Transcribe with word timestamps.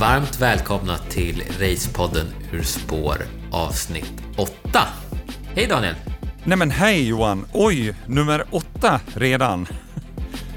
Varmt 0.00 0.40
välkomna 0.40 0.98
till 0.98 1.42
Racepodden 1.60 2.26
ur 2.52 2.62
spår 2.62 3.16
avsnitt 3.52 4.12
8. 4.36 4.88
Hej 5.54 5.66
Daniel! 5.66 5.94
Nej 6.44 6.58
men 6.58 6.70
hej 6.70 7.08
Johan! 7.08 7.46
Oj, 7.52 7.94
nummer 8.06 8.44
åtta 8.50 9.00
redan. 9.14 9.66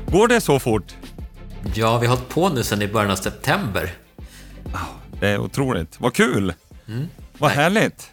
Går 0.07 0.27
det 0.27 0.41
så 0.41 0.59
fort? 0.59 0.95
Ja, 1.75 1.97
vi 1.97 2.07
har 2.07 2.15
hållit 2.15 2.29
på 2.29 2.49
nu 2.49 2.63
sedan 2.63 2.81
i 2.81 2.87
början 2.87 3.11
av 3.11 3.15
september. 3.15 3.91
Det 5.19 5.27
är 5.29 5.37
otroligt. 5.37 5.95
Vad 5.99 6.13
kul! 6.13 6.53
Vad 7.37 7.51
härligt! 7.51 8.11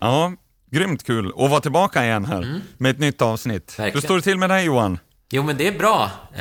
Ja, 0.00 0.32
grymt 0.70 1.06
kul 1.06 1.26
att 1.38 1.50
vara 1.50 1.60
tillbaka 1.60 2.04
igen 2.04 2.24
här 2.24 2.60
med 2.78 2.90
ett 2.90 2.98
nytt 2.98 3.22
avsnitt. 3.22 3.78
Verkligen. 3.78 3.94
Hur 3.94 4.00
står 4.00 4.16
det 4.16 4.22
till 4.22 4.38
med 4.38 4.50
dig 4.50 4.64
Johan? 4.64 4.98
Jo, 5.30 5.42
men 5.42 5.56
det 5.56 5.66
är 5.68 5.78
bra. 5.78 6.02
Eh, 6.34 6.40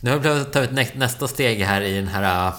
nu 0.00 0.10
har 0.10 0.10
jag 0.10 0.22
behövt 0.22 0.52
ta 0.52 0.60
ut 0.60 0.72
nä- 0.72 0.86
nästa 0.94 1.28
steg 1.28 1.60
här 1.64 1.80
i 1.80 1.96
den 1.96 2.08
här... 2.08 2.52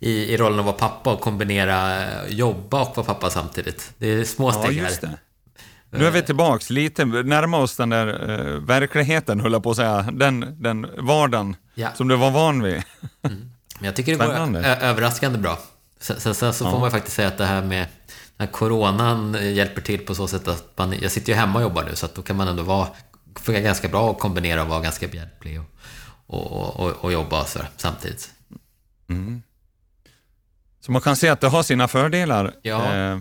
I, 0.00 0.10
I 0.10 0.36
rollen 0.36 0.58
att 0.58 0.64
vara 0.64 0.76
pappa 0.76 1.12
och 1.12 1.20
kombinera 1.20 2.02
eh, 2.04 2.28
jobba 2.28 2.80
och 2.82 2.96
vara 2.96 3.06
pappa 3.06 3.30
samtidigt. 3.30 3.92
Det 3.98 4.06
är 4.06 4.24
små 4.24 4.48
Ja, 4.48 4.52
steg 4.62 4.76
just 4.78 5.02
här. 5.02 5.10
det. 5.90 5.98
Nu 5.98 6.06
är 6.06 6.10
vi 6.10 6.22
tillbaks 6.22 6.70
lite, 6.70 7.04
närmare 7.04 7.62
oss 7.62 7.76
den 7.76 7.88
där 7.90 8.30
eh, 8.30 8.60
verkligheten, 8.60 9.40
höll 9.40 9.52
jag 9.52 9.62
på 9.62 9.70
att 9.70 9.76
säga. 9.76 10.02
Den, 10.12 10.56
den 10.62 10.86
vardagen 10.98 11.56
Ja. 11.74 11.88
som 11.94 12.08
du 12.08 12.16
var 12.16 12.30
van 12.30 12.62
vid. 12.62 12.82
Men 13.22 13.50
jag 13.80 13.96
tycker 13.96 14.12
det 14.12 14.18
går 14.18 14.24
Spännande. 14.24 14.60
ö- 14.60 14.76
överraskande 14.80 15.38
bra. 15.38 15.58
Sen, 16.00 16.20
sen, 16.20 16.34
sen 16.34 16.54
så 16.54 16.70
får 16.70 16.78
man 16.80 16.90
faktiskt 16.90 17.16
säga 17.16 17.28
att 17.28 17.38
det 17.38 17.44
här 17.46 17.62
med 17.62 17.86
den 18.36 18.46
här 18.46 18.52
coronan 18.52 19.36
hjälper 19.54 19.80
till 19.80 19.98
på 20.06 20.14
så 20.14 20.28
sätt 20.28 20.48
att 20.48 20.72
man, 20.76 20.94
jag 21.00 21.10
sitter 21.10 21.32
ju 21.32 21.38
hemma 21.38 21.54
och 21.58 21.62
jobbar 21.62 21.84
nu 21.84 21.94
så 21.96 22.06
att 22.06 22.14
då 22.14 22.22
kan 22.22 22.36
man 22.36 22.48
ändå 22.48 22.62
vara 22.62 22.88
funka 23.40 23.60
ganska 23.60 23.88
bra 23.88 24.10
att 24.10 24.18
kombinera 24.18 24.62
och 24.62 24.68
vara 24.68 24.80
ganska 24.80 25.08
behjälplig 25.08 25.60
och, 25.60 25.66
och, 26.52 26.80
och, 26.80 26.90
och 27.04 27.12
jobba 27.12 27.44
så 27.44 27.58
här, 27.58 27.68
samtidigt. 27.76 28.30
Så 30.80 30.92
man 30.92 31.02
kan 31.02 31.16
se 31.16 31.28
att 31.28 31.40
det 31.40 31.48
har 31.48 31.62
sina 31.62 31.88
fördelar. 31.88 32.54
Ja. 32.62 32.94
Eh, 32.94 33.18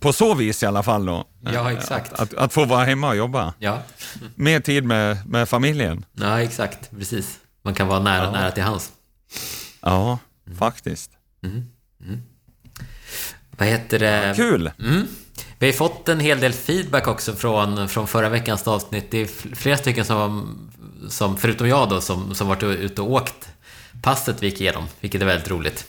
på 0.00 0.12
så 0.12 0.34
vis 0.34 0.62
i 0.62 0.66
alla 0.66 0.82
fall 0.82 1.06
då. 1.06 1.24
Ja, 1.40 1.50
Eh, 1.70 1.78
exakt. 1.78 2.12
Att, 2.12 2.20
att, 2.20 2.34
att 2.34 2.52
få 2.52 2.64
vara 2.64 2.84
hemma 2.84 3.08
och 3.08 3.16
jobba. 3.16 3.54
Ja, 3.58 3.78
Mer 4.34 4.60
tid 4.60 4.84
med, 4.84 5.26
med 5.28 5.48
familjen. 5.48 6.04
ja 6.12 6.40
exakt, 6.42 6.90
precis. 6.90 7.38
Man 7.64 7.74
kan 7.74 7.88
vara 7.88 8.00
nära, 8.00 8.30
nära 8.30 8.50
till 8.50 8.62
hands. 8.62 8.92
Ja, 9.80 10.18
faktiskt. 10.58 11.10
Vad 13.58 13.68
heter 13.68 13.98
det? 13.98 14.32
Kul! 14.36 14.70
Mm. 14.78 15.06
Vi 15.58 15.66
har 15.66 15.72
fått 15.72 16.08
en 16.08 16.20
hel 16.20 16.40
del 16.40 16.52
feedback 16.52 17.08
också 17.08 17.32
från, 17.34 17.88
från 17.88 18.06
förra 18.06 18.28
veckans 18.28 18.68
avsnitt. 18.68 19.10
Det 19.10 19.18
är 19.18 19.24
fl- 19.26 19.54
flera 19.54 19.76
stycken 19.76 20.04
som, 20.04 20.56
som 21.08 21.36
förutom 21.36 21.68
jag 21.68 21.88
då, 21.88 22.00
som, 22.00 22.34
som 22.34 22.48
varit 22.48 22.62
ute 22.62 23.02
och 23.02 23.10
åkt 23.10 23.48
passet 24.02 24.42
vi 24.42 24.46
gick 24.46 24.60
igenom, 24.60 24.84
vilket 25.00 25.22
är 25.22 25.26
väldigt 25.26 25.48
roligt. 25.50 25.86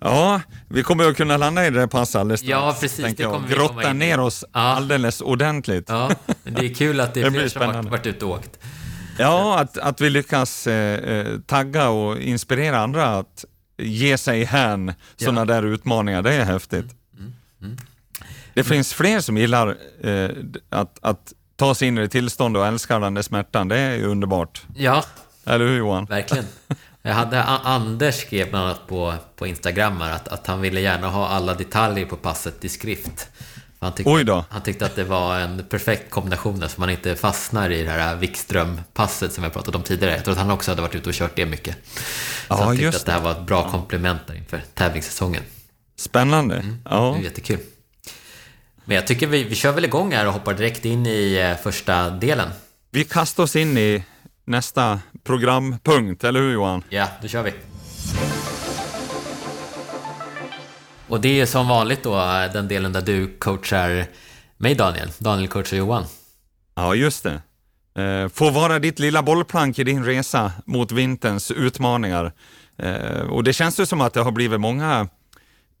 Ja, 0.00 0.40
vi 0.68 0.82
kommer 0.82 1.08
att 1.08 1.16
kunna 1.16 1.36
landa 1.36 1.66
i 1.66 1.70
det 1.70 1.80
där 1.80 1.86
passet 1.86 2.16
alldeles 2.16 2.40
strax, 2.40 2.50
Ja, 2.50 2.76
precis, 2.80 3.16
det 3.16 3.24
kommer 3.24 3.48
Grotta 3.48 3.92
ner 3.92 4.20
oss 4.20 4.44
Ja. 4.52 4.60
alldeles 4.60 5.20
ordentligt. 5.20 5.84
Ja, 5.88 6.10
Ja, 6.26 6.34
men 6.42 6.54
det 6.54 6.64
är 6.66 6.74
kul 6.74 7.00
att 7.00 7.14
det 7.14 7.20
är 7.20 7.24
Det 7.24 7.30
fler 7.30 7.48
som 7.48 7.62
har 7.62 7.82
varit, 7.82 8.06
ute 8.06 8.24
och 8.24 8.30
åkt. 8.30 8.58
att, 9.56 9.78
att 9.78 10.00
vi 10.00 10.10
lyckas 10.10 10.66
eh, 10.66 11.16
eh, 11.16 11.38
tagga 11.46 11.88
och 11.88 12.18
inspirera 12.18 12.78
andra 12.80 13.18
att 13.18 13.44
ge 13.78 14.18
sig 14.18 14.44
hän 14.44 14.92
sådana 15.16 15.44
där 15.44 15.62
utmaningar, 15.62 16.22
det 16.22 16.32
är 16.34 16.44
häftigt. 16.44 16.86
Mm, 17.18 17.76
Det 18.54 18.64
finns 18.64 18.94
fler 18.94 19.20
som 19.20 19.36
gillar 19.36 19.76
eh, 20.02 20.30
att, 20.70 20.98
att 21.02 21.32
ta 21.56 21.74
sig 21.74 21.88
in 21.88 21.98
i 21.98 22.08
tillstånd 22.08 22.56
och 22.56 22.66
älskar 22.66 23.00
den 23.00 23.14
där 23.14 23.22
smärtan, 23.22 23.68
det 23.68 23.76
är 23.78 24.04
underbart. 24.04 24.62
Ja, 24.76 25.04
Eller 25.44 25.66
hur 25.66 25.76
Johan? 25.78 26.04
verkligen. 26.04 26.44
Jag 27.02 27.14
hade, 27.14 27.42
Anders 27.42 28.14
skrev 28.20 28.50
bland 28.50 28.64
annat 28.64 28.86
på, 28.86 29.14
på 29.36 29.46
Instagram 29.46 30.02
att, 30.02 30.28
att 30.28 30.46
han 30.46 30.60
ville 30.60 30.80
gärna 30.80 31.08
ha 31.08 31.28
alla 31.28 31.54
detaljer 31.54 32.06
på 32.06 32.16
passet 32.16 32.64
i 32.64 32.68
skrift. 32.68 33.28
Han 33.80 33.92
tyckte, 33.92 34.44
han 34.50 34.62
tyckte 34.62 34.86
att 34.86 34.96
det 34.96 35.04
var 35.04 35.38
en 35.38 35.64
perfekt 35.70 36.10
kombination 36.10 36.68
så 36.68 36.80
man 36.80 36.90
inte 36.90 37.16
fastnar 37.16 37.70
i 37.70 37.82
det 37.82 37.90
här 37.90 38.16
Wikström-passet 38.16 39.32
som 39.32 39.44
jag 39.44 39.52
pratat 39.52 39.74
om 39.74 39.82
tidigare. 39.82 40.14
Jag 40.14 40.24
tror 40.24 40.32
att 40.32 40.40
han 40.40 40.50
också 40.50 40.70
hade 40.70 40.82
varit 40.82 40.94
ute 40.94 41.08
och 41.08 41.14
kört 41.14 41.36
det 41.36 41.46
mycket. 41.46 41.76
Så 41.94 42.00
Ja, 42.48 42.64
han 42.64 42.76
tyckte 42.76 42.96
att 42.96 43.06
det 43.06 43.12
här 43.12 43.20
var 43.20 43.30
ett 43.32 43.46
bra 43.46 43.70
komplement 43.70 44.20
där 44.26 44.34
inför 44.34 44.62
tävlingssäsongen. 44.74 45.42
Spännande. 45.96 46.54
Det 46.56 46.76
Ja. 46.90 47.16
är 47.16 47.20
jättekul. 47.20 47.58
Men 48.84 48.94
jag 48.96 49.06
tycker 49.06 49.26
vi, 49.26 49.44
vi 49.44 49.54
kör 49.54 49.72
väl 49.72 49.84
igång 49.84 50.12
här 50.12 50.26
och 50.26 50.32
hoppar 50.32 50.54
direkt 50.54 50.84
in 50.84 51.06
i 51.06 51.34
eh, 51.34 51.62
första 51.62 52.10
delen. 52.10 52.48
Vi 52.90 53.04
kastar 53.04 53.42
oss 53.42 53.56
in 53.56 53.78
i 53.78 54.02
nästa 54.44 55.00
programpunkt, 55.24 56.24
eller 56.24 56.40
hur 56.40 56.52
Johan? 56.52 56.82
Ja, 56.88 57.08
då 57.22 57.28
kör 57.28 57.42
vi. 57.42 57.52
Och 61.08 61.20
det 61.20 61.40
är 61.40 61.46
som 61.46 61.68
vanligt 61.68 62.02
då 62.02 62.14
den 62.52 62.68
delen 62.68 62.92
där 62.92 63.02
du 63.02 63.26
coachar 63.38 64.06
mig 64.56 64.74
Daniel. 64.74 65.10
Daniel 65.18 65.48
coachar 65.48 65.76
Johan. 65.76 66.04
Ja, 66.74 66.94
just 66.94 67.22
det. 67.24 67.42
Eh, 68.02 68.28
Få 68.28 68.50
vara 68.50 68.78
ditt 68.78 68.98
lilla 68.98 69.22
bollplank 69.22 69.78
i 69.78 69.84
din 69.84 70.04
resa 70.04 70.52
mot 70.66 70.92
vinterns 70.92 71.50
utmaningar. 71.50 72.32
Eh, 72.78 73.20
Och 73.30 73.44
det 73.44 73.52
känns 73.52 73.80
ju 73.80 73.86
som 73.86 74.00
att 74.00 74.14
det 74.14 74.20
har 74.20 74.32
blivit 74.32 74.60
många 74.60 75.08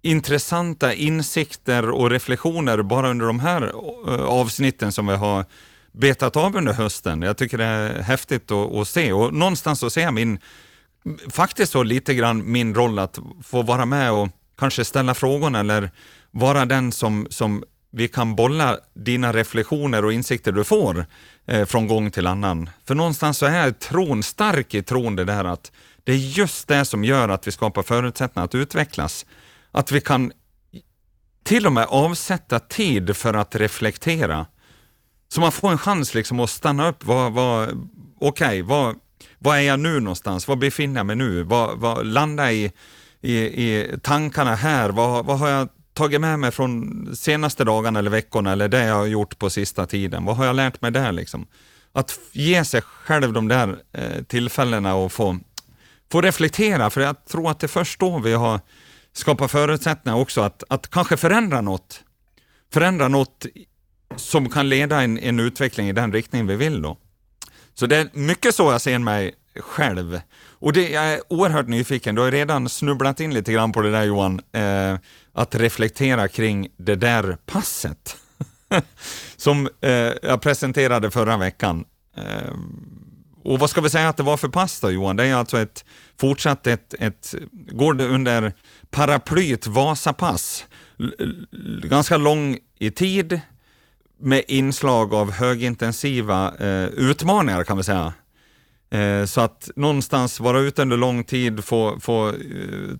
intressanta 0.02 0.94
insikter 0.94 1.90
och 1.90 2.10
reflektioner 2.10 2.82
bara 2.82 3.10
under 3.10 3.26
de 3.26 3.40
här 3.40 3.62
eh, 4.08 4.24
avsnitten 4.24 4.92
som 4.92 5.06
vi 5.06 5.16
har 5.16 5.44
betat 5.92 6.36
av 6.36 6.56
under 6.56 6.72
hösten. 6.72 7.22
Jag 7.22 7.36
tycker 7.36 7.58
det 7.58 7.64
är 7.64 8.02
häftigt 8.02 8.50
att, 8.50 8.74
att 8.74 8.88
se 8.88 9.12
och 9.12 9.34
någonstans 9.34 9.80
så 9.80 9.90
ser 9.90 10.02
jag 10.02 10.14
min, 10.14 10.38
faktiskt 11.30 11.72
så 11.72 11.82
lite 11.82 12.14
grann 12.14 12.52
min 12.52 12.74
roll 12.74 12.98
att 12.98 13.18
få 13.42 13.62
vara 13.62 13.86
med 13.86 14.12
och 14.12 14.28
kanske 14.58 14.84
ställa 14.84 15.14
frågorna 15.14 15.60
eller 15.60 15.90
vara 16.30 16.64
den 16.64 16.92
som, 16.92 17.26
som 17.30 17.64
vi 17.90 18.08
kan 18.08 18.34
bolla 18.34 18.78
dina 18.94 19.32
reflektioner 19.32 20.04
och 20.04 20.12
insikter 20.12 20.52
du 20.52 20.64
får 20.64 21.06
eh, 21.46 21.64
från 21.64 21.86
gång 21.86 22.10
till 22.10 22.26
annan. 22.26 22.70
För 22.84 22.94
någonstans 22.94 23.38
så 23.38 23.46
är 23.46 23.70
tron 23.70 24.22
stark 24.22 24.74
i 24.74 24.82
tron 24.82 25.16
det 25.16 25.24
där 25.24 25.44
att 25.44 25.72
det 26.04 26.12
är 26.12 26.16
just 26.16 26.68
det 26.68 26.84
som 26.84 27.04
gör 27.04 27.28
att 27.28 27.46
vi 27.46 27.52
skapar 27.52 27.82
förutsättningar 27.82 28.44
att 28.44 28.54
utvecklas. 28.54 29.26
Att 29.70 29.92
vi 29.92 30.00
kan 30.00 30.32
till 31.42 31.66
och 31.66 31.72
med 31.72 31.86
avsätta 31.88 32.58
tid 32.58 33.16
för 33.16 33.34
att 33.34 33.56
reflektera. 33.56 34.46
Så 35.32 35.40
man 35.40 35.52
får 35.52 35.70
en 35.70 35.78
chans 35.78 36.14
liksom 36.14 36.40
att 36.40 36.50
stanna 36.50 36.88
upp. 36.88 37.04
Vad, 37.04 37.32
vad, 37.32 37.88
Okej, 38.20 38.62
vad, 38.62 38.96
vad 39.38 39.58
är 39.58 39.62
jag 39.62 39.80
nu 39.80 40.00
någonstans? 40.00 40.48
Var 40.48 40.56
befinner 40.56 41.00
jag 41.00 41.06
mig 41.06 41.16
nu? 41.16 41.42
Vad, 41.42 41.78
vad, 41.78 42.06
landa 42.06 42.52
i, 42.52 42.72
i, 43.20 43.36
i 43.38 43.98
tankarna 44.02 44.54
här. 44.54 44.90
Vad, 44.90 45.26
vad 45.26 45.38
har 45.38 45.48
jag 45.48 45.68
tagit 45.94 46.20
med 46.20 46.38
mig 46.38 46.50
från 46.50 47.16
senaste 47.16 47.64
dagarna 47.64 47.98
eller 47.98 48.10
veckorna 48.10 48.52
eller 48.52 48.68
det 48.68 48.84
jag 48.84 48.94
har 48.94 49.06
gjort 49.06 49.38
på 49.38 49.50
sista 49.50 49.86
tiden? 49.86 50.24
Vad 50.24 50.36
har 50.36 50.44
jag 50.44 50.56
lärt 50.56 50.82
mig 50.82 50.90
där 50.90 51.12
liksom? 51.12 51.46
Att 51.92 52.18
ge 52.32 52.64
sig 52.64 52.82
själv 52.82 53.32
de 53.32 53.48
där 53.48 53.78
eh, 53.92 54.22
tillfällena 54.22 54.94
och 54.94 55.12
få, 55.12 55.38
få 56.12 56.20
reflektera, 56.20 56.90
för 56.90 57.00
jag 57.00 57.24
tror 57.24 57.50
att 57.50 57.60
det 57.60 57.66
är 57.66 57.68
först 57.68 58.00
då 58.00 58.18
vi 58.18 58.32
har 58.32 58.60
skapat 59.12 59.50
förutsättningar 59.50 60.18
också 60.18 60.40
att, 60.40 60.64
att 60.68 60.90
kanske 60.90 61.16
förändra 61.16 61.60
något. 61.60 62.04
Förändra 62.72 63.08
något 63.08 63.46
som 64.16 64.48
kan 64.48 64.68
leda 64.68 65.02
en, 65.02 65.18
en 65.18 65.40
utveckling 65.40 65.88
i 65.88 65.92
den 65.92 66.12
riktning 66.12 66.46
vi 66.46 66.56
vill 66.56 66.82
då. 66.82 66.96
Så 67.74 67.86
det 67.86 67.96
är 67.96 68.08
mycket 68.12 68.54
så 68.54 68.72
jag 68.72 68.80
ser 68.80 68.98
mig 68.98 69.34
själv. 69.56 70.20
Och 70.48 70.72
det, 70.72 70.88
jag 70.90 71.04
är 71.04 71.20
oerhört 71.28 71.68
nyfiken, 71.68 72.14
du 72.14 72.22
har 72.22 72.30
redan 72.30 72.68
snubblat 72.68 73.20
in 73.20 73.34
lite 73.34 73.52
grann 73.52 73.72
på 73.72 73.80
det 73.82 73.90
där 73.90 74.02
Johan, 74.02 74.40
eh, 74.52 74.96
att 75.32 75.54
reflektera 75.54 76.28
kring 76.28 76.68
det 76.76 76.94
där 76.94 77.36
passet. 77.46 78.16
som 79.36 79.68
eh, 79.80 79.90
jag 80.22 80.40
presenterade 80.42 81.10
förra 81.10 81.36
veckan. 81.36 81.84
Eh, 82.16 82.54
och 83.44 83.58
vad 83.58 83.70
ska 83.70 83.80
vi 83.80 83.90
säga 83.90 84.08
att 84.08 84.16
det 84.16 84.22
var 84.22 84.36
för 84.36 84.48
pass 84.48 84.80
då 84.80 84.90
Johan? 84.90 85.16
Det 85.16 85.24
är 85.26 85.34
alltså 85.34 85.58
ett 85.58 85.84
fortsatt 86.20 86.66
ett, 86.66 86.94
ett 86.98 87.34
går 87.52 87.94
det 87.94 88.06
under 88.06 88.52
paraplyet 88.90 89.66
Vasapass. 89.66 90.66
L- 90.98 91.46
ganska 91.84 92.16
lång 92.16 92.58
i 92.78 92.90
tid 92.90 93.40
med 94.22 94.44
inslag 94.48 95.14
av 95.14 95.30
högintensiva 95.32 96.54
eh, 96.58 96.84
utmaningar 96.86 97.64
kan 97.64 97.76
vi 97.76 97.82
säga. 97.84 98.12
Eh, 98.90 99.24
så 99.24 99.40
att 99.40 99.70
någonstans 99.76 100.40
vara 100.40 100.58
ute 100.60 100.82
under 100.82 100.96
lång 100.96 101.24
tid, 101.24 101.64
få, 101.64 102.00
få 102.00 102.28
eh, 102.28 102.34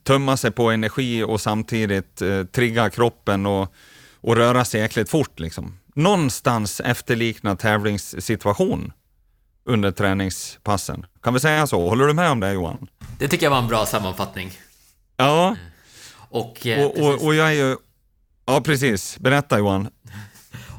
tömma 0.02 0.36
sig 0.36 0.50
på 0.50 0.70
energi 0.70 1.22
och 1.22 1.40
samtidigt 1.40 2.22
eh, 2.22 2.44
trigga 2.44 2.90
kroppen 2.90 3.46
och, 3.46 3.74
och 4.20 4.36
röra 4.36 4.64
sig 4.64 4.80
jäkligt 4.80 5.10
fort. 5.10 5.40
Liksom. 5.40 5.78
Någonstans 5.94 6.80
efterlikna 6.80 7.56
tävlingssituation 7.56 8.92
under 9.64 9.90
träningspassen. 9.90 11.06
Kan 11.22 11.34
vi 11.34 11.40
säga 11.40 11.66
så? 11.66 11.88
Håller 11.88 12.06
du 12.06 12.14
med 12.14 12.30
om 12.30 12.40
det 12.40 12.52
Johan? 12.52 12.86
Det 13.18 13.28
tycker 13.28 13.46
jag 13.46 13.50
var 13.50 13.58
en 13.58 13.68
bra 13.68 13.86
sammanfattning. 13.86 14.52
Ja, 15.16 15.56
Och, 16.28 16.66
eh, 16.66 16.86
och, 16.86 16.98
och, 16.98 17.24
och 17.24 17.34
jag 17.34 17.48
är 17.48 17.52
ju... 17.52 17.76
Ja, 18.46 18.60
precis. 18.60 19.18
Berätta 19.18 19.58
Johan. 19.58 19.88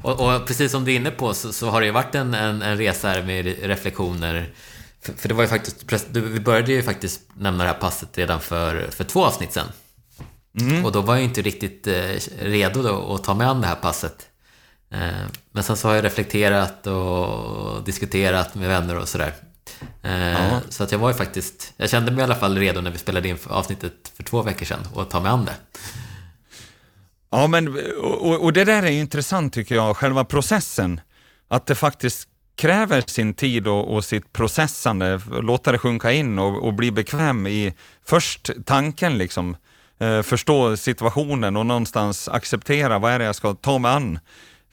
Och, 0.04 0.20
och 0.20 0.46
precis 0.46 0.72
som 0.72 0.84
du 0.84 0.92
är 0.92 0.96
inne 0.96 1.10
på 1.10 1.34
så, 1.34 1.52
så 1.52 1.70
har 1.70 1.80
det 1.80 1.86
ju 1.86 1.92
varit 1.92 2.14
en, 2.14 2.34
en, 2.34 2.62
en 2.62 2.76
resa 2.76 3.08
här 3.08 3.22
med 3.22 3.46
reflektioner 3.62 4.52
För, 5.00 5.12
för, 5.12 5.28
det 5.28 5.34
var 5.34 5.42
ju 5.42 5.48
faktiskt, 5.48 5.84
vi 6.10 6.40
började 6.40 6.72
ju 6.72 6.82
faktiskt 6.82 7.20
nämna 7.34 7.64
det 7.64 7.70
här 7.70 7.78
passet 7.78 8.18
redan 8.18 8.40
för, 8.40 8.90
för 8.90 9.04
två 9.04 9.24
avsnitt 9.24 9.52
sen. 9.52 9.66
Mm. 10.60 10.84
Och 10.84 10.92
då 10.92 11.00
var 11.00 11.14
jag 11.14 11.24
inte 11.24 11.42
riktigt 11.42 11.86
eh, 11.86 12.18
redo 12.38 12.82
då 12.82 13.14
att 13.14 13.24
ta 13.24 13.34
mig 13.34 13.46
an 13.46 13.60
det 13.60 13.66
här 13.66 13.74
passet. 13.74 14.28
Eh, 14.90 15.26
men 15.52 15.62
sen 15.62 15.76
så 15.76 15.88
har 15.88 15.94
jag 15.94 16.04
reflekterat 16.04 16.86
och 16.86 17.84
diskuterat 17.84 18.54
med 18.54 18.68
vänner 18.68 18.98
och 18.98 19.08
sådär. 19.08 19.34
Eh, 20.02 20.58
så 20.68 20.84
att 20.84 20.92
jag 20.92 20.98
var 20.98 21.08
ju 21.08 21.14
faktiskt, 21.14 21.72
jag 21.76 21.90
kände 21.90 22.12
mig 22.12 22.20
i 22.20 22.24
alla 22.24 22.34
fall 22.34 22.58
redo 22.58 22.80
när 22.80 22.90
vi 22.90 22.98
spelade 22.98 23.28
in 23.28 23.38
avsnittet 23.46 24.12
för 24.16 24.22
två 24.22 24.42
veckor 24.42 24.66
sedan 24.66 24.86
och 24.94 25.10
ta 25.10 25.20
mig 25.20 25.30
an 25.30 25.44
det. 25.44 25.56
Ja, 27.34 27.46
men 27.46 27.68
och, 27.98 28.44
och 28.44 28.52
det 28.52 28.64
där 28.64 28.82
är 28.82 28.90
intressant 28.90 29.52
tycker 29.52 29.74
jag, 29.74 29.96
själva 29.96 30.24
processen. 30.24 31.00
Att 31.48 31.66
det 31.66 31.74
faktiskt 31.74 32.28
kräver 32.56 33.04
sin 33.06 33.34
tid 33.34 33.68
och, 33.68 33.94
och 33.94 34.04
sitt 34.04 34.32
processande, 34.32 35.20
låta 35.42 35.72
det 35.72 35.78
sjunka 35.78 36.12
in 36.12 36.38
och, 36.38 36.64
och 36.66 36.74
bli 36.74 36.90
bekväm 36.90 37.46
i 37.46 37.74
först 38.06 38.50
tanken 38.66 39.18
liksom, 39.18 39.56
eh, 40.00 40.22
förstå 40.22 40.76
situationen 40.76 41.56
och 41.56 41.66
någonstans 41.66 42.28
acceptera 42.28 42.98
vad 42.98 43.12
är 43.12 43.18
det 43.18 43.24
jag 43.24 43.34
ska 43.34 43.54
ta 43.54 43.78
mig 43.78 43.90
an. 43.90 44.18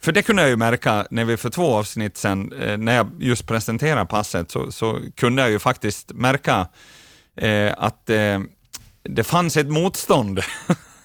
För 0.01 0.11
det 0.11 0.21
kunde 0.21 0.41
jag 0.41 0.49
ju 0.49 0.57
märka 0.57 1.07
när 1.11 1.25
vi 1.25 1.37
för 1.37 1.49
två 1.49 1.75
avsnitt 1.75 2.17
sen, 2.17 2.53
eh, 2.53 2.77
när 2.77 2.95
jag 2.95 3.11
just 3.19 3.47
presenterade 3.47 4.05
passet, 4.05 4.51
så, 4.51 4.71
så 4.71 4.99
kunde 5.15 5.41
jag 5.41 5.51
ju 5.51 5.59
faktiskt 5.59 6.11
märka 6.13 6.67
eh, 7.35 7.73
att 7.77 8.09
eh, 8.09 8.39
det 9.03 9.23
fanns 9.23 9.57
ett 9.57 9.69
motstånd 9.69 10.39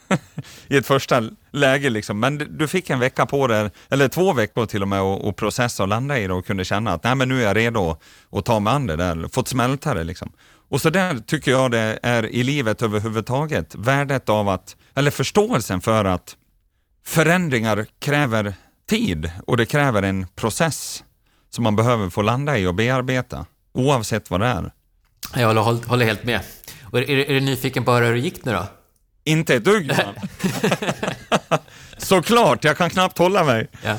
i 0.69 0.77
ett 0.77 0.87
första 0.87 1.23
läge. 1.57 1.91
Liksom. 1.91 2.21
Men 2.21 2.59
du 2.59 2.69
fick 2.69 2.91
en 2.91 2.99
vecka 2.99 3.27
på 3.27 3.47
dig, 3.47 3.71
eller 3.89 4.09
två 4.09 4.33
veckor 4.33 4.67
till 4.67 4.83
och 4.83 4.89
med, 4.89 5.01
att 5.01 5.37
processa 5.37 5.83
och 5.83 5.89
landa 5.89 6.19
i 6.19 6.27
det 6.27 6.33
och 6.33 6.47
kunde 6.47 6.65
känna 6.65 6.93
att 6.93 7.05
Nej, 7.05 7.15
men 7.15 7.29
nu 7.29 7.43
är 7.43 7.47
jag 7.47 7.57
redo 7.57 7.97
att 8.33 8.45
ta 8.45 8.61
mig 8.61 8.73
an 8.73 8.87
det 8.87 8.97
där, 8.97 9.29
fått 9.33 9.49
smälta 9.49 9.95
det. 9.95 10.05
Liksom. 10.05 10.33
Och 10.69 10.81
så 10.81 10.91
där 10.91 11.19
tycker 11.19 11.51
jag 11.51 11.71
det 11.71 11.99
är 12.03 12.27
i 12.27 12.43
livet 12.43 12.83
överhuvudtaget, 12.83 13.75
värdet 13.75 14.29
av 14.29 14.49
att, 14.49 14.77
eller 14.95 15.11
förståelsen 15.11 15.81
för 15.81 16.05
att 16.05 16.37
förändringar 17.05 17.87
kräver 17.99 18.55
tid 18.89 19.31
och 19.47 19.57
det 19.57 19.67
kräver 19.67 20.03
en 20.03 20.27
process 20.27 21.05
som 21.51 21.65
man 21.65 21.77
behöver 21.77 22.11
få 22.11 22.23
landa 22.23 22.59
i 22.59 22.67
och 22.67 22.75
bearbeta, 22.75 23.47
oavsett 23.73 24.31
vad 24.31 24.41
det 24.41 24.47
är. 24.47 24.73
Jag 25.35 25.47
håller, 25.47 25.89
håller 25.89 26.07
helt 26.07 26.25
med. 26.25 26.41
Och 26.83 26.99
är, 26.99 27.11
är, 27.11 27.35
du 27.35 27.41
nyfiken 27.41 27.85
på 27.85 27.93
hur 27.93 28.13
det 28.13 28.19
gick 28.19 28.45
nu 28.45 28.53
då? 28.53 28.67
Inte 29.27 29.55
ett 29.55 29.65
dugg 29.65 29.87
Johan. 29.87 30.15
Såklart, 31.99 32.65
jag 32.65 32.77
kan 32.77 32.91
knappt 32.91 33.19
hålla 33.19 33.45
mig. 33.45 33.69
Ja. 33.83 33.97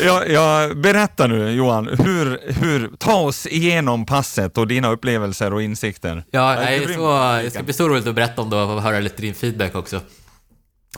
Jag, 0.00 0.30
jag, 0.30 0.76
berätta 0.80 1.26
nu 1.26 1.50
Johan, 1.50 1.86
hur, 1.86 2.52
hur, 2.52 2.90
ta 2.98 3.14
oss 3.14 3.46
igenom 3.46 4.06
passet 4.06 4.58
och 4.58 4.66
dina 4.66 4.90
upplevelser 4.90 5.52
och 5.52 5.62
insikter. 5.62 6.24
Ja, 6.30 6.54
nej, 6.54 6.94
så, 6.94 7.40
det 7.42 7.50
ska 7.50 7.62
bli 7.62 7.72
så 7.72 7.88
roligt 7.88 8.06
att 8.06 8.14
berätta 8.14 8.42
om 8.42 8.50
det 8.50 8.56
och 8.56 8.82
höra 8.82 9.00
lite 9.00 9.22
din 9.22 9.34
feedback 9.34 9.74
också. 9.74 9.96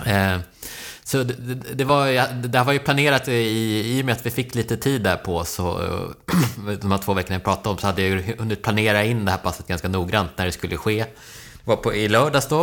Eh, 0.07 0.39
så 1.05 1.23
det, 1.23 1.35
det, 1.35 1.75
det, 1.75 1.85
var, 1.85 2.07
det 2.49 2.59
här 2.59 2.65
var 2.65 2.73
ju 2.73 2.79
planerat 2.79 3.29
i, 3.29 3.33
i 3.99 4.03
och 4.03 4.07
med 4.07 4.13
att 4.13 4.27
vi 4.27 4.31
fick 4.31 4.55
lite 4.55 4.77
tid 4.77 5.03
där 5.03 5.17
på 5.17 5.37
oss, 5.37 5.57
de 6.81 6.91
här 6.91 6.99
två 6.99 7.15
veckorna 7.15 7.35
jag 7.35 7.45
pratade 7.45 7.69
om, 7.69 7.79
så 7.79 7.87
hade 7.87 8.03
jag 8.03 8.23
hunnit 8.39 8.63
planera 8.63 9.05
in 9.05 9.25
det 9.25 9.31
här 9.31 9.39
passet 9.39 9.67
ganska 9.67 9.89
noggrant 9.89 10.31
när 10.37 10.47
det 10.47 10.53
skulle 10.53 10.77
ske 10.77 11.05
var 11.65 11.77
på, 11.77 11.95
i 11.95 12.09
lördags 12.09 12.49
då 12.49 12.61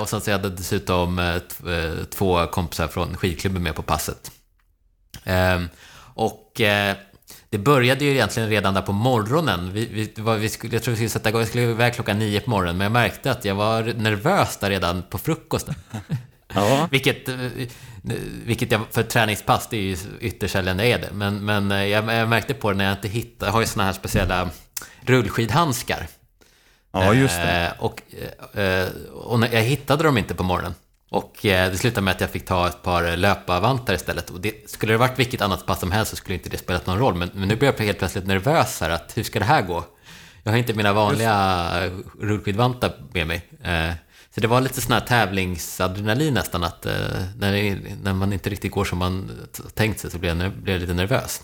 och 0.00 0.08
sen 0.08 0.20
så 0.20 0.30
hade 0.30 0.48
jag 0.48 0.56
dessutom 0.56 1.18
eh, 1.18 1.34
eh, 1.34 2.04
två 2.10 2.46
kompisar 2.46 2.88
från 2.88 3.16
skidklubben 3.16 3.62
med 3.62 3.74
på 3.74 3.82
passet. 3.82 4.30
Ehm, 5.24 5.68
och 6.14 6.60
eh, 6.60 6.96
det 7.50 7.58
började 7.58 8.04
ju 8.04 8.10
egentligen 8.10 8.48
redan 8.48 8.74
där 8.74 8.82
på 8.82 8.92
morgonen. 8.92 9.72
Vi, 9.72 9.86
vi, 9.86 10.22
var, 10.22 10.36
vi 10.36 10.48
skulle, 10.48 10.74
jag 10.74 10.82
tror 10.82 10.92
vi 10.92 10.96
skulle 10.96 11.08
sätta 11.08 11.28
igång, 11.28 11.40
jag 11.40 11.48
skulle 11.48 11.64
iväg 11.64 11.94
klockan 11.94 12.18
nio 12.18 12.40
på 12.40 12.50
morgonen, 12.50 12.76
men 12.76 12.84
jag 12.84 12.92
märkte 12.92 13.30
att 13.30 13.44
jag 13.44 13.54
var 13.54 13.82
nervös 13.82 14.56
där 14.56 14.70
redan 14.70 15.02
på 15.02 15.18
frukosten. 15.18 15.74
Ja. 16.54 16.88
vilket, 16.90 17.28
vilket 18.44 18.72
jag, 18.72 18.80
för 18.90 19.02
träningspass, 19.02 19.68
det 19.70 19.76
är 19.76 19.80
ju 19.80 19.96
ytterst 20.20 20.52
sällan 20.52 20.76
det 20.76 20.86
är 20.86 20.98
det. 20.98 21.08
Men, 21.12 21.44
men 21.44 21.70
jag, 21.70 22.14
jag 22.14 22.28
märkte 22.28 22.54
på 22.54 22.70
det 22.70 22.76
när 22.76 22.84
jag 22.84 22.94
inte 22.94 23.08
hittade, 23.08 23.48
jag 23.48 23.52
har 23.52 23.60
ju 23.60 23.66
såna 23.66 23.84
här 23.84 23.92
speciella 23.92 24.50
rullskidhandskar. 25.00 26.06
Ja, 26.92 27.14
just 27.14 27.36
det. 27.36 27.74
Eh, 27.78 27.84
och, 27.84 28.02
eh, 28.58 28.88
och 29.12 29.44
jag 29.52 29.62
hittade 29.62 30.02
dem 30.02 30.18
inte 30.18 30.34
på 30.34 30.42
morgonen. 30.42 30.74
Och 31.10 31.46
eh, 31.46 31.70
det 31.70 31.78
slutade 31.78 32.04
med 32.04 32.14
att 32.14 32.20
jag 32.20 32.30
fick 32.30 32.46
ta 32.46 32.68
ett 32.68 32.82
par 32.82 33.16
löparvantar 33.16 33.94
istället. 33.94 34.30
Och 34.30 34.40
det, 34.40 34.70
skulle 34.70 34.92
det 34.92 34.96
varit 34.96 35.18
vilket 35.18 35.42
annat 35.42 35.66
pass 35.66 35.80
som 35.80 35.92
helst 35.92 36.10
så 36.10 36.16
skulle 36.16 36.34
inte 36.34 36.50
det 36.50 36.58
spelat 36.58 36.86
någon 36.86 36.98
roll. 36.98 37.14
Men, 37.14 37.30
men 37.34 37.48
nu 37.48 37.56
blir 37.56 37.68
jag 37.68 37.84
helt 37.84 37.98
plötsligt 37.98 38.26
nervös 38.26 38.80
här, 38.80 38.90
att 38.90 39.16
hur 39.16 39.22
ska 39.22 39.38
det 39.38 39.44
här 39.44 39.62
gå? 39.62 39.84
Jag 40.42 40.52
har 40.52 40.58
inte 40.58 40.74
mina 40.74 40.92
vanliga 40.92 41.70
rullskidvantar 42.20 42.92
med 43.12 43.26
mig. 43.26 43.42
Så 44.34 44.40
det 44.40 44.46
var 44.46 44.60
lite 44.60 44.80
sån 44.80 44.92
här 44.92 45.00
tävlingsadrenalin 45.00 46.34
nästan, 46.34 46.64
att 46.64 46.84
när, 47.36 47.52
det, 47.52 47.78
när 48.02 48.12
man 48.12 48.32
inte 48.32 48.50
riktigt 48.50 48.72
går 48.72 48.84
som 48.84 48.98
man 48.98 49.30
tänkt 49.74 50.00
sig 50.00 50.10
så 50.10 50.18
blir 50.18 50.34
jag, 50.34 50.52
blir 50.52 50.74
jag 50.74 50.80
lite 50.80 50.94
nervös. 50.94 51.42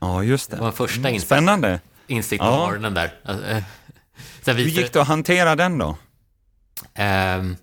Ja, 0.00 0.22
just 0.22 0.50
det. 0.50 0.56
Det 0.56 0.62
var 0.62 0.72
första 0.72 0.98
mm, 0.98 1.14
insikt, 1.14 1.26
Spännande. 1.26 1.80
insikt 2.06 2.40
på 2.40 2.46
ja. 2.46 2.56
morgonen 2.56 2.94
där. 2.94 3.12
Hur 4.46 4.64
gick 4.64 4.92
det 4.92 5.00
att 5.00 5.08
hantera 5.08 5.56
den 5.56 5.78
då? 5.78 5.88
Um, 6.98 7.56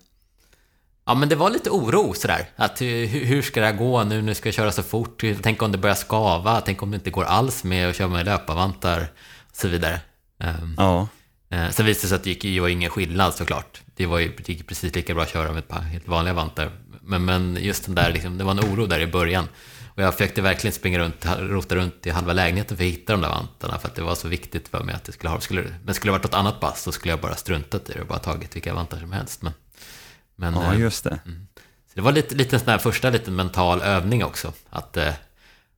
ja, 1.06 1.14
men 1.14 1.28
det 1.28 1.36
var 1.36 1.50
lite 1.50 1.70
oro 1.70 2.14
sådär. 2.14 2.48
Att, 2.56 2.80
hur, 2.80 3.06
hur 3.06 3.42
ska 3.42 3.60
det 3.60 3.66
här 3.66 3.74
gå 3.74 4.04
nu? 4.04 4.22
Nu 4.22 4.34
ska 4.34 4.48
jag 4.48 4.54
köra 4.54 4.72
så 4.72 4.82
fort. 4.82 5.24
Tänk 5.42 5.62
om 5.62 5.72
det 5.72 5.78
börjar 5.78 5.94
skava? 5.94 6.60
Tänk 6.60 6.82
om 6.82 6.90
det 6.90 6.94
inte 6.94 7.10
går 7.10 7.24
alls 7.24 7.64
med 7.64 7.88
att 7.88 7.96
köra 7.96 8.08
med 8.08 8.26
löparvantar? 8.26 9.06
Och 9.50 9.56
så 9.56 9.68
vidare. 9.68 10.00
Um, 10.38 10.74
ja. 10.76 11.08
Uh, 11.54 11.70
sen 11.70 11.86
visade 11.86 12.04
det 12.04 12.08
sig 12.08 12.16
att 12.16 12.24
det 12.24 12.30
gick, 12.30 12.42
det 12.42 12.60
var 12.60 12.68
ingen 12.68 12.90
skillnad 12.90 13.34
såklart. 13.34 13.82
Det, 13.96 14.06
var 14.06 14.18
ju, 14.18 14.36
det 14.36 14.48
gick 14.48 14.66
precis 14.66 14.94
lika 14.94 15.14
bra 15.14 15.22
att 15.22 15.32
köra 15.32 15.48
med 15.48 15.58
ett 15.58 15.68
par 15.68 15.80
helt 15.80 16.08
vanliga 16.08 16.34
vantar. 16.34 16.70
Men, 17.02 17.24
men 17.24 17.58
just 17.60 17.84
den 17.84 17.94
där, 17.94 18.12
liksom, 18.12 18.38
det 18.38 18.44
var 18.44 18.50
en 18.50 18.60
oro 18.60 18.86
där 18.86 19.00
i 19.00 19.06
början. 19.06 19.48
Och 19.94 20.02
jag 20.02 20.12
försökte 20.12 20.42
verkligen 20.42 20.74
springa 20.74 20.98
runt, 20.98 21.26
rota 21.38 21.74
runt 21.74 22.06
i 22.06 22.10
halva 22.10 22.32
lägenheten 22.32 22.76
för 22.76 22.84
att 22.84 22.90
hitta 22.90 23.12
de 23.12 23.22
där 23.22 23.28
vantarna 23.28 23.78
för 23.78 23.88
att 23.88 23.94
det 23.94 24.02
var 24.02 24.14
så 24.14 24.28
viktigt 24.28 24.68
för 24.68 24.84
mig 24.84 24.94
att 24.94 25.04
det 25.04 25.12
skulle 25.12 25.30
ha. 25.30 25.40
Skulle, 25.40 25.64
men 25.84 25.94
skulle 25.94 26.08
det 26.08 26.18
varit 26.18 26.24
något 26.24 26.34
annat 26.34 26.60
pass 26.60 26.82
så 26.82 26.92
skulle 26.92 27.12
jag 27.12 27.20
bara 27.20 27.34
struntat 27.36 27.90
i 27.90 27.92
det 27.92 28.00
och 28.00 28.06
bara 28.06 28.18
tagit 28.18 28.56
vilka 28.56 28.74
vantar 28.74 28.98
som 28.98 29.12
helst. 29.12 29.42
Men, 29.42 29.52
men, 30.36 30.54
ja, 30.54 30.74
eh, 30.74 30.80
just 30.80 31.04
det. 31.04 31.18
Mm. 31.26 31.46
Så 31.88 31.92
det 31.94 32.00
var 32.00 32.12
lite, 32.12 32.34
lite 32.34 32.58
sån 32.58 32.68
här 32.68 32.78
första 32.78 33.10
liten 33.10 33.36
mental 33.36 33.82
övning 33.82 34.24
också. 34.24 34.52
Att, 34.70 34.96
eh, 34.96 35.14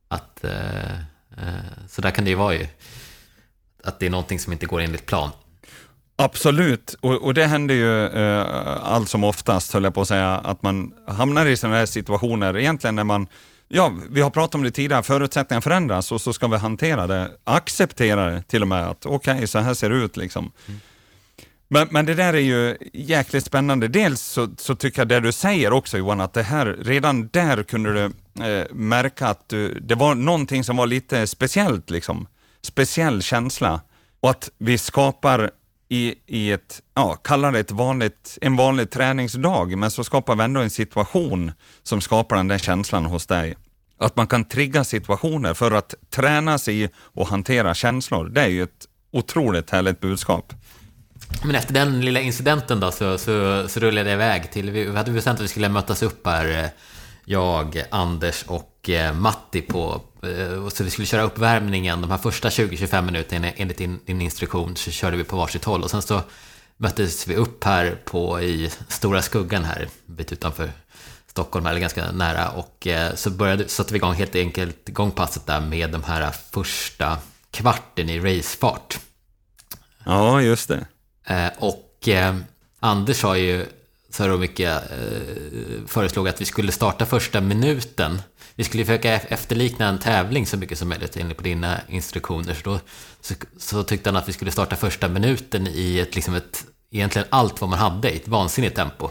att 0.07 0.43
eh, 0.43 1.57
så 1.89 2.01
där 2.01 2.11
kan 2.11 2.23
det 2.23 2.29
ju 2.29 2.35
vara 2.35 2.53
ju. 2.53 2.67
Att 3.83 3.99
det 3.99 4.05
är 4.05 4.09
någonting 4.09 4.39
som 4.39 4.53
inte 4.53 4.65
går 4.65 4.81
enligt 4.81 5.05
plan. 5.05 5.29
Absolut, 6.15 6.95
och, 6.99 7.23
och 7.23 7.33
det 7.33 7.45
händer 7.45 7.75
ju 7.75 8.05
eh, 8.05 8.45
allt 8.83 9.09
som 9.09 9.23
oftast, 9.23 9.73
höll 9.73 9.83
jag 9.83 9.93
på 9.93 10.01
att 10.01 10.07
säga, 10.07 10.37
att 10.37 10.63
man 10.63 10.93
hamnar 11.07 11.45
i 11.45 11.57
sådana 11.57 11.77
här 11.77 11.85
situationer, 11.85 12.57
egentligen 12.57 12.95
när 12.95 13.03
man 13.03 13.27
Ja, 13.67 13.93
vi 14.09 14.21
har 14.21 14.29
pratat 14.29 14.55
om 14.55 14.63
det 14.63 14.71
tidigare, 14.71 15.03
förutsättningar 15.03 15.61
förändras 15.61 16.11
och 16.11 16.21
så 16.21 16.33
ska 16.33 16.47
vi 16.47 16.57
hantera 16.57 17.07
det, 17.07 17.31
acceptera 17.43 18.25
det 18.25 18.41
till 18.41 18.61
och 18.61 18.67
med, 18.67 18.87
att 18.87 19.05
okej, 19.05 19.33
okay, 19.33 19.47
så 19.47 19.59
här 19.59 19.73
ser 19.73 19.89
det 19.89 19.95
ut 19.95 20.17
liksom. 20.17 20.51
Mm. 20.67 20.79
Men, 21.67 21.87
men 21.91 22.05
det 22.05 22.13
där 22.13 22.33
är 22.33 22.39
ju 22.39 22.77
jäkligt 22.93 23.45
spännande. 23.45 23.87
Dels 23.87 24.21
så, 24.21 24.49
så, 24.57 24.75
tycker 24.75 24.99
jag 24.99 25.07
det 25.07 25.19
du 25.19 25.31
säger 25.31 25.73
också 25.73 25.97
Johan, 25.97 26.21
att 26.21 26.33
det 26.33 26.43
här, 26.43 26.65
redan 26.81 27.27
där 27.27 27.63
kunde 27.63 27.93
du 27.93 28.03
eh, 28.45 28.65
märka 28.71 29.27
att 29.27 29.49
du, 29.49 29.79
det 29.79 29.95
var 29.95 30.15
någonting 30.15 30.63
som 30.63 30.77
var 30.77 30.87
lite 30.87 31.27
speciellt, 31.27 31.89
liksom. 31.89 32.27
speciell 32.61 33.21
känsla. 33.21 33.81
Och 34.19 34.29
att 34.29 34.49
vi 34.57 34.77
skapar 34.77 35.51
i, 35.89 36.15
i 36.25 36.51
ett, 36.51 36.81
ja, 36.93 37.15
kalla 37.15 37.51
det 37.51 37.59
ett 37.59 37.71
vanligt, 37.71 38.37
en 38.41 38.55
vanlig 38.55 38.89
träningsdag, 38.89 39.77
men 39.77 39.91
så 39.91 40.03
skapar 40.03 40.35
vi 40.35 40.43
ändå 40.43 40.61
en 40.61 40.69
situation 40.69 41.51
som 41.83 42.01
skapar 42.01 42.35
den 42.35 42.47
där 42.47 42.57
känslan 42.57 43.05
hos 43.05 43.25
dig. 43.27 43.57
Att 43.99 44.15
man 44.15 44.27
kan 44.27 44.45
trigga 44.45 44.83
situationer 44.83 45.53
för 45.53 45.71
att 45.71 45.95
träna 46.09 46.57
sig 46.57 46.89
och 46.97 47.27
hantera 47.27 47.73
känslor, 47.73 48.29
det 48.29 48.41
är 48.41 48.47
ju 48.47 48.63
ett 48.63 48.85
otroligt 49.11 49.69
härligt 49.69 49.99
budskap. 49.99 50.53
Men 51.43 51.55
efter 51.55 51.73
den 51.73 52.01
lilla 52.01 52.19
incidenten 52.19 52.79
då 52.79 52.91
så, 52.91 53.17
så, 53.17 53.67
så 53.67 53.79
rullade 53.79 54.09
jag 54.09 54.15
iväg 54.15 54.51
till, 54.51 54.71
vi 54.71 54.95
hade 54.95 55.11
bestämt 55.11 55.39
att 55.39 55.43
vi 55.43 55.47
skulle 55.47 55.69
mötas 55.69 56.03
upp 56.03 56.27
här, 56.27 56.63
eh, 56.63 56.69
jag, 57.29 57.83
Anders 57.89 58.43
och 58.47 58.89
eh, 58.89 59.13
Matti 59.13 59.61
på, 59.61 60.01
eh, 60.23 60.69
så 60.69 60.83
vi 60.83 60.89
skulle 60.89 61.05
köra 61.05 61.21
uppvärmningen, 61.21 62.01
de 62.01 62.11
här 62.11 62.17
första 62.17 62.49
20-25 62.49 63.01
minuterna 63.01 63.51
enligt 63.51 63.77
din, 63.77 63.99
din 64.05 64.21
instruktion 64.21 64.75
så 64.75 64.91
körde 64.91 65.17
vi 65.17 65.23
på 65.23 65.37
varsitt 65.37 65.65
håll 65.65 65.83
och 65.83 65.91
sen 65.91 66.01
så 66.01 66.21
möttes 66.77 67.27
vi 67.27 67.35
upp 67.35 67.63
här 67.63 68.01
på 68.05 68.41
i 68.41 68.71
Stora 68.87 69.21
Skuggan 69.21 69.63
här, 69.63 69.87
en 70.07 70.15
bit 70.15 70.31
utanför 70.31 70.71
Stockholm, 71.27 71.65
eller 71.65 71.79
ganska 71.79 72.11
nära. 72.11 72.49
Och 72.49 72.87
eh, 72.87 73.15
så 73.15 73.29
började, 73.29 73.67
satte 73.67 73.93
vi 73.93 73.97
igång 73.97 74.13
helt 74.13 74.35
enkelt 74.35 74.89
gångpasset 74.89 75.45
där 75.45 75.61
med 75.61 75.91
de 75.91 76.03
här 76.03 76.31
första 76.51 77.17
kvarten 77.51 78.09
i 78.09 78.19
racefart. 78.19 78.99
Ja, 80.05 80.41
just 80.41 80.67
det. 80.67 80.85
Och 81.57 82.09
Anders 82.79 83.23
har 83.23 83.35
ju 83.35 83.65
så 84.17 84.27
då 84.27 84.37
Micke 84.37 84.59
eh, 84.59 84.77
föreslog 85.87 86.27
att 86.27 86.41
vi 86.41 86.45
skulle 86.45 86.71
starta 86.71 87.05
första 87.05 87.41
minuten. 87.41 88.21
Vi 88.55 88.63
skulle 88.63 88.85
försöka 88.85 89.13
efterlikna 89.13 89.87
en 89.87 89.99
tävling 89.99 90.47
så 90.47 90.57
mycket 90.57 90.77
som 90.77 90.89
möjligt 90.89 91.17
enligt 91.17 91.37
på 91.37 91.43
dina 91.43 91.77
instruktioner. 91.87 92.53
Så, 92.53 92.61
då, 92.63 92.79
så, 93.21 93.33
så, 93.57 93.83
tyckte 93.83 94.09
han 94.09 94.17
att 94.17 94.29
vi 94.29 94.33
skulle 94.33 94.51
starta 94.51 94.75
första 94.75 95.07
minuten 95.07 95.67
i 95.67 95.99
ett, 95.99 96.15
liksom 96.15 96.35
ett, 96.35 96.65
egentligen 96.91 97.27
allt 97.31 97.61
vad 97.61 97.69
man 97.69 97.79
hade 97.79 98.11
i 98.11 98.15
ett 98.15 98.27
vansinnigt 98.27 98.75
tempo. 98.75 99.09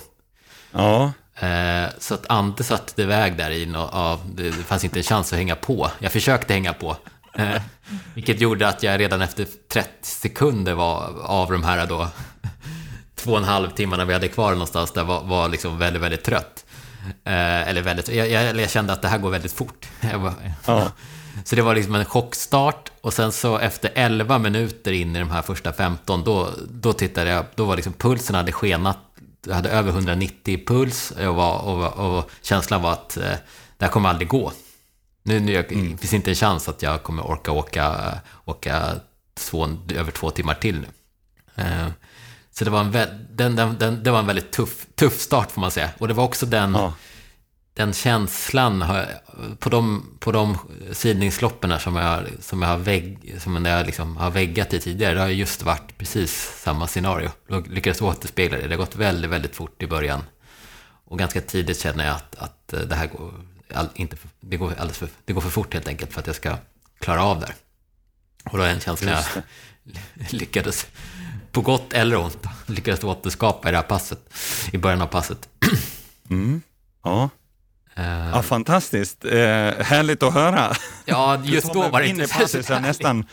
Ja. 0.72 1.12
Eh, 1.40 1.88
så 1.98 2.14
att 2.14 2.26
Ante 2.28 2.64
satte 2.64 3.02
iväg 3.02 3.36
där 3.36 3.50
i 3.50 3.66
no, 3.66 4.18
det 4.34 4.52
fanns 4.52 4.84
inte 4.84 4.98
en 4.98 5.02
chans 5.02 5.32
att 5.32 5.38
hänga 5.38 5.56
på. 5.56 5.90
Jag 5.98 6.12
försökte 6.12 6.54
hänga 6.54 6.72
på. 6.72 6.96
Eh, 7.34 7.62
vilket 8.14 8.40
gjorde 8.40 8.68
att 8.68 8.82
jag 8.82 9.00
redan 9.00 9.22
efter 9.22 9.46
30 9.72 9.88
sekunder 10.02 10.74
var 10.74 11.12
av 11.22 11.52
de 11.52 11.64
här 11.64 11.86
då 11.86 12.08
två 13.26 13.32
och 13.32 13.38
en 13.38 13.44
halv 13.44 13.70
timmarna 13.70 14.04
vi 14.04 14.12
hade 14.12 14.28
kvar 14.28 14.50
någonstans 14.50 14.92
där 14.92 15.04
var, 15.04 15.24
var 15.24 15.48
liksom 15.48 15.78
väldigt, 15.78 16.02
väldigt 16.02 16.24
trött. 16.24 16.64
Eh, 17.24 17.68
eller 17.68 17.82
väldigt, 17.82 18.08
jag, 18.08 18.30
jag, 18.30 18.60
jag, 18.60 18.70
kände 18.70 18.92
att 18.92 19.02
det 19.02 19.08
här 19.08 19.18
går 19.18 19.30
väldigt 19.30 19.52
fort. 19.52 19.86
Bara, 20.00 20.34
ja. 20.66 20.92
Så 21.44 21.56
det 21.56 21.62
var 21.62 21.74
liksom 21.74 21.94
en 21.94 22.04
chockstart 22.04 22.90
och 23.00 23.12
sen 23.12 23.32
så 23.32 23.58
efter 23.58 23.90
11 23.94 24.38
minuter 24.38 24.92
in 24.92 25.16
i 25.16 25.18
de 25.18 25.30
här 25.30 25.42
första 25.42 25.72
15 25.72 26.24
då, 26.24 26.50
då 26.68 26.92
tittade 26.92 27.30
jag, 27.30 27.44
då 27.54 27.64
var 27.64 27.76
liksom 27.76 27.92
pulsen 27.92 28.36
hade 28.36 28.52
skenat. 28.52 28.98
Jag 29.46 29.54
hade 29.54 29.70
över 29.70 29.90
190 29.90 30.64
puls 30.66 31.10
och, 31.10 31.34
var, 31.34 31.58
och, 31.58 32.18
och 32.18 32.30
känslan 32.42 32.82
var 32.82 32.92
att 32.92 33.16
eh, 33.16 33.22
det 33.76 33.84
här 33.84 33.88
kommer 33.88 34.08
aldrig 34.08 34.28
gå. 34.28 34.52
Nu, 35.22 35.40
nu 35.40 35.56
mm. 35.56 35.98
finns 35.98 36.14
inte 36.14 36.30
en 36.30 36.34
chans 36.34 36.68
att 36.68 36.82
jag 36.82 37.02
kommer 37.02 37.22
orka 37.30 37.52
åka, 37.52 38.14
åka 38.44 38.92
två, 39.34 39.68
över 39.94 40.12
två 40.12 40.30
timmar 40.30 40.54
till 40.54 40.80
nu. 40.80 40.88
Eh, 41.54 41.88
så 42.58 42.64
det 42.64 42.70
var 42.70 42.80
en, 42.80 42.92
den, 43.30 43.56
den, 43.56 43.78
den, 43.78 44.02
det 44.02 44.10
var 44.10 44.18
en 44.18 44.26
väldigt 44.26 44.50
tuff, 44.50 44.86
tuff 44.94 45.20
start 45.20 45.50
får 45.50 45.60
man 45.60 45.70
säga. 45.70 45.90
Och 45.98 46.08
det 46.08 46.14
var 46.14 46.24
också 46.24 46.46
den, 46.46 46.74
ja. 46.74 46.94
den 47.74 47.92
känslan 47.92 48.84
på 49.58 49.70
de, 49.70 50.04
på 50.18 50.32
de 50.32 50.58
sidningsloppen 50.92 51.80
som 51.80 51.96
jag, 51.96 52.22
som 52.40 52.62
jag, 52.62 52.68
har, 52.68 52.78
vägg, 52.78 53.34
som 53.38 53.64
jag 53.64 53.86
liksom 53.86 54.16
har 54.16 54.30
väggat 54.30 54.74
i 54.74 54.80
tidigare. 54.80 55.14
Det 55.14 55.20
har 55.20 55.28
just 55.28 55.62
varit 55.62 55.98
precis 55.98 56.60
samma 56.62 56.86
scenario. 56.86 57.30
Jag 57.48 57.68
lyckades 57.68 58.00
återspegla 58.00 58.56
det. 58.58 58.62
Det 58.62 58.74
har 58.74 58.78
gått 58.78 58.96
väldigt, 58.96 59.30
väldigt 59.30 59.56
fort 59.56 59.82
i 59.82 59.86
början. 59.86 60.24
Och 61.04 61.18
ganska 61.18 61.40
tidigt 61.40 61.80
känner 61.80 62.06
jag 62.06 62.16
att, 62.16 62.34
att 62.34 62.88
det 62.88 62.94
här 62.94 63.06
går, 63.06 63.32
all, 63.74 63.88
inte, 63.94 64.16
det 64.40 64.56
går 64.56 64.70
alldeles 64.70 64.98
för, 64.98 65.08
det 65.24 65.32
går 65.32 65.40
för 65.40 65.50
fort 65.50 65.74
helt 65.74 65.88
enkelt 65.88 66.12
för 66.12 66.20
att 66.20 66.26
jag 66.26 66.36
ska 66.36 66.56
klara 67.00 67.24
av 67.24 67.40
det. 67.40 67.52
Och 68.44 68.58
då 68.58 68.64
är 68.64 68.70
en 68.70 68.80
känsla 68.80 69.10
jag 69.10 69.42
lyckades 70.30 70.86
på 71.56 71.62
gott 71.62 71.92
eller 71.92 72.16
ont, 72.16 72.38
lyckades 72.66 73.04
återskapa 73.04 73.68
i 73.68 73.70
det 73.70 73.76
här 73.76 73.84
passet, 73.84 74.18
i 74.72 74.78
början 74.78 75.02
av 75.02 75.06
passet. 75.06 75.48
Mm. 76.30 76.62
Ja. 77.04 77.30
Uh, 77.98 78.30
ja, 78.34 78.42
fantastiskt. 78.42 79.24
Eh, 79.24 79.32
härligt 79.80 80.22
att 80.22 80.34
höra. 80.34 80.72
Ja, 81.04 81.40
just 81.44 81.72
då 81.72 81.88
var 81.88 82.00
det 82.00 82.08
inte 82.08 82.48
så 82.48 82.72
jag 82.72 82.82
nästan, 82.82 83.24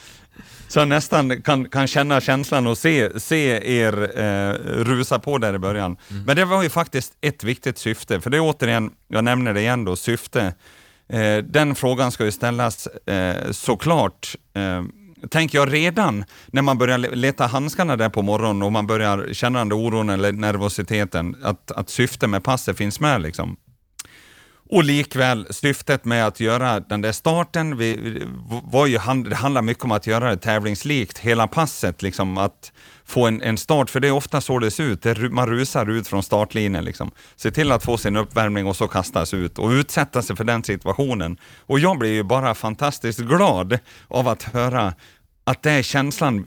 så 0.68 0.80
jag 0.80 0.88
nästan 0.88 1.42
kan, 1.42 1.70
kan 1.70 1.88
känna 1.88 2.22
känslan 2.22 2.68
och 2.68 2.78
se, 2.78 3.20
se 3.20 3.72
er 3.80 4.20
eh, 4.20 4.54
rusa 4.84 5.20
på 5.20 5.38
där 5.38 5.54
i 5.54 5.60
början. 5.60 5.98
Mm. 6.10 6.24
Men 6.24 6.36
det 6.36 6.46
var 6.46 6.64
ju 6.64 6.70
faktiskt 6.70 7.14
ett 7.22 7.44
viktigt 7.44 7.78
syfte, 7.78 8.22
för 8.22 8.30
det 8.30 8.38
är 8.38 8.42
återigen, 8.42 8.92
jag 9.08 9.24
nämner 9.24 9.54
det 9.54 9.62
igen 9.62 9.86
då, 9.86 9.96
syfte. 9.96 10.54
Eh, 11.10 11.38
den 11.38 11.76
frågan 11.76 12.12
ska 12.12 12.26
ju 12.26 12.32
ställas 12.32 12.88
eh, 12.88 13.52
såklart 13.52 14.36
eh, 14.54 14.84
tänker 15.30 15.58
jag 15.58 15.74
redan 15.74 16.26
när 16.48 16.62
man 16.62 16.78
börjar 16.78 16.98
leta 16.98 17.48
handskarna 17.48 17.96
där 17.96 18.10
på 18.10 18.22
morgonen 18.22 18.64
och 18.64 18.72
man 18.72 18.88
börjar 18.88 19.34
känna 19.34 19.60
den 19.60 19.74
oron 19.74 20.10
eller 20.10 20.32
nervositeten, 20.32 21.36
att, 21.44 21.72
att 21.72 21.90
syftet 21.90 22.30
med 22.30 22.44
passet 22.44 22.78
finns 22.78 23.00
med. 23.00 23.22
Liksom. 23.22 23.58
Och 24.70 24.84
likväl, 24.84 25.48
syftet 25.50 26.06
med 26.06 26.28
att 26.28 26.40
göra 26.40 26.80
den 26.80 27.02
där 27.02 27.12
starten 27.12 27.78
vi, 27.78 28.22
var 28.64 28.88
ju, 28.88 29.00
det 29.30 29.36
handlar 29.36 29.62
mycket 29.62 29.84
om 29.84 29.92
att 29.92 30.08
göra 30.08 30.30
det 30.30 30.38
tävlingslikt, 30.38 31.18
hela 31.18 31.48
passet, 31.48 32.02
liksom, 32.02 32.38
att 32.38 32.72
få 33.06 33.28
en, 33.28 33.42
en 33.42 33.58
start, 33.58 33.90
för 33.90 34.00
det 34.00 34.08
är 34.08 34.12
ofta 34.12 34.42
så 34.42 34.60
det 34.60 34.72
ser 34.72 34.84
ut. 34.84 35.02
Det, 35.02 35.30
man 35.30 35.50
rusar 35.50 35.90
ut 35.90 36.08
från 36.08 36.24
startlinjen. 36.24 36.86
Liksom. 36.86 37.12
Se 37.36 37.52
till 37.52 37.72
att 37.72 37.84
få 37.84 37.98
sin 37.98 38.16
uppvärmning 38.16 38.68
och 38.68 38.76
så 38.76 38.88
kastas 38.88 39.34
ut 39.34 39.60
och 39.60 39.70
utsätta 39.70 40.22
sig 40.22 40.36
för 40.36 40.44
den 40.44 40.64
situationen. 40.64 41.38
Och 41.60 41.80
jag 41.80 41.98
blir 42.00 42.14
ju 42.14 42.24
bara 42.24 42.56
fantastiskt 42.56 43.20
glad 43.20 43.80
av 44.08 44.28
att 44.28 44.44
höra 44.44 44.94
att 45.44 45.64
det 45.64 45.72
är 45.72 45.82
känslan, 45.82 46.46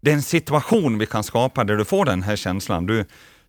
det 0.00 0.10
är 0.10 0.14
en 0.14 0.22
situation 0.22 0.98
vi 0.98 1.06
kan 1.06 1.24
skapa 1.24 1.64
där 1.64 1.76
du 1.76 1.84
får 1.84 2.04
den 2.04 2.22
här 2.22 2.36
känslan. 2.36 2.86
Du 2.86 3.04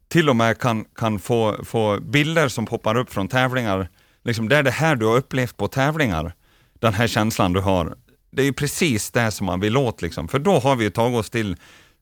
till 0.08 0.30
och 0.30 0.36
med 0.36 0.60
kan, 0.60 0.86
kan 0.96 1.20
få, 1.20 1.66
få 1.66 2.00
bilder 2.00 2.48
som 2.48 2.66
poppar 2.66 2.98
upp 2.98 3.14
från 3.14 3.28
tävlingar, 3.28 3.90
liksom 4.24 4.50
det 4.50 4.58
är 4.58 4.64
det 4.64 4.72
här 4.72 4.96
du 4.96 5.06
har 5.06 5.18
upplevt 5.18 5.58
på 5.58 5.68
tävlingar, 5.68 6.34
den 6.80 6.94
här 6.94 7.08
känslan 7.08 7.54
du 7.54 7.60
har. 7.60 7.96
Det 8.32 8.42
är 8.42 8.46
ju 8.46 8.54
precis 8.54 9.12
det 9.12 9.32
som 9.32 9.46
man 9.46 9.60
vill 9.60 9.78
åt, 9.78 10.02
liksom. 10.02 10.28
för 10.28 10.40
då 10.40 10.60
har 10.60 10.76
vi 10.76 10.92
tagit 10.92 11.20
oss 11.20 11.30
till 11.30 11.56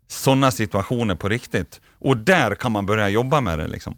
sådana 0.07 0.51
situationer 0.51 1.15
på 1.15 1.29
riktigt. 1.29 1.81
Och 1.99 2.17
där 2.17 2.55
kan 2.55 2.71
man 2.71 2.85
börja 2.85 3.09
jobba 3.09 3.41
med 3.41 3.59
det. 3.59 3.67
Liksom. 3.67 3.97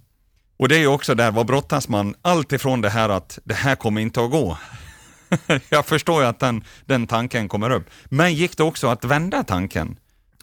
Och 0.57 0.69
det 0.69 0.75
är 0.75 0.79
ju 0.79 0.87
också 0.87 1.15
där, 1.15 1.31
vad 1.31 1.45
brottas 1.45 1.89
man? 1.89 2.15
Allt 2.21 2.51
ifrån 2.51 2.81
det 2.81 2.89
här 2.89 3.09
att 3.09 3.39
det 3.43 3.53
här 3.53 3.75
kommer 3.75 4.01
inte 4.01 4.23
att 4.23 4.31
gå. 4.31 4.57
jag 5.69 5.85
förstår 5.85 6.21
ju 6.21 6.27
att 6.27 6.39
den, 6.39 6.63
den 6.85 7.07
tanken 7.07 7.49
kommer 7.49 7.69
upp. 7.69 7.89
Men 8.05 8.33
gick 8.33 8.57
det 8.57 8.63
också 8.63 8.87
att 8.87 9.05
vända 9.05 9.43
tanken? 9.43 9.97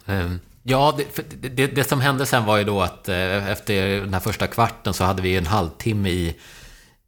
Um. 0.07 0.41
Ja, 0.63 0.95
det, 0.97 1.57
det, 1.57 1.67
det, 1.67 1.85
som 1.85 2.01
hände 2.01 2.27
sen 2.27 2.45
var 2.45 2.57
ju 2.57 2.65
då 2.65 2.83
att 2.83 3.09
eh, 3.09 3.51
efter 3.51 4.01
den 4.01 4.13
här 4.13 4.21
första 4.21 4.47
kvarten 4.47 4.95
så 4.95 5.05
hade 5.05 5.23
vi 5.23 5.37
en 5.37 5.47
halvtimme 5.47 6.09
i, 6.11 6.37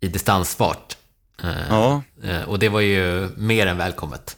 i 0.01 0.09
distansfart. 0.09 0.97
Eh, 1.43 1.51
ja. 1.69 2.03
Eh, 2.23 2.43
och 2.43 2.59
det 2.59 2.69
var 2.69 2.81
ju 2.81 3.29
mer 3.37 3.67
än 3.67 3.77
välkommet. 3.77 4.37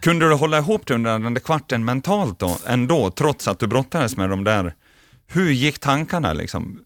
Kunde 0.00 0.28
du 0.28 0.34
hålla 0.34 0.58
ihop 0.58 0.86
det 0.86 0.94
under 0.94 1.18
den 1.18 1.34
där 1.34 1.40
kvarten 1.40 1.84
mentalt 1.84 2.38
då, 2.38 2.58
ändå, 2.66 3.10
trots 3.10 3.48
att 3.48 3.58
du 3.58 3.66
brottades 3.66 4.16
med 4.16 4.30
de 4.30 4.44
där... 4.44 4.74
Hur 5.26 5.50
gick 5.50 5.78
tankarna 5.78 6.32
liksom? 6.32 6.80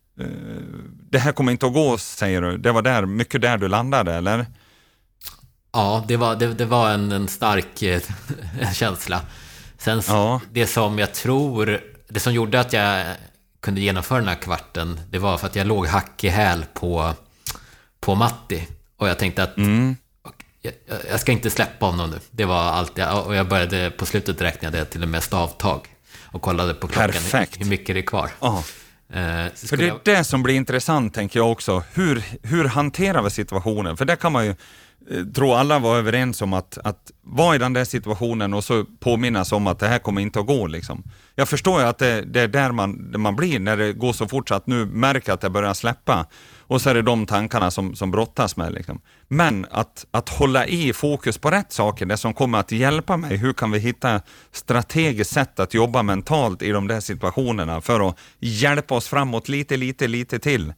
Det 1.11 1.19
här 1.19 1.33
kommer 1.33 1.53
inte 1.53 1.67
att 1.67 1.73
gå, 1.73 1.99
säger 1.99 2.43
du. 2.43 2.59
Det 2.59 2.73
var 2.73 2.83
där, 2.83 3.07
mycket 3.07 3.43
där 3.43 3.59
du 3.59 3.69
landade, 3.69 4.15
eller? 4.15 4.47
Ja, 5.75 6.05
det 6.09 6.17
var, 6.17 6.37
det, 6.37 6.55
det 6.55 6.65
var 6.65 6.91
en, 6.91 7.13
en 7.13 7.29
stark 7.29 7.83
eh, 7.83 8.03
känsla. 8.75 9.21
Sen 9.79 10.03
ja. 10.09 10.41
det 10.53 10.67
som 10.67 10.99
jag 10.99 11.15
tror, 11.15 11.81
det 12.09 12.21
som 12.21 12.33
gjorde 12.35 12.61
att 12.61 12.73
jag 12.73 13.07
kunde 13.61 13.81
genomföra 13.81 14.19
den 14.19 14.29
här 14.29 14.35
kvarten, 14.35 15.01
det 15.11 15.19
var 15.19 15.39
för 15.39 15.47
att 15.47 15.57
jag 15.57 15.67
låg 15.67 15.87
hack 15.87 16.25
i 16.25 16.29
häl 16.29 16.65
på, 16.75 17.13
på 18.01 18.15
Matti. 18.15 18.69
Och 18.97 19.09
jag 19.09 19.19
tänkte 19.19 19.43
att 19.43 19.57
mm. 19.57 19.97
jag, 20.63 20.73
jag, 21.11 21.21
ska 21.21 21.33
inte 21.33 21.51
släppa 21.51 21.87
honom 21.87 22.11
nu. 22.11 22.19
Det 22.31 22.45
var 22.45 22.63
allt 22.63 22.99
jag, 22.99 23.27
och 23.27 23.35
jag 23.35 23.49
började, 23.49 23.91
på 23.91 24.07
slutet 24.07 24.41
räknade 24.41 24.79
jag 24.79 24.91
till 24.91 25.03
och 25.03 25.09
med 25.09 25.23
stavtag. 25.23 25.81
Och 26.23 26.43
kollade 26.43 26.75
på 26.75 26.89
klockan, 26.89 27.11
Perfekt. 27.11 27.61
hur 27.61 27.67
mycket 27.67 27.95
det 27.95 28.01
är 28.01 28.07
kvar. 28.07 28.31
Oh. 28.41 28.59
Eh, 29.13 29.53
för 29.55 29.77
det 29.77 29.85
är 29.85 29.89
jag... 29.89 30.01
det 30.05 30.25
som 30.25 30.43
blir 30.43 30.55
intressant, 30.55 31.15
tänker 31.15 31.41
jag 31.41 31.53
också. 31.53 31.83
Hur, 31.93 32.23
hur 32.43 32.65
hanterar 32.65 33.23
vi 33.23 33.31
situationen? 33.31 33.97
För 33.97 34.05
där 34.05 34.17
kan 34.17 34.33
man 34.33 34.47
ju 34.47 34.55
Eh, 35.11 35.25
tror 35.25 35.57
alla 35.57 35.79
var 35.79 35.97
överens 35.97 36.43
om 36.43 36.53
att, 36.53 36.79
att 36.85 37.13
vara 37.23 37.55
i 37.55 37.59
den 37.59 37.73
där 37.73 37.85
situationen 37.85 38.55
och 38.55 38.65
så 38.65 38.85
påminnas 39.01 39.53
om 39.53 39.67
att 39.67 39.79
det 39.79 39.89
här 39.89 39.99
kommer 39.99 40.21
inte 40.21 40.41
att 40.41 40.47
gå. 40.47 40.67
Liksom. 40.67 41.03
Jag 41.35 41.49
förstår 41.49 41.81
ju 41.81 41.87
att 41.87 41.99
det, 41.99 42.23
det 42.23 42.41
är 42.41 42.49
där 42.49 42.73
man, 42.73 43.11
där 43.11 43.19
man 43.19 43.37
blir 43.37 43.59
när 43.59 43.77
det 43.77 43.93
går 43.93 44.13
så 44.13 44.29
fort 44.29 44.49
så 44.49 44.55
att 44.55 44.67
nu 44.67 44.87
märker 44.87 45.33
att 45.33 45.41
det 45.41 45.51
börjar 45.51 45.75
släppa. 45.75 46.27
Och 46.67 46.83
så 46.83 46.91
är 46.91 46.95
det 46.95 47.03
de 47.03 47.27
tankarna 47.27 47.71
som, 47.71 47.95
som 47.95 48.11
brottas 48.11 48.57
med. 48.57 48.73
Liksom. 48.73 49.01
Men 49.29 49.67
att, 49.71 50.07
att 50.11 50.29
hålla 50.29 50.67
i 50.67 50.93
fokus 50.93 51.39
på 51.39 51.51
rätt 51.51 51.73
saker, 51.73 52.07
det 52.07 52.17
som 52.17 52.35
kommer 52.35 52.59
att 52.59 52.73
hjälpa 52.73 53.17
mig. 53.17 53.37
Hur 53.37 53.53
kan 53.53 53.71
vi 53.71 53.79
hitta 53.79 54.21
strategiskt 54.53 55.33
sätt 55.33 55.61
att 55.61 55.75
jobba 55.75 56.03
mentalt 56.03 56.63
i 56.63 56.71
de 56.71 56.89
där 56.89 57.01
situationerna 57.01 57.81
för 57.81 58.09
att 58.09 58.19
hjälpa 58.39 58.95
oss 58.95 59.09
framåt 59.09 59.49
lite, 59.49 59.77
lite, 59.77 60.09
lite 60.09 60.39
till. 60.39 60.73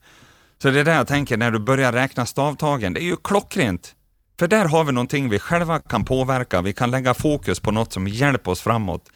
Så 0.63 0.71
det 0.71 0.81
är 0.81 0.85
det 0.85 0.95
jag 0.95 1.07
tänker 1.07 1.37
när 1.37 1.51
du 1.51 1.59
börjar 1.59 1.93
räkna 1.93 2.27
stavtagen. 2.27 2.93
Det 2.93 3.01
är 3.01 3.05
ju 3.05 3.17
klockrent. 3.17 3.96
För 4.39 4.49
där 4.49 4.65
har 4.65 4.85
vi 4.85 4.93
någonting 4.93 5.29
vi 5.29 5.39
själva 5.39 5.79
kan 5.79 6.05
påverka. 6.05 6.63
Vi 6.63 6.73
kan 6.73 6.91
lägga 6.91 7.15
fokus 7.15 7.61
på 7.61 7.71
något 7.71 7.93
som 7.93 8.09
hjälper 8.09 8.51
oss 8.51 8.61
framåt. 8.61 9.09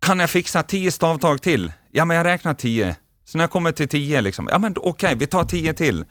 Kan 0.00 0.20
jag 0.20 0.30
fixa 0.30 0.62
tio 0.62 0.92
stavtag 0.92 1.42
till? 1.42 1.72
Ja, 1.92 2.04
men 2.04 2.16
jag 2.16 2.24
räknar 2.24 2.54
tio. 2.54 2.96
Så 3.24 3.38
när 3.38 3.42
jag 3.42 3.50
kommer 3.50 3.72
till 3.72 3.88
tio, 3.88 4.20
liksom, 4.20 4.48
ja 4.52 4.58
men 4.58 4.74
okej, 4.76 4.90
okay, 4.90 5.14
vi 5.14 5.26
tar 5.26 5.44
tio 5.44 5.74
till. 5.74 6.04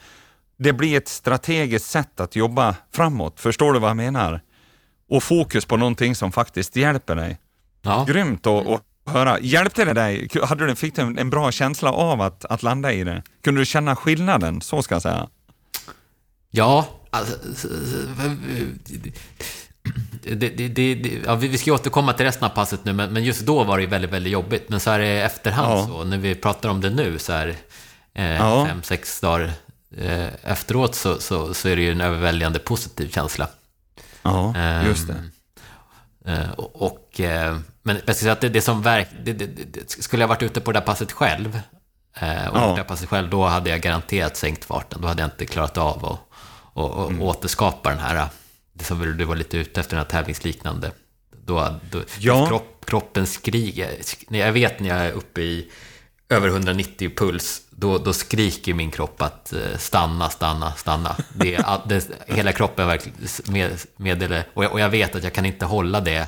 Det 0.57 0.73
blir 0.73 0.97
ett 0.97 1.07
strategiskt 1.07 1.89
sätt 1.89 2.19
att 2.19 2.35
jobba 2.35 2.75
framåt. 2.93 3.39
Förstår 3.39 3.73
du 3.73 3.79
vad 3.79 3.89
jag 3.89 3.97
menar? 3.97 4.41
Och 5.09 5.23
fokus 5.23 5.65
på 5.65 5.77
någonting 5.77 6.15
som 6.15 6.31
faktiskt 6.31 6.75
hjälper 6.75 7.15
dig. 7.15 7.39
Ja. 7.81 8.05
Grymt 8.07 8.47
att, 8.47 8.67
att 8.67 8.83
höra. 9.05 9.39
Hjälpte 9.39 9.85
det 9.85 9.93
dig? 9.93 10.29
Hade 10.43 10.67
du, 10.67 10.75
fick 10.75 10.95
du 10.95 11.01
en 11.01 11.29
bra 11.29 11.51
känsla 11.51 11.91
av 11.91 12.21
att, 12.21 12.45
att 12.45 12.63
landa 12.63 12.93
i 12.93 13.03
det? 13.03 13.23
Kunde 13.43 13.61
du 13.61 13.65
känna 13.65 13.95
skillnaden? 13.95 14.61
Så 14.61 14.81
ska 14.81 14.95
jag 14.95 15.01
säga. 15.01 15.27
Ja, 16.49 16.87
Alltså, 17.15 17.67
det, 20.23 20.49
det, 20.49 20.67
det, 20.95 21.21
ja, 21.25 21.35
vi 21.35 21.57
ska 21.57 21.73
återkomma 21.73 22.13
till 22.13 22.25
resten 22.25 22.45
av 22.45 22.49
passet 22.49 22.85
nu, 22.85 22.93
men, 22.93 23.13
men 23.13 23.23
just 23.23 23.41
då 23.41 23.63
var 23.63 23.77
det 23.77 23.85
väldigt, 23.85 24.11
väldigt 24.11 24.33
jobbigt. 24.33 24.69
Men 24.69 24.79
så 24.79 24.89
här 24.89 24.99
i 24.99 25.21
efterhand, 25.21 25.71
ja. 25.71 25.87
så, 25.87 26.03
när 26.03 26.17
vi 26.17 26.35
pratar 26.35 26.69
om 26.69 26.81
det 26.81 26.89
nu, 26.89 27.19
så 27.19 27.33
här, 27.33 27.55
eh, 28.13 28.35
ja. 28.35 28.65
fem, 28.65 28.83
sex 28.83 29.21
dagar 29.21 29.51
eh, 29.97 30.27
efteråt 30.43 30.95
så, 30.95 31.19
så, 31.19 31.53
så, 31.53 31.69
är 31.69 31.75
det 31.75 31.81
ju 31.81 31.91
en 31.91 32.01
överväldigande 32.01 32.59
positiv 32.59 33.09
känsla. 33.09 33.47
Ja, 34.21 34.53
just 34.85 35.07
det. 35.07 35.15
Eh, 36.31 36.51
och, 36.51 36.81
och 36.81 37.21
men 37.83 37.95
jag 37.95 38.03
ska 38.03 38.13
säga 38.13 38.31
att 38.31 38.41
det, 38.41 38.61
som 38.61 38.81
verk, 38.81 39.07
skulle 39.87 40.23
jag 40.23 40.27
varit 40.27 40.43
ute 40.43 40.61
på 40.61 40.71
det 40.71 40.79
där 40.79 40.85
passet 40.85 41.11
själv, 41.11 41.59
och 42.15 42.57
ja. 42.57 42.67
det 42.69 42.75
där 42.75 42.83
passet 42.83 43.09
själv, 43.09 43.29
då 43.29 43.45
hade 43.45 43.69
jag 43.69 43.81
garanterat 43.81 44.37
sänkt 44.37 44.65
farten. 44.65 45.01
Då 45.01 45.07
hade 45.07 45.21
jag 45.21 45.27
inte 45.27 45.45
klarat 45.45 45.77
av 45.77 46.05
att 46.05 46.19
och, 46.75 46.91
och 46.91 47.09
mm. 47.09 47.21
återskapa 47.21 47.89
den 47.89 47.99
här, 47.99 48.27
det 48.73 48.83
som 48.83 49.17
du 49.17 49.25
var 49.25 49.35
lite 49.35 49.57
ute 49.57 49.79
efter, 49.79 49.95
den 49.95 50.05
här 50.05 50.11
tävlingsliknande. 50.11 50.91
Då, 51.45 51.79
då 51.91 52.01
ja. 52.19 52.47
kropp, 52.47 52.85
kroppen 52.85 53.27
skriker. 53.27 53.97
Jag 54.29 54.51
vet 54.51 54.79
när 54.79 54.89
jag 54.89 54.97
är 54.97 55.11
uppe 55.11 55.41
i 55.41 55.71
över 56.29 56.47
190 56.47 57.11
puls, 57.17 57.61
då, 57.69 57.97
då 57.97 58.13
skriker 58.13 58.73
min 58.73 58.91
kropp 58.91 59.21
att 59.21 59.53
stanna, 59.77 60.29
stanna, 60.29 60.71
stanna. 60.71 61.15
Det, 61.33 61.65
det, 61.85 62.07
hela 62.27 62.51
kroppen 62.51 62.87
verkligen 62.87 63.17
med, 63.45 63.79
meddelar, 63.97 64.47
och 64.53 64.63
jag, 64.63 64.71
och 64.71 64.79
jag 64.79 64.89
vet 64.89 65.15
att 65.15 65.23
jag 65.23 65.33
kan 65.33 65.45
inte 65.45 65.65
hålla 65.65 66.01
det 66.01 66.27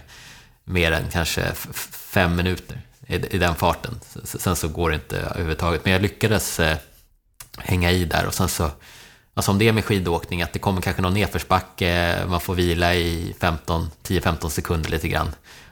mer 0.63 0.91
än 0.91 1.09
kanske 1.11 1.53
fem 1.91 2.35
minuter 2.35 2.81
i, 3.07 3.15
i 3.15 3.37
den 3.37 3.55
farten. 3.55 3.99
Sen 4.23 4.55
så 4.55 4.67
går 4.67 4.89
det 4.89 4.95
inte 4.95 5.17
överhuvudtaget. 5.17 5.85
Men 5.85 5.93
jag 5.93 6.01
lyckades 6.01 6.59
eh, 6.59 6.77
hänga 7.57 7.91
i 7.91 8.05
där 8.05 8.27
och 8.27 8.33
sen 8.33 8.49
så, 8.49 8.71
alltså 9.38 9.51
om 9.51 9.58
det 9.60 9.67
är 9.67 9.74
med 9.74 9.86
skidåkning, 9.86 10.41
att 10.41 10.53
det 10.53 10.60
kommer 10.60 10.82
kanske 10.82 11.01
någon 11.01 11.13
nedförsbacke, 11.13 12.17
man 12.29 12.39
får 12.39 12.56
vila 12.56 12.96
i 12.96 13.36
10-15 13.39 14.50
sekunder 14.50 14.89
lite 14.89 15.08
grann. 15.08 15.27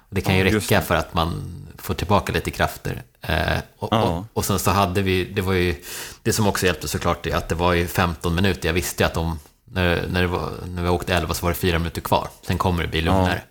Det 0.10 0.22
kan 0.22 0.38
ju 0.38 0.44
räcka 0.44 0.82
för 0.82 0.96
att 0.96 1.14
man 1.14 1.44
får 1.78 1.94
tillbaka 1.94 2.34
lite 2.34 2.52
krafter. 2.52 3.04
Eh, 3.22 3.58
och, 3.78 3.90
ja. 3.92 4.02
och, 4.04 4.26
och, 4.34 4.46
sen 4.46 4.60
så 4.60 4.72
hade 4.72 5.02
vi, 5.02 5.26
det 5.26 5.42
var 5.42 5.54
ju, 5.54 5.76
det 6.24 6.34
som 6.34 6.48
också 6.48 6.66
hjälpte 6.66 6.88
såklart 6.88 7.26
är 7.26 7.36
att 7.36 7.50
det 7.50 7.56
var 7.56 7.74
ju 7.74 7.88
15 7.88 8.36
minuter. 8.36 8.70
Jag 8.70 8.74
visste 8.74 9.06
att 9.06 9.18
om, 9.18 9.40
när, 9.66 10.08
när, 10.08 10.22
det 10.22 10.28
var, 10.28 10.52
när 10.68 10.84
vi 10.84 10.90
åkte 10.90 11.16
11 11.16 11.34
så 11.34 11.46
var 11.46 11.52
det 11.52 11.56
fyra 11.56 11.80
minuter 11.80 12.02
kvar. 12.02 12.28
Sen 12.48 12.58
kommer 12.58 12.82
det 12.82 12.90
bli 12.90 13.02
lugnare. 13.02 13.42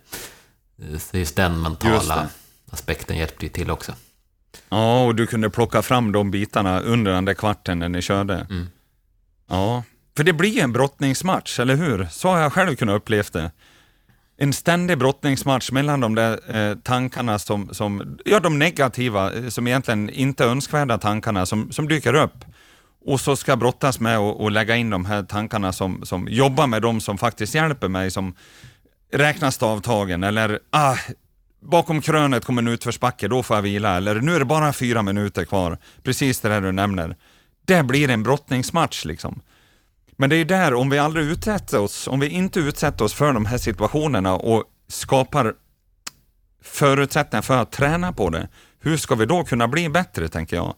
Ja. 0.75 0.99
Så 0.99 1.17
just 1.17 1.35
den 1.35 1.61
mentala 1.61 2.21
just 2.21 2.33
aspekten 2.71 3.17
hjälpte 3.17 3.45
ju 3.45 3.49
till 3.49 3.71
också. 3.71 3.93
Ja, 4.69 5.05
och 5.05 5.15
du 5.15 5.27
kunde 5.27 5.49
plocka 5.49 5.81
fram 5.81 6.11
de 6.11 6.31
bitarna 6.31 6.79
under 6.79 7.11
den 7.11 7.25
där 7.25 7.33
kvarten 7.33 7.79
när 7.79 7.89
ni 7.89 8.01
körde. 8.01 8.47
Mm. 8.49 8.69
Ja, 9.49 9.83
för 10.17 10.23
det 10.23 10.33
blir 10.33 10.61
en 10.61 10.73
brottningsmatch, 10.73 11.59
eller 11.59 11.75
hur? 11.75 12.07
Så 12.11 12.29
har 12.29 12.39
jag 12.39 12.53
själv 12.53 12.75
kunnat 12.75 12.95
uppleva 12.95 13.27
det. 13.31 13.51
En 14.37 14.53
ständig 14.53 14.97
brottningsmatch 14.97 15.71
mellan 15.71 15.99
de 15.99 16.15
där 16.15 16.55
eh, 16.55 16.75
tankarna 16.75 17.39
som, 17.39 17.73
som, 17.73 18.17
ja 18.25 18.39
de 18.39 18.59
negativa, 18.59 19.33
eh, 19.33 19.47
som 19.47 19.67
egentligen 19.67 20.09
inte 20.09 20.45
önskvärda 20.45 20.97
tankarna 20.97 21.45
som, 21.45 21.71
som 21.71 21.87
dyker 21.87 22.13
upp. 22.13 22.45
Och 23.05 23.21
så 23.21 23.35
ska 23.35 23.51
jag 23.51 23.59
brottas 23.59 23.99
med 23.99 24.19
och, 24.19 24.41
och 24.41 24.51
lägga 24.51 24.75
in 24.75 24.89
de 24.89 25.05
här 25.05 25.23
tankarna 25.23 25.73
som, 25.73 26.05
som 26.05 26.27
jobbar 26.29 26.67
med 26.67 26.81
de 26.81 27.01
som 27.01 27.17
faktiskt 27.17 27.55
hjälper 27.55 27.87
mig, 27.87 28.11
som 28.11 28.35
räknas 29.11 29.55
stavtagen 29.55 30.23
eller 30.23 30.59
ah, 30.69 30.97
bakom 31.61 32.01
krönet 32.01 32.45
kommer 32.45 32.61
en 32.61 32.67
utförsbacke, 32.67 33.27
då 33.27 33.43
får 33.43 33.57
jag 33.57 33.61
vila. 33.61 33.97
Eller 33.97 34.15
nu 34.15 34.35
är 34.35 34.39
det 34.39 34.45
bara 34.45 34.73
fyra 34.73 35.01
minuter 35.01 35.45
kvar. 35.45 35.77
Precis 36.03 36.39
det 36.39 36.49
där 36.49 36.61
du 36.61 36.71
nämner. 36.71 37.15
Det 37.65 37.83
blir 37.83 38.09
en 38.09 38.23
brottningsmatch 38.23 39.05
liksom. 39.05 39.41
Men 40.17 40.29
det 40.29 40.35
är 40.35 40.45
där, 40.45 40.73
om 40.73 40.89
vi 40.89 40.99
aldrig 40.99 41.25
utsätter 41.25 41.79
oss, 41.79 42.07
om 42.07 42.19
vi 42.19 42.29
inte 42.29 42.59
utsätter 42.59 43.05
oss 43.05 43.13
för 43.13 43.33
de 43.33 43.45
här 43.45 43.57
situationerna 43.57 44.35
och 44.35 44.63
skapar 44.87 45.53
förutsättningar 46.63 47.41
för 47.41 47.57
att 47.57 47.71
träna 47.71 48.13
på 48.13 48.29
det, 48.29 48.47
hur 48.79 48.97
ska 48.97 49.15
vi 49.15 49.25
då 49.25 49.43
kunna 49.43 49.67
bli 49.67 49.89
bättre, 49.89 50.27
tänker 50.27 50.55
jag. 50.55 50.75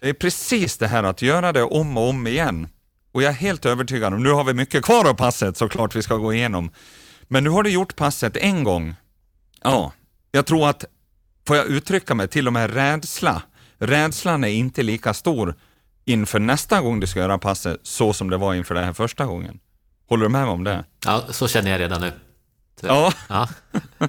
Det 0.00 0.08
är 0.08 0.12
precis 0.14 0.78
det 0.78 0.88
här 0.88 1.02
att 1.02 1.22
göra 1.22 1.52
det 1.52 1.62
om 1.62 1.96
och 1.96 2.08
om 2.08 2.26
igen. 2.26 2.68
Och 3.12 3.22
jag 3.22 3.30
är 3.30 3.34
helt 3.34 3.66
övertygad 3.66 4.14
om, 4.14 4.22
nu 4.22 4.30
har 4.30 4.44
vi 4.44 4.54
mycket 4.54 4.84
kvar 4.84 5.08
av 5.08 5.14
passet 5.14 5.56
såklart 5.56 5.96
vi 5.96 6.02
ska 6.02 6.16
gå 6.16 6.34
igenom, 6.34 6.70
men 7.22 7.44
nu 7.44 7.50
har 7.50 7.62
du 7.62 7.70
gjort 7.70 7.96
passet 7.96 8.36
en 8.36 8.64
gång. 8.64 8.94
Ja, 9.62 9.92
jag 10.32 10.46
tror 10.46 10.68
att, 10.68 10.84
får 11.46 11.56
jag 11.56 11.66
uttrycka 11.66 12.14
mig, 12.14 12.28
till 12.28 12.46
och 12.46 12.52
med 12.52 12.74
rädsla. 12.74 13.42
Rädslan 13.78 14.44
är 14.44 14.48
inte 14.48 14.82
lika 14.82 15.14
stor 15.14 15.54
inför 16.10 16.38
nästa 16.38 16.80
gång 16.80 17.00
du 17.00 17.06
ska 17.06 17.20
göra 17.20 17.38
passet 17.38 17.80
så 17.82 18.12
som 18.12 18.30
det 18.30 18.36
var 18.36 18.54
inför 18.54 18.74
den 18.74 18.84
här 18.84 18.92
första 18.92 19.26
gången. 19.26 19.58
Håller 20.08 20.22
du 20.22 20.28
med 20.28 20.42
mig 20.42 20.50
om 20.50 20.64
det? 20.64 20.84
Ja, 21.04 21.22
så 21.30 21.48
känner 21.48 21.70
jag 21.70 21.80
redan 21.80 22.00
nu. 22.00 22.12
Ja. 22.80 23.12
ja. 23.28 23.48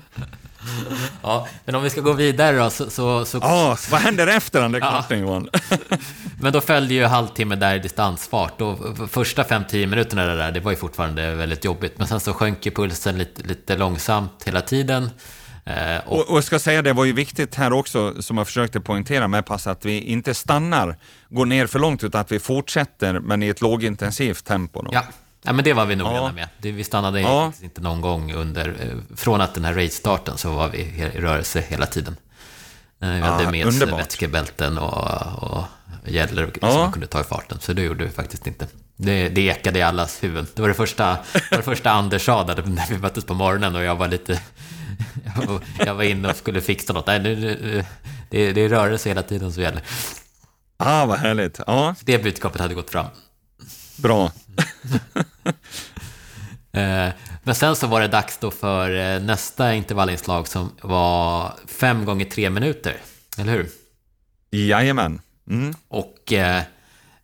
ja. 1.21 1.47
men 1.65 1.75
om 1.75 1.83
vi 1.83 1.89
ska 1.89 2.01
gå 2.01 2.13
vidare 2.13 2.57
då, 2.57 2.69
så... 2.69 2.89
så, 2.89 3.25
så... 3.25 3.37
Ja, 3.41 3.77
vad 3.91 4.01
händer 4.01 4.27
efter 4.27 4.61
den 4.61 4.71
där 4.71 4.79
kvarten 4.79 5.19
Johan? 5.19 5.49
men 6.41 6.53
då 6.53 6.61
följde 6.61 6.93
ju 6.93 7.05
halvtimme 7.05 7.55
där 7.55 7.75
i 7.75 7.79
distansfart. 7.79 8.61
Och 8.61 8.79
första 9.09 9.43
5-10 9.43 9.87
minuterna 9.87 10.25
där, 10.25 10.51
det 10.51 10.59
var 10.59 10.71
ju 10.71 10.77
fortfarande 10.77 11.35
väldigt 11.35 11.65
jobbigt. 11.65 11.97
Men 11.97 12.07
sen 12.07 12.19
så 12.19 12.33
sjönk 12.33 12.65
ju 12.65 12.71
pulsen 12.71 13.17
lite, 13.17 13.43
lite 13.43 13.77
långsamt 13.77 14.43
hela 14.45 14.61
tiden. 14.61 15.09
Eh, 15.65 15.97
och, 16.05 16.19
och, 16.19 16.29
och, 16.29 16.43
ska 16.43 16.59
säga, 16.59 16.81
det 16.81 16.93
var 16.93 17.05
ju 17.05 17.13
viktigt 17.13 17.55
här 17.55 17.73
också, 17.73 18.21
som 18.21 18.37
jag 18.37 18.47
försökte 18.47 18.79
poängtera 18.79 19.27
med 19.27 19.45
pass, 19.45 19.67
att 19.67 19.85
vi 19.85 20.01
inte 20.01 20.33
stannar, 20.33 20.95
går 21.29 21.45
ner 21.45 21.67
för 21.67 21.79
långt, 21.79 22.03
utan 22.03 22.21
att 22.21 22.31
vi 22.31 22.39
fortsätter, 22.39 23.19
men 23.19 23.43
i 23.43 23.47
ett 23.47 23.61
lågintensivt 23.61 24.45
tempo. 24.45 24.81
Då. 24.81 24.89
Ja. 24.93 25.03
Ja, 25.43 25.53
men 25.53 25.63
det 25.63 25.73
var 25.73 25.85
vi 25.85 25.95
noggranna 25.95 26.33
ja. 26.37 26.47
med. 26.61 26.73
vi 26.73 26.83
stannade 26.83 27.21
ja. 27.21 27.53
inte 27.61 27.81
någon 27.81 28.01
gång 28.01 28.33
under... 28.33 28.67
Eh, 28.67 29.15
från 29.15 29.41
att 29.41 29.53
den 29.53 29.65
här 29.65 29.73
race-starten 29.73 30.37
så 30.37 30.53
var 30.53 30.69
vi 30.69 30.77
i 30.77 31.11
rörelse 31.15 31.63
hela 31.67 31.85
tiden. 31.85 32.15
Eh, 33.01 33.09
vi 33.09 33.19
hade 33.19 33.51
med 33.51 33.67
oss 33.67 33.81
vätskebälten 33.81 34.77
och, 34.77 35.43
och 35.43 35.63
gäller 36.05 36.47
och, 36.47 36.57
ja. 36.61 36.71
som 36.71 36.79
man 36.79 36.91
kunde 36.91 37.07
ta 37.07 37.21
i 37.21 37.23
farten. 37.23 37.57
Så 37.61 37.73
det 37.73 37.81
gjorde 37.81 38.03
vi 38.03 38.11
faktiskt 38.11 38.47
inte. 38.47 38.67
Det, 39.03 39.29
det 39.29 39.41
ekade 39.41 39.79
i 39.79 39.81
allas 39.81 40.23
huvuden. 40.23 40.47
Det 40.53 40.61
var 40.61 40.69
det 40.69 40.73
första, 40.73 41.17
var 41.51 41.57
det 41.57 41.63
första 41.63 41.91
Anders 41.91 42.25
sa 42.25 42.43
när 42.43 42.89
vi 42.89 42.97
möttes 42.97 43.25
på 43.25 43.33
morgonen 43.33 43.75
och 43.75 43.83
jag 43.83 43.95
var 43.95 44.07
lite... 44.07 44.41
Jag 45.25 45.45
var, 45.47 45.61
jag 45.85 45.95
var 45.95 46.03
inne 46.03 46.29
och 46.29 46.35
skulle 46.35 46.61
fixa 46.61 46.93
något. 46.93 47.07
Nej, 47.07 47.19
nu, 47.19 47.35
nu, 47.35 47.85
det, 48.29 48.53
det 48.53 48.61
är 48.61 48.69
rörelse 48.69 49.09
hela 49.09 49.23
tiden 49.23 49.53
som 49.53 49.63
gäller. 49.63 49.81
Ah, 50.77 51.05
vad 51.05 51.19
härligt. 51.19 51.59
Ja. 51.67 51.95
Så 51.99 52.05
det 52.05 52.23
budskapet 52.23 52.61
hade 52.61 52.73
gått 52.73 52.89
fram. 52.89 53.05
Bra. 53.97 54.31
Eh, 56.73 57.09
men 57.43 57.55
sen 57.55 57.75
så 57.75 57.87
var 57.87 58.01
det 58.01 58.07
dags 58.07 58.37
då 58.37 58.51
för 58.51 58.95
eh, 58.95 59.21
nästa 59.21 59.73
intervallinslag 59.73 60.47
som 60.47 60.71
var 60.81 61.53
fem 61.67 62.05
gånger 62.05 62.25
tre 62.25 62.49
minuter. 62.49 62.97
Eller 63.37 63.51
hur? 63.51 63.69
Jajamän. 64.51 65.21
Mm. 65.49 65.75
Och 65.87 66.33
eh, 66.33 66.63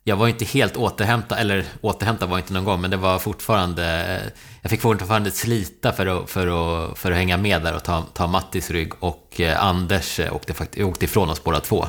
jag 0.08 0.16
var 0.16 0.28
inte 0.28 0.44
helt 0.44 0.76
återhämtad, 0.76 1.38
eller 1.38 1.64
återhämtad 1.80 2.28
var 2.28 2.38
inte 2.38 2.52
någon 2.52 2.64
gång, 2.64 2.80
men 2.80 2.90
det 2.90 2.96
var 2.96 3.18
fortfarande... 3.18 4.20
Jag 4.62 4.70
fick 4.70 4.80
fortfarande 4.80 5.30
slita 5.30 5.92
för 5.92 6.06
att, 6.06 6.30
för 6.30 6.46
att, 6.46 6.98
för 6.98 7.10
att 7.10 7.16
hänga 7.16 7.36
med 7.36 7.62
där 7.62 7.76
och 7.76 7.82
ta, 7.82 8.02
ta 8.14 8.26
Mattis 8.26 8.70
rygg. 8.70 8.92
Och 9.00 9.40
Anders 9.58 10.20
åkte, 10.20 10.84
åkte 10.84 11.04
ifrån 11.04 11.30
oss 11.30 11.44
båda 11.44 11.60
två. 11.60 11.86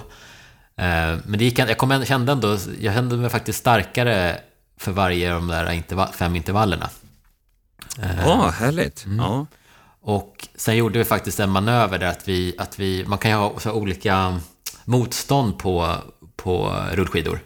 Men 0.75 1.36
det 1.38 1.43
gick, 1.43 1.60
jag 1.60 1.77
kom, 1.77 2.05
kände 2.05 2.32
ändå, 2.32 2.58
jag 2.79 2.93
kände 2.93 3.17
mig 3.17 3.29
faktiskt 3.29 3.60
starkare 3.60 4.38
för 4.77 4.91
varje 4.91 5.34
av 5.34 5.39
de 5.39 5.47
där 5.47 5.71
intervall, 5.71 6.08
fem 6.13 6.36
intervallerna. 6.36 6.89
Ja, 7.97 8.34
oh, 8.34 8.51
härligt. 8.51 9.05
Mm. 9.05 9.17
Ja. 9.17 9.45
Och 10.01 10.47
sen 10.55 10.77
gjorde 10.77 10.99
vi 10.99 11.05
faktiskt 11.05 11.39
en 11.39 11.49
manöver 11.49 11.97
där 11.97 12.08
att 12.08 12.27
vi, 12.27 12.55
att 12.58 12.79
vi 12.79 13.05
man 13.08 13.17
kan 13.19 13.32
ju 13.32 13.38
ha 13.38 13.60
så 13.60 13.71
olika 13.71 14.39
motstånd 14.86 15.60
på, 15.60 15.95
på 16.36 16.75
rullskidor. 16.91 17.39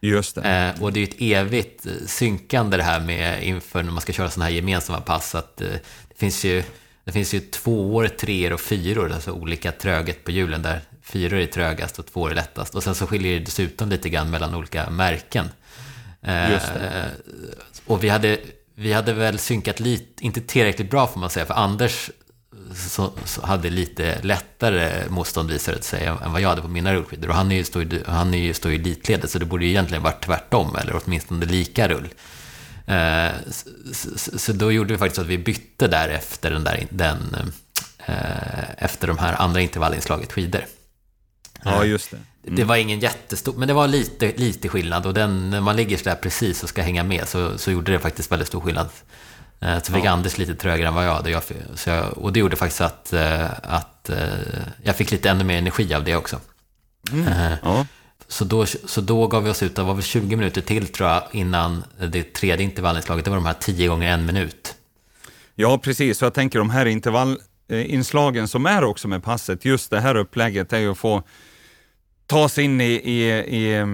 Just 0.00 0.34
det. 0.34 0.74
Eh, 0.76 0.82
och 0.82 0.92
det 0.92 1.00
är 1.00 1.00
ju 1.00 1.06
ett 1.06 1.46
evigt 1.46 1.86
synkande 2.06 2.76
det 2.76 2.82
här 2.82 3.00
med 3.00 3.42
inför 3.42 3.82
när 3.82 3.92
man 3.92 4.00
ska 4.00 4.12
köra 4.12 4.30
sådana 4.30 4.44
här 4.44 4.56
gemensamma 4.56 5.00
pass. 5.00 5.34
Att, 5.34 5.60
eh, 5.60 5.68
det 6.08 6.18
finns 6.18 6.44
ju 6.44 6.62
det 7.04 7.12
finns 7.12 7.34
ju 7.34 7.40
tvåor, 7.40 8.08
treor 8.08 8.52
och 8.52 8.60
fyror, 8.60 9.12
alltså 9.12 9.32
olika 9.32 9.72
tröghet 9.72 10.24
på 10.24 10.30
hjulen 10.30 10.62
där 10.62 10.80
fyror 11.02 11.38
är 11.38 11.46
trögast 11.46 11.98
och 11.98 12.06
tvåor 12.06 12.30
är 12.30 12.34
lättast. 12.34 12.74
Och 12.74 12.82
sen 12.82 12.94
så 12.94 13.06
skiljer 13.06 13.38
det 13.38 13.44
dessutom 13.44 13.88
lite 13.88 14.08
grann 14.08 14.30
mellan 14.30 14.54
olika 14.54 14.90
märken. 14.90 15.48
Eh, 16.22 16.60
och 17.86 18.04
vi 18.04 18.08
hade, 18.08 18.38
vi 18.74 18.92
hade 18.92 19.12
väl 19.12 19.38
synkat 19.38 19.80
lite, 19.80 20.24
inte 20.24 20.40
tillräckligt 20.40 20.90
bra 20.90 21.06
får 21.06 21.20
man 21.20 21.30
säga, 21.30 21.46
för 21.46 21.54
Anders 21.54 22.10
så, 22.78 23.12
så 23.24 23.46
hade 23.46 23.70
lite 23.70 24.22
lättare 24.22 25.08
motstånd 25.08 25.50
visade 25.50 25.76
det 25.76 25.82
sig 25.82 26.06
än 26.06 26.32
vad 26.32 26.40
jag 26.40 26.48
hade 26.48 26.62
på 26.62 26.68
mina 26.68 26.94
rullskidor. 26.94 27.28
Och 27.28 27.34
han 27.34 27.52
är 27.52 27.56
ju 27.56 27.64
stå, 27.64 27.84
han 28.06 28.34
är 28.34 28.38
ju 28.38 28.54
stå 28.54 28.70
i 28.70 28.74
elitledet, 28.74 29.30
så 29.30 29.38
det 29.38 29.44
borde 29.44 29.64
ju 29.64 29.70
egentligen 29.70 30.02
varit 30.02 30.24
tvärtom, 30.24 30.76
eller 30.76 31.00
åtminstone 31.04 31.46
lika 31.46 31.88
rull. 31.88 32.08
Eh, 32.86 33.30
så, 33.92 34.38
så, 34.38 34.52
då 34.52 34.72
gjorde 34.72 34.92
vi 34.92 34.98
faktiskt 34.98 35.18
att 35.18 35.26
vi 35.26 35.38
bytte 35.38 35.86
där 35.86 36.08
efter 36.08 36.50
den 36.50 36.64
där, 36.64 36.86
den, 36.90 37.36
eh, 38.06 38.84
efter 38.84 39.06
de 39.06 39.18
här 39.18 39.40
andra 39.40 39.60
intervallinslaget 39.60 40.32
skidor. 40.32 40.64
Ja, 41.64 41.84
just 41.84 42.10
det. 42.10 42.16
Mm. 42.44 42.56
Det 42.56 42.64
var 42.64 42.76
ingen 42.76 43.00
jättestor, 43.00 43.54
men 43.56 43.68
det 43.68 43.74
var 43.74 43.88
lite, 43.88 44.32
lite 44.36 44.68
skillnad. 44.68 45.06
Och 45.06 45.14
den, 45.14 45.50
när 45.50 45.60
man 45.60 45.76
ligger 45.76 45.96
sådär 45.96 46.14
precis 46.14 46.62
och 46.62 46.68
ska 46.68 46.82
hänga 46.82 47.04
med 47.04 47.28
så, 47.28 47.58
så 47.58 47.70
gjorde 47.70 47.92
det 47.92 47.98
faktiskt 47.98 48.32
väldigt 48.32 48.48
stor 48.48 48.60
skillnad. 48.60 48.88
Eh, 49.60 49.82
så 49.82 49.92
fick 49.92 50.04
ja. 50.04 50.10
Anders 50.10 50.38
lite 50.38 50.54
trögare 50.54 50.88
än 50.88 50.94
vad 50.94 51.06
jag 51.06 51.14
hade. 51.14 51.40
Och 52.10 52.32
det 52.32 52.40
gjorde 52.40 52.56
faktiskt 52.56 52.80
att, 52.80 53.12
eh, 53.12 53.50
att 53.62 54.10
eh, 54.10 54.16
jag 54.82 54.96
fick 54.96 55.10
lite 55.10 55.30
ännu 55.30 55.44
mer 55.44 55.58
energi 55.58 55.94
av 55.94 56.04
det 56.04 56.16
också. 56.16 56.40
Mm. 57.12 57.56
Ja. 57.62 57.86
så, 58.28 58.44
då, 58.44 58.66
så 58.66 59.00
då 59.00 59.26
gav 59.26 59.44
vi 59.44 59.50
oss 59.50 59.62
ut, 59.62 59.76
det 59.76 59.82
var 59.82 59.94
väl 59.94 60.02
20 60.02 60.36
minuter 60.36 60.60
till 60.60 60.86
tror 60.86 61.08
jag, 61.08 61.22
innan 61.32 61.84
det 62.08 62.32
tredje 62.34 62.64
intervallinslaget. 62.64 63.24
Det 63.24 63.30
var 63.30 63.36
de 63.36 63.46
här 63.46 63.56
10 63.60 63.88
gånger 63.88 64.12
en 64.12 64.26
minut. 64.26 64.74
Ja, 65.54 65.78
precis. 65.78 66.18
Så 66.18 66.24
jag 66.24 66.34
tänker 66.34 66.58
de 66.58 66.70
här 66.70 66.86
intervallinslagen 66.86 68.48
som 68.48 68.66
är 68.66 68.84
också 68.84 69.08
med 69.08 69.24
passet, 69.24 69.64
just 69.64 69.90
det 69.90 70.00
här 70.00 70.14
upplägget 70.14 70.72
är 70.72 70.78
ju 70.78 70.90
att 70.90 70.98
få 70.98 71.22
ta 72.26 72.48
sig 72.48 72.64
in 72.64 72.80
i, 72.80 72.84
i, 72.84 73.28
i 73.32 73.84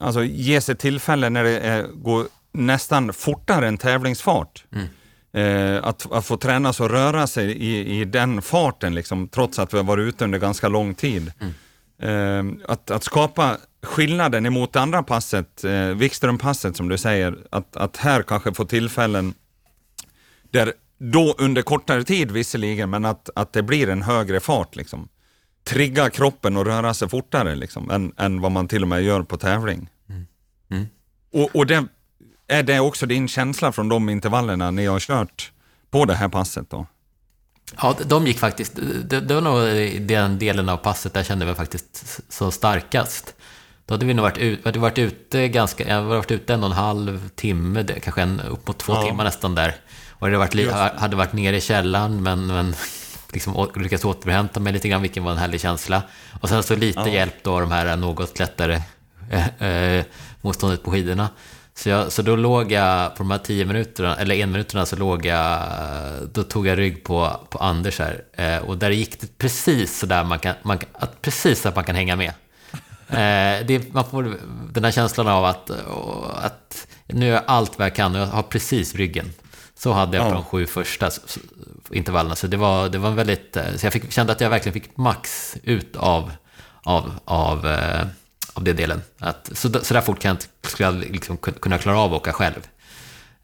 alltså 0.00 0.24
ge 0.24 0.60
sig 0.60 0.76
tillfälle 0.76 1.30
när 1.30 1.44
det 1.44 1.60
är, 1.60 1.82
går 1.82 2.26
nästan 2.56 3.12
fortare 3.12 3.68
än 3.68 3.78
tävlingsfart. 3.78 4.64
Mm. 4.72 4.86
Eh, 5.32 5.84
att, 5.84 6.12
att 6.12 6.26
få 6.26 6.36
tränas 6.36 6.80
och 6.80 6.90
röra 6.90 7.26
sig 7.26 7.50
i, 7.50 8.00
i 8.00 8.04
den 8.04 8.42
farten, 8.42 8.94
liksom, 8.94 9.28
trots 9.28 9.58
att 9.58 9.74
vi 9.74 9.76
har 9.76 9.84
varit 9.84 10.08
ute 10.08 10.24
under 10.24 10.38
ganska 10.38 10.68
lång 10.68 10.94
tid. 10.94 11.32
Mm. 11.40 11.52
Eh, 11.98 12.70
att, 12.72 12.90
att 12.90 13.04
skapa 13.04 13.56
skillnaden 13.82 14.46
emot 14.46 14.72
det 14.72 14.80
andra 14.80 15.02
passet, 15.02 15.64
eh, 15.64 15.70
Wikström-passet 15.70 16.76
som 16.76 16.88
du 16.88 16.98
säger, 16.98 17.38
att, 17.50 17.76
att 17.76 17.96
här 17.96 18.22
kanske 18.22 18.54
få 18.54 18.64
tillfällen 18.64 19.34
där 20.50 20.72
då 20.98 21.34
under 21.38 21.62
kortare 21.62 22.04
tid 22.04 22.30
visserligen, 22.30 22.90
men 22.90 23.04
att, 23.04 23.30
att 23.34 23.52
det 23.52 23.62
blir 23.62 23.88
en 23.88 24.02
högre 24.02 24.40
fart. 24.40 24.76
Liksom. 24.76 25.08
Trigga 25.64 26.10
kroppen 26.10 26.56
och 26.56 26.66
röra 26.66 26.94
sig 26.94 27.08
fortare 27.08 27.54
liksom, 27.54 27.90
än, 27.90 28.12
än 28.16 28.40
vad 28.40 28.52
man 28.52 28.68
till 28.68 28.82
och 28.82 28.88
med 28.88 29.02
gör 29.02 29.22
på 29.22 29.36
tävling. 29.36 29.90
Mm. 30.08 30.26
Mm. 30.70 30.86
Och, 31.32 31.56
och 31.56 31.66
det, 31.66 31.84
är 32.48 32.62
det 32.62 32.80
också 32.80 33.06
din 33.06 33.28
känsla 33.28 33.72
från 33.72 33.88
de 33.88 34.08
intervallerna 34.08 34.70
ni 34.70 34.86
har 34.86 35.00
kört 35.00 35.52
på 35.90 36.04
det 36.04 36.14
här 36.14 36.28
passet 36.28 36.70
då? 36.70 36.86
Ja, 37.82 37.96
de 38.04 38.26
gick 38.26 38.38
faktiskt, 38.38 38.78
det, 39.04 39.20
det 39.20 39.34
var 39.34 39.40
nog 39.40 40.00
den 40.00 40.38
delen 40.38 40.68
av 40.68 40.76
passet 40.76 41.14
där 41.14 41.20
jag 41.20 41.26
kände 41.26 41.46
mig 41.46 41.54
faktiskt 41.54 42.20
så 42.28 42.50
starkast. 42.50 43.34
Då 43.86 43.94
hade 43.94 44.06
vi 44.06 44.14
nog 44.14 44.22
varit, 44.22 44.38
ut, 44.38 44.76
varit 44.76 44.98
ute 44.98 45.48
ganska, 45.48 45.88
jag 45.88 46.02
varit 46.02 46.30
ute 46.30 46.54
en 46.54 46.64
och 46.64 46.70
en 46.70 46.76
halv 46.76 47.28
timme, 47.28 47.84
kanske 48.02 48.22
en, 48.22 48.40
upp 48.40 48.68
mot 48.68 48.78
två 48.78 48.92
ja. 48.92 49.02
timmar 49.02 49.24
nästan 49.24 49.54
där. 49.54 49.76
Och 50.10 50.30
det 50.30 50.38
varit, 50.38 50.72
hade 51.00 51.16
varit 51.16 51.32
nere 51.32 51.56
i 51.56 51.60
källaren 51.60 52.22
men, 52.22 52.46
men 52.46 52.74
liksom 53.32 53.70
lyckats 53.76 54.04
återhämta 54.04 54.60
mig 54.60 54.72
lite 54.72 54.88
grann, 54.88 55.02
vilken 55.02 55.24
var 55.24 55.32
en 55.32 55.38
härlig 55.38 55.60
känsla. 55.60 56.02
Och 56.40 56.48
sen 56.48 56.62
så 56.62 56.76
lite 56.76 57.00
ja. 57.00 57.08
hjälp 57.08 57.34
då 57.42 57.60
de 57.60 57.70
här 57.70 57.96
något 57.96 58.38
lättare 58.38 58.82
eh, 59.30 59.68
eh, 59.68 60.04
motståndet 60.40 60.82
på 60.82 60.90
skidorna. 60.90 61.28
Så, 61.76 61.88
jag, 61.88 62.12
så 62.12 62.22
då 62.22 62.36
låg 62.36 62.72
jag, 62.72 63.16
på 63.16 63.22
de 63.22 63.30
här 63.30 63.38
tio 63.38 63.64
minuterna, 63.64 64.16
eller 64.16 64.34
en 64.34 64.52
minuterna, 64.52 64.86
så 64.86 64.96
låg 64.96 65.26
jag, 65.26 65.60
då 66.32 66.42
tog 66.42 66.66
jag 66.66 66.78
rygg 66.78 67.04
på, 67.04 67.40
på 67.50 67.58
Anders 67.58 67.98
här. 67.98 68.24
Eh, 68.32 68.58
och 68.58 68.78
där 68.78 68.90
gick 68.90 69.20
det 69.20 69.38
precis 69.38 69.98
så 69.98 70.06
där 70.06 70.24
man 70.24 70.38
kan, 70.38 70.54
man, 70.62 70.78
att, 70.92 71.22
precis 71.22 71.66
att 71.66 71.74
man 71.76 71.84
kan 71.84 71.94
hänga 71.94 72.16
med. 72.16 72.32
Eh, 73.08 73.66
det, 73.66 73.92
man 73.92 74.04
får 74.04 74.38
den 74.72 74.84
här 74.84 74.90
känslan 74.90 75.28
av 75.28 75.44
att, 75.44 75.70
att 76.34 76.86
nu 77.06 77.34
är 77.34 77.42
allt 77.46 77.78
vad 77.78 77.86
jag 77.86 77.94
kan 77.94 78.14
och 78.14 78.20
jag 78.20 78.26
har 78.26 78.42
precis 78.42 78.94
ryggen. 78.94 79.32
Så 79.74 79.92
hade 79.92 80.16
jag 80.16 80.28
på 80.28 80.34
de 80.34 80.44
sju 80.44 80.66
första 80.66 81.10
intervallerna. 81.90 82.34
Så 82.36 82.46
det 82.46 82.56
var, 82.56 82.88
det 82.88 82.98
var 82.98 83.10
väldigt, 83.10 83.56
eh, 83.56 83.64
så 83.76 83.86
jag 83.86 83.92
fick, 83.92 84.12
kände 84.12 84.32
att 84.32 84.40
jag 84.40 84.50
verkligen 84.50 84.74
fick 84.74 84.96
max 84.96 85.56
ut 85.62 85.96
av, 85.96 86.32
av, 86.82 87.12
av 87.24 87.66
eh, 87.66 88.06
av 88.56 88.64
den 88.64 88.76
delen. 88.76 89.02
Att, 89.18 89.50
så, 89.52 89.72
så 89.82 89.94
där 89.94 90.00
fort 90.00 90.18
kan 90.18 90.28
jag 90.28 90.34
inte, 90.34 90.46
skulle 90.68 90.88
jag 90.88 91.12
liksom 91.12 91.36
kunna 91.36 91.78
klara 91.78 91.98
av 91.98 92.14
att 92.14 92.20
åka 92.20 92.32
själv. 92.32 92.66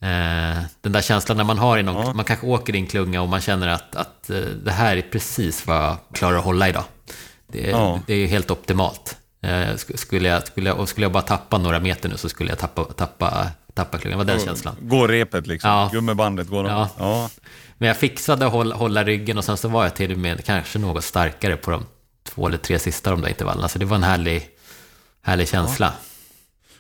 Eh, 0.01 0.63
den 0.81 0.93
där 0.93 1.03
känslan 1.03 1.37
när 1.37 1.45
man 1.45 1.59
har 1.59 1.79
i 1.79 1.83
någon, 1.83 2.07
ja. 2.07 2.13
man 2.13 2.25
kanske 2.25 2.47
åker 2.47 2.75
i 2.75 2.79
en 2.79 2.87
klunga 2.87 3.23
och 3.23 3.29
man 3.29 3.41
känner 3.41 3.69
att, 3.69 3.97
att 3.97 4.31
eh, 4.31 4.37
det 4.37 4.71
här 4.71 4.97
är 4.97 5.03
precis 5.03 5.67
vad 5.67 5.77
jag 5.77 5.97
klarar 6.13 6.39
att 6.39 6.45
hålla 6.45 6.69
idag. 6.69 6.85
Det, 7.53 7.71
ja. 7.71 8.01
det 8.07 8.13
är 8.13 8.19
ju 8.19 8.27
helt 8.27 8.51
optimalt. 8.51 9.17
Eh, 9.43 9.77
skulle, 9.77 10.29
jag, 10.29 10.47
skulle, 10.47 10.69
jag, 10.69 10.79
och 10.79 10.89
skulle 10.89 11.05
jag 11.05 11.13
bara 11.13 11.23
tappa 11.23 11.59
några 11.59 11.81
meter 11.81 12.09
nu 12.09 12.17
så 12.17 12.29
skulle 12.29 12.51
jag 12.51 12.59
tappa, 12.59 12.85
tappa, 12.85 13.49
tappa 13.75 13.99
klungan. 13.99 14.19
Var 14.19 14.25
den 14.25 14.39
gå, 14.39 14.45
känslan. 14.45 14.77
Gå 14.81 15.07
repet 15.07 15.47
liksom, 15.47 15.71
ja. 15.71 15.91
gummibandet 15.93 16.49
går 16.49 16.69
ja. 16.69 16.89
ja. 16.99 17.31
Men 17.79 17.89
jag 17.89 17.97
fixade 17.97 18.47
att 18.47 18.53
hålla, 18.53 18.75
hålla 18.75 19.05
ryggen 19.05 19.39
och 19.39 19.45
sen 19.45 19.57
så 19.57 19.69
var 19.69 19.83
jag 19.83 19.95
till 19.95 20.13
och 20.13 20.19
med 20.19 20.45
kanske 20.45 20.79
något 20.79 21.05
starkare 21.05 21.57
på 21.57 21.71
de 21.71 21.87
två 22.25 22.47
eller 22.49 22.59
tre 22.59 22.79
sista 22.79 23.11
de 23.11 23.21
där 23.21 23.29
intervallerna. 23.29 23.69
Så 23.69 23.79
det 23.79 23.85
var 23.85 23.97
en 23.97 24.03
härlig, 24.03 24.49
Härlig 25.23 25.49
känsla. 25.49 25.93
Ja. 25.97 26.09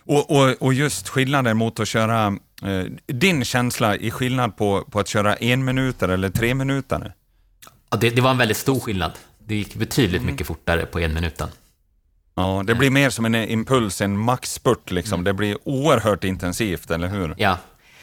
Och, 0.04 0.30
och, 0.30 0.62
och 0.62 0.74
just 0.74 1.08
skillnaden 1.08 1.56
mot 1.56 1.80
att 1.80 1.88
köra, 1.88 2.26
eh, 2.62 2.84
din 3.06 3.44
känsla 3.44 3.96
i 3.96 4.10
skillnad 4.10 4.56
på, 4.56 4.84
på 4.90 5.00
att 5.00 5.08
köra 5.08 5.36
en 5.36 5.64
minuter 5.64 6.08
eller 6.08 6.30
tre 6.30 6.54
minuter? 6.54 7.14
Ja, 7.90 7.96
det, 7.96 8.10
det 8.10 8.22
var 8.22 8.30
en 8.30 8.38
väldigt 8.38 8.56
stor 8.56 8.80
skillnad. 8.80 9.12
Det 9.38 9.54
gick 9.54 9.74
betydligt 9.74 10.22
mm. 10.22 10.32
mycket 10.32 10.46
fortare 10.46 10.86
på 10.86 11.00
en 11.00 11.14
minuten. 11.14 11.48
Ja, 12.34 12.62
det 12.66 12.74
blir 12.74 12.90
mer 12.90 13.10
som 13.10 13.24
en 13.24 13.34
impuls, 13.34 14.00
en 14.00 14.18
maxspurt 14.18 14.90
liksom. 14.90 15.14
Mm. 15.14 15.24
Det 15.24 15.32
blir 15.32 15.58
oerhört 15.64 16.24
intensivt, 16.24 16.90
eller 16.90 17.08
hur? 17.08 17.34
Ja. 17.38 17.58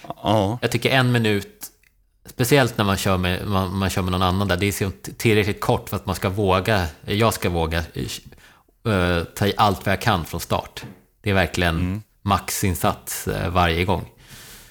ja. 0.08 0.60
Jag 0.62 0.72
tycker 0.72 0.90
en 0.90 1.12
minut, 1.12 1.68
speciellt 2.26 2.78
när 2.78 2.86
man 2.86 2.98
kör, 2.98 3.18
med, 3.18 3.48
man, 3.48 3.78
man 3.78 3.90
kör 3.90 4.02
med 4.02 4.12
någon 4.12 4.22
annan 4.22 4.48
där, 4.48 4.58
det 4.58 4.82
är 4.82 5.14
tillräckligt 5.18 5.62
kort 5.62 5.90
för 5.90 5.96
att 5.96 6.06
man 6.06 6.16
ska 6.16 6.30
våga, 6.30 6.88
jag 7.06 7.34
ska 7.34 7.50
våga 7.50 7.84
uh, 8.88 9.24
ta 9.24 9.48
i 9.48 9.54
allt 9.58 9.86
vad 9.86 9.94
jag 9.94 10.02
kan 10.02 10.26
från 10.26 10.42
start. 10.42 10.84
Det 11.22 11.30
är 11.30 11.34
verkligen 11.34 11.76
mm. 11.76 12.02
maxinsats 12.22 13.28
uh, 13.28 13.50
varje 13.50 13.86
gång. 13.86 14.10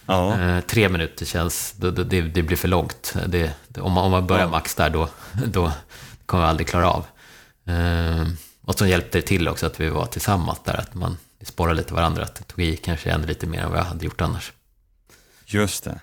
Ja. 0.07 0.38
Uh, 0.38 0.61
tre 0.61 0.88
minuter 0.88 1.27
känns, 1.27 1.73
det, 1.73 1.90
det, 1.90 2.21
det 2.21 2.42
blir 2.42 2.57
för 2.57 2.68
långt. 2.68 3.14
Det, 3.27 3.53
om, 3.81 3.92
man, 3.92 4.05
om 4.05 4.11
man 4.11 4.27
börjar 4.27 4.44
ja. 4.44 4.51
max 4.51 4.75
där, 4.75 4.90
då, 4.90 5.09
då 5.47 5.73
kommer 6.27 6.42
jag 6.42 6.51
aldrig 6.51 6.68
klara 6.68 6.90
av. 6.90 7.07
och 8.62 8.75
så 8.75 8.87
hjälpte 8.87 9.18
det 9.18 9.23
till 9.23 9.49
också 9.49 9.66
att 9.66 9.81
vi 9.81 9.88
var 9.88 10.07
tillsammans 10.07 10.61
där, 10.64 10.81
att 10.81 10.94
man 10.94 11.16
sporrade 11.42 11.77
lite 11.77 11.94
varandra, 11.94 12.23
att 12.23 12.35
det 12.35 12.42
tog 12.42 12.61
i 12.61 12.77
kanske 12.77 13.11
ännu 13.11 13.27
lite 13.27 13.47
mer 13.47 13.61
än 13.61 13.71
vad 13.71 13.79
jag 13.79 13.85
hade 13.85 14.05
gjort 14.05 14.21
annars. 14.21 14.53
Just 15.47 15.85
det. 15.85 16.01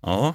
Ja. 0.00 0.34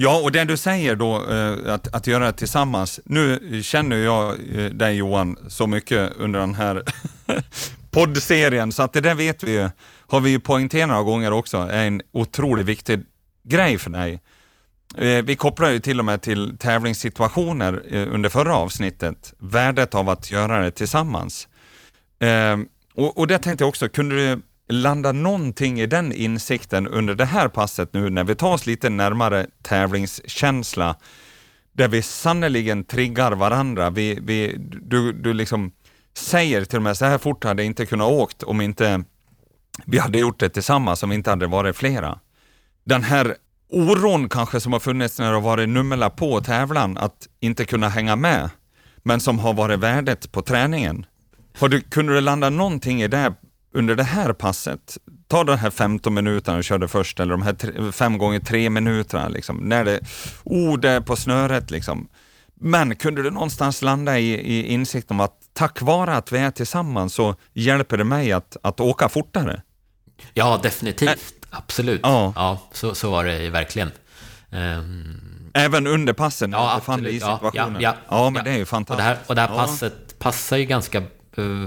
Ja, 0.00 0.20
och 0.22 0.32
det 0.32 0.44
du 0.44 0.56
säger 0.56 0.96
då, 0.96 1.30
eh, 1.30 1.74
att, 1.74 1.94
att 1.94 2.06
göra 2.06 2.26
det 2.26 2.32
tillsammans. 2.32 3.00
Nu 3.04 3.60
känner 3.62 3.96
jag 3.96 4.34
eh, 4.54 4.64
dig 4.64 4.96
Johan 4.96 5.36
så 5.48 5.66
mycket 5.66 6.12
under 6.16 6.40
den 6.40 6.54
här 6.54 6.82
poddserien, 7.90 8.72
så 8.72 8.82
att 8.82 8.92
det 8.92 9.00
där 9.00 9.14
vet 9.14 9.42
vi 9.42 9.52
ju, 9.52 9.70
har 10.06 10.20
vi 10.20 10.30
ju 10.30 10.40
poängterat 10.40 10.88
några 10.88 11.02
gånger 11.02 11.32
också, 11.32 11.56
är 11.56 11.86
en 11.86 12.02
otroligt 12.12 12.66
viktig 12.66 13.00
grej 13.44 13.78
för 13.78 13.90
dig. 13.90 14.20
Eh, 14.98 15.24
vi 15.24 15.36
kopplar 15.36 15.70
ju 15.70 15.78
till 15.80 15.98
och 15.98 16.04
med 16.04 16.22
till 16.22 16.58
tävlingssituationer 16.58 17.82
under 17.92 18.28
förra 18.28 18.56
avsnittet, 18.56 19.34
värdet 19.38 19.94
av 19.94 20.08
att 20.08 20.30
göra 20.30 20.62
det 20.62 20.70
tillsammans. 20.70 21.48
Och, 22.94 23.18
och 23.18 23.26
det 23.26 23.38
tänkte 23.38 23.64
jag 23.64 23.68
också, 23.68 23.88
kunde 23.88 24.16
du 24.16 24.42
landa 24.68 25.12
någonting 25.12 25.80
i 25.80 25.86
den 25.86 26.12
insikten 26.12 26.88
under 26.88 27.14
det 27.14 27.24
här 27.24 27.48
passet 27.48 27.92
nu 27.92 28.10
när 28.10 28.24
vi 28.24 28.34
tar 28.34 28.52
oss 28.52 28.66
lite 28.66 28.90
närmare 28.90 29.46
tävlingskänsla, 29.62 30.96
där 31.72 31.88
vi 31.88 32.02
sannerligen 32.02 32.84
triggar 32.84 33.32
varandra. 33.32 33.90
Vi, 33.90 34.18
vi, 34.22 34.54
du, 34.82 35.12
du 35.12 35.32
liksom 35.32 35.72
säger 36.16 36.64
till 36.64 36.76
och 36.76 36.82
med 36.82 36.96
så 36.96 37.04
här 37.04 37.18
fort 37.18 37.44
hade 37.44 37.62
jag 37.62 37.66
inte 37.66 37.86
kunnat 37.86 38.08
åkt 38.08 38.42
om 38.42 38.60
inte 38.60 39.04
vi 39.86 39.98
hade 39.98 40.18
gjort 40.18 40.40
det 40.40 40.48
tillsammans, 40.48 41.02
om 41.02 41.10
vi 41.10 41.16
inte 41.16 41.30
hade 41.30 41.46
varit 41.46 41.76
flera. 41.76 42.18
Den 42.84 43.02
här 43.02 43.36
oron 43.70 44.28
kanske 44.28 44.60
som 44.60 44.72
har 44.72 44.80
funnits 44.80 45.18
när 45.18 45.26
det 45.28 45.34
har 45.34 45.40
varit 45.40 45.68
nummerlapp 45.68 46.16
på 46.16 46.40
tävlan, 46.40 46.98
att 46.98 47.28
inte 47.40 47.64
kunna 47.64 47.88
hänga 47.88 48.16
med, 48.16 48.50
men 49.02 49.20
som 49.20 49.38
har 49.38 49.54
varit 49.54 49.78
värdet 49.78 50.32
på 50.32 50.42
träningen. 50.42 51.06
Har 51.58 51.68
du, 51.68 51.80
kunde 51.80 52.14
du 52.14 52.20
landa 52.20 52.50
någonting 52.50 53.02
i 53.02 53.08
det 53.08 53.34
under 53.78 53.96
det 53.96 54.02
här 54.02 54.32
passet, 54.32 54.98
ta 55.28 55.44
de 55.44 55.56
här 55.56 55.70
15 55.70 56.14
minuterna 56.14 56.56
du 56.56 56.62
körde 56.62 56.88
först, 56.88 57.20
eller 57.20 57.30
de 57.30 57.42
här 57.42 57.92
5 57.92 58.18
gånger 58.18 58.40
3 58.40 58.70
minuterna, 58.70 59.28
liksom, 59.28 59.56
när 59.56 59.84
det, 59.84 60.00
oh, 60.44 60.78
det 60.78 60.90
är 60.90 61.00
på 61.00 61.16
snöret 61.16 61.70
liksom. 61.70 62.08
Men 62.60 62.96
kunde 62.96 63.22
du 63.22 63.30
någonstans 63.30 63.82
landa 63.82 64.18
i, 64.18 64.32
i 64.32 64.72
insikt 64.72 65.10
om 65.10 65.20
att 65.20 65.34
tack 65.52 65.82
vare 65.82 66.16
att 66.16 66.32
vi 66.32 66.38
är 66.38 66.50
tillsammans 66.50 67.14
så 67.14 67.34
hjälper 67.52 67.96
det 67.96 68.04
mig 68.04 68.32
att, 68.32 68.56
att 68.62 68.80
åka 68.80 69.08
fortare? 69.08 69.62
Ja, 70.34 70.60
definitivt. 70.62 71.10
Ä 71.10 71.16
absolut. 71.50 72.00
Ja, 72.02 72.32
ja 72.36 72.58
så, 72.72 72.94
så 72.94 73.10
var 73.10 73.24
det 73.24 73.50
verkligen. 73.50 73.90
Um... 74.50 75.50
Även 75.54 75.86
under 75.86 76.12
passen? 76.12 76.52
Ja, 76.52 76.74
absolut. 76.74 77.12
I 77.12 77.20
situationen. 77.20 77.52
Ja, 77.54 77.80
ja, 77.80 77.94
ja, 78.08 78.24
ja 78.24 78.30
men 78.30 78.44
det 78.44 78.50
är 78.50 78.56
ju 78.56 78.66
fantastiskt. 78.66 78.90
Och 78.90 78.96
det 78.96 79.02
här, 79.02 79.18
och 79.26 79.34
det 79.34 79.40
här 79.40 79.48
passet 79.48 80.18
passar 80.18 80.56
ju 80.56 80.64
ganska 80.64 81.02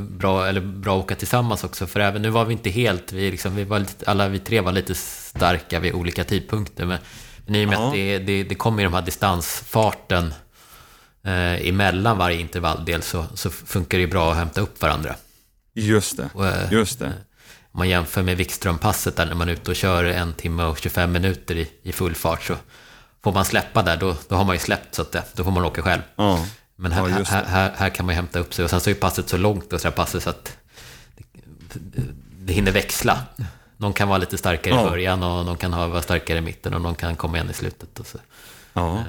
bra, 0.09 0.47
eller 0.47 0.61
bra 0.61 0.97
att 0.97 1.03
åka 1.03 1.15
tillsammans 1.15 1.63
också. 1.63 1.87
För 1.87 1.99
även 1.99 2.21
nu 2.21 2.29
var 2.29 2.45
vi 2.45 2.53
inte 2.53 2.69
helt, 2.69 3.11
vi, 3.11 3.31
liksom, 3.31 3.55
vi 3.55 3.63
var 3.63 3.79
lite, 3.79 4.11
alla 4.11 4.27
vi 4.27 4.39
tre 4.39 4.61
var 4.61 4.71
lite 4.71 4.95
starka 4.95 5.79
vid 5.79 5.93
olika 5.93 6.23
tidpunkter. 6.23 6.85
Men, 6.85 6.99
men 7.45 7.55
i 7.55 7.65
och 7.65 7.69
med 7.69 7.77
ja. 7.77 7.87
att 7.87 7.93
det, 7.93 8.17
det, 8.17 8.43
det 8.43 8.55
kommer 8.55 8.81
i 8.81 8.83
de 8.83 8.93
här 8.93 9.01
distansfarten 9.01 10.33
eh, 11.23 11.67
emellan 11.67 12.17
varje 12.17 12.39
intervalldel 12.39 13.01
så, 13.01 13.25
så 13.33 13.49
funkar 13.49 13.97
det 13.97 14.07
bra 14.07 14.31
att 14.31 14.37
hämta 14.37 14.61
upp 14.61 14.81
varandra. 14.81 15.15
Just 15.73 16.17
det, 16.17 16.29
och, 16.33 16.47
eh, 16.47 16.71
just 16.71 16.99
det. 16.99 17.13
Om 17.73 17.77
man 17.77 17.89
jämför 17.89 18.23
med 18.23 18.37
Wikströmpasset 18.37 19.15
där 19.15 19.25
när 19.25 19.35
man 19.35 19.49
är 19.49 19.53
ute 19.53 19.71
och 19.71 19.75
kör 19.75 20.03
en 20.03 20.33
timme 20.33 20.63
och 20.63 20.77
25 20.77 21.11
minuter 21.11 21.55
i, 21.55 21.69
i 21.83 21.91
full 21.91 22.15
fart 22.15 22.43
så 22.43 22.55
får 23.23 23.31
man 23.31 23.45
släppa 23.45 23.83
där, 23.83 23.97
då, 23.97 24.15
då 24.27 24.35
har 24.35 24.45
man 24.45 24.55
ju 24.55 24.59
släppt 24.59 24.95
så 24.95 25.01
att 25.01 25.11
det, 25.11 25.23
då 25.33 25.43
får 25.43 25.51
man 25.51 25.65
åka 25.65 25.81
själv. 25.81 26.01
Ja. 26.15 26.45
Men 26.81 26.91
här, 26.91 27.09
ja, 27.09 27.23
här, 27.27 27.43
här, 27.45 27.71
här, 27.77 27.89
kan 27.89 28.05
man 28.05 28.15
hämta 28.15 28.39
upp 28.39 28.53
sig. 28.53 28.63
Och 28.65 28.69
sen 28.69 28.81
så 28.81 28.89
är 28.89 28.93
passet 28.93 29.29
så 29.29 29.37
långt, 29.37 29.73
och 29.73 29.81
så 29.81 29.91
passet 29.91 30.23
så 30.23 30.29
att 30.29 30.57
det 32.39 32.53
hinner 32.53 32.71
växla. 32.71 33.19
Någon 33.77 33.93
kan 33.93 34.07
vara 34.07 34.17
lite 34.17 34.37
starkare 34.37 34.73
Ja. 34.73 34.87
i 34.87 34.89
början 34.89 35.23
och 35.23 35.45
någon 35.45 35.57
kan 35.57 35.71
vara 35.71 36.01
starkare 36.01 36.37
i 36.37 36.41
mitten 36.41 36.73
och 36.73 36.81
någon 36.81 36.95
kan 36.95 37.15
komma 37.15 37.37
igen 37.37 37.49
i 37.49 37.53
slutet. 37.53 37.99
Och 37.99 38.07
så. 38.07 38.17
Ja. 38.73 38.99
S- 38.99 39.05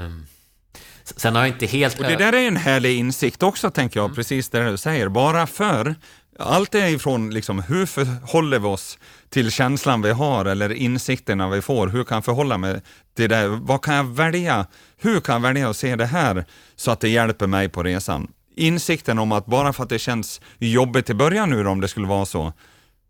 Sen 1.05 1.35
har 1.35 1.43
jag 1.43 1.55
inte 1.55 1.67
helt... 1.67 2.01
Och 2.01 2.07
det 2.07 2.17
där 2.17 2.33
är 2.33 2.49
en 2.49 2.57
härlig 2.57 2.99
insikt 2.99 3.43
också, 3.43 3.71
tänker 3.71 4.01
jag, 4.01 4.15
precis 4.15 4.49
det 4.49 4.71
du 4.71 4.77
säger. 4.77 5.09
Bara 5.09 5.47
för, 5.47 5.95
allt 6.39 6.75
är 6.75 6.87
ifrån 6.87 7.31
liksom, 7.31 7.63
hur 7.63 7.87
förhåller 7.87 8.59
vi 8.59 8.67
oss 8.67 8.99
till 9.29 9.51
känslan 9.51 10.03
vi 10.03 10.11
har 10.11 10.45
eller 10.45 10.73
insikterna 10.73 11.49
vi 11.49 11.63
får. 11.63 11.89
Hur 11.89 12.05
kan 12.05 12.17
jag 12.17 12.25
förhålla 12.25 12.59
mig 12.59 12.81
till 13.17 13.29
det? 13.31 13.49
Vad 13.49 13.83
kan 13.83 13.95
jag 13.95 14.05
välja? 14.05 14.67
Hur 15.01 15.21
kan 15.21 15.33
jag 15.33 15.41
välja 15.41 15.71
att 15.71 15.77
se 15.77 15.97
det 15.97 16.07
här 16.07 16.45
så 16.77 16.91
att 16.91 17.01
det 17.01 17.09
hjälper 17.09 17.47
mig 17.47 17.69
på 17.69 17.83
resan? 17.83 18.33
Insikten 18.57 19.19
om 19.19 19.33
att 19.33 19.47
bara 19.47 19.73
för 19.73 19.83
att 19.83 19.89
det 19.89 19.99
känns 19.99 20.41
jobbigt 20.59 21.11
i 21.11 21.15
början 21.15 21.51
nu 21.51 21.67
om 21.67 21.81
det 21.81 21.89
skulle 21.89 22.07
vara 22.07 22.27
så, 22.27 22.53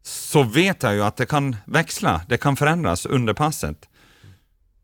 så 0.02 0.42
vet 0.42 0.82
jag 0.82 0.94
ju 0.94 1.02
att 1.02 1.16
det 1.16 1.26
kan 1.26 1.56
växla, 1.64 2.20
det 2.28 2.36
kan 2.36 2.56
förändras 2.56 3.06
under 3.06 3.34
passet. 3.34 3.88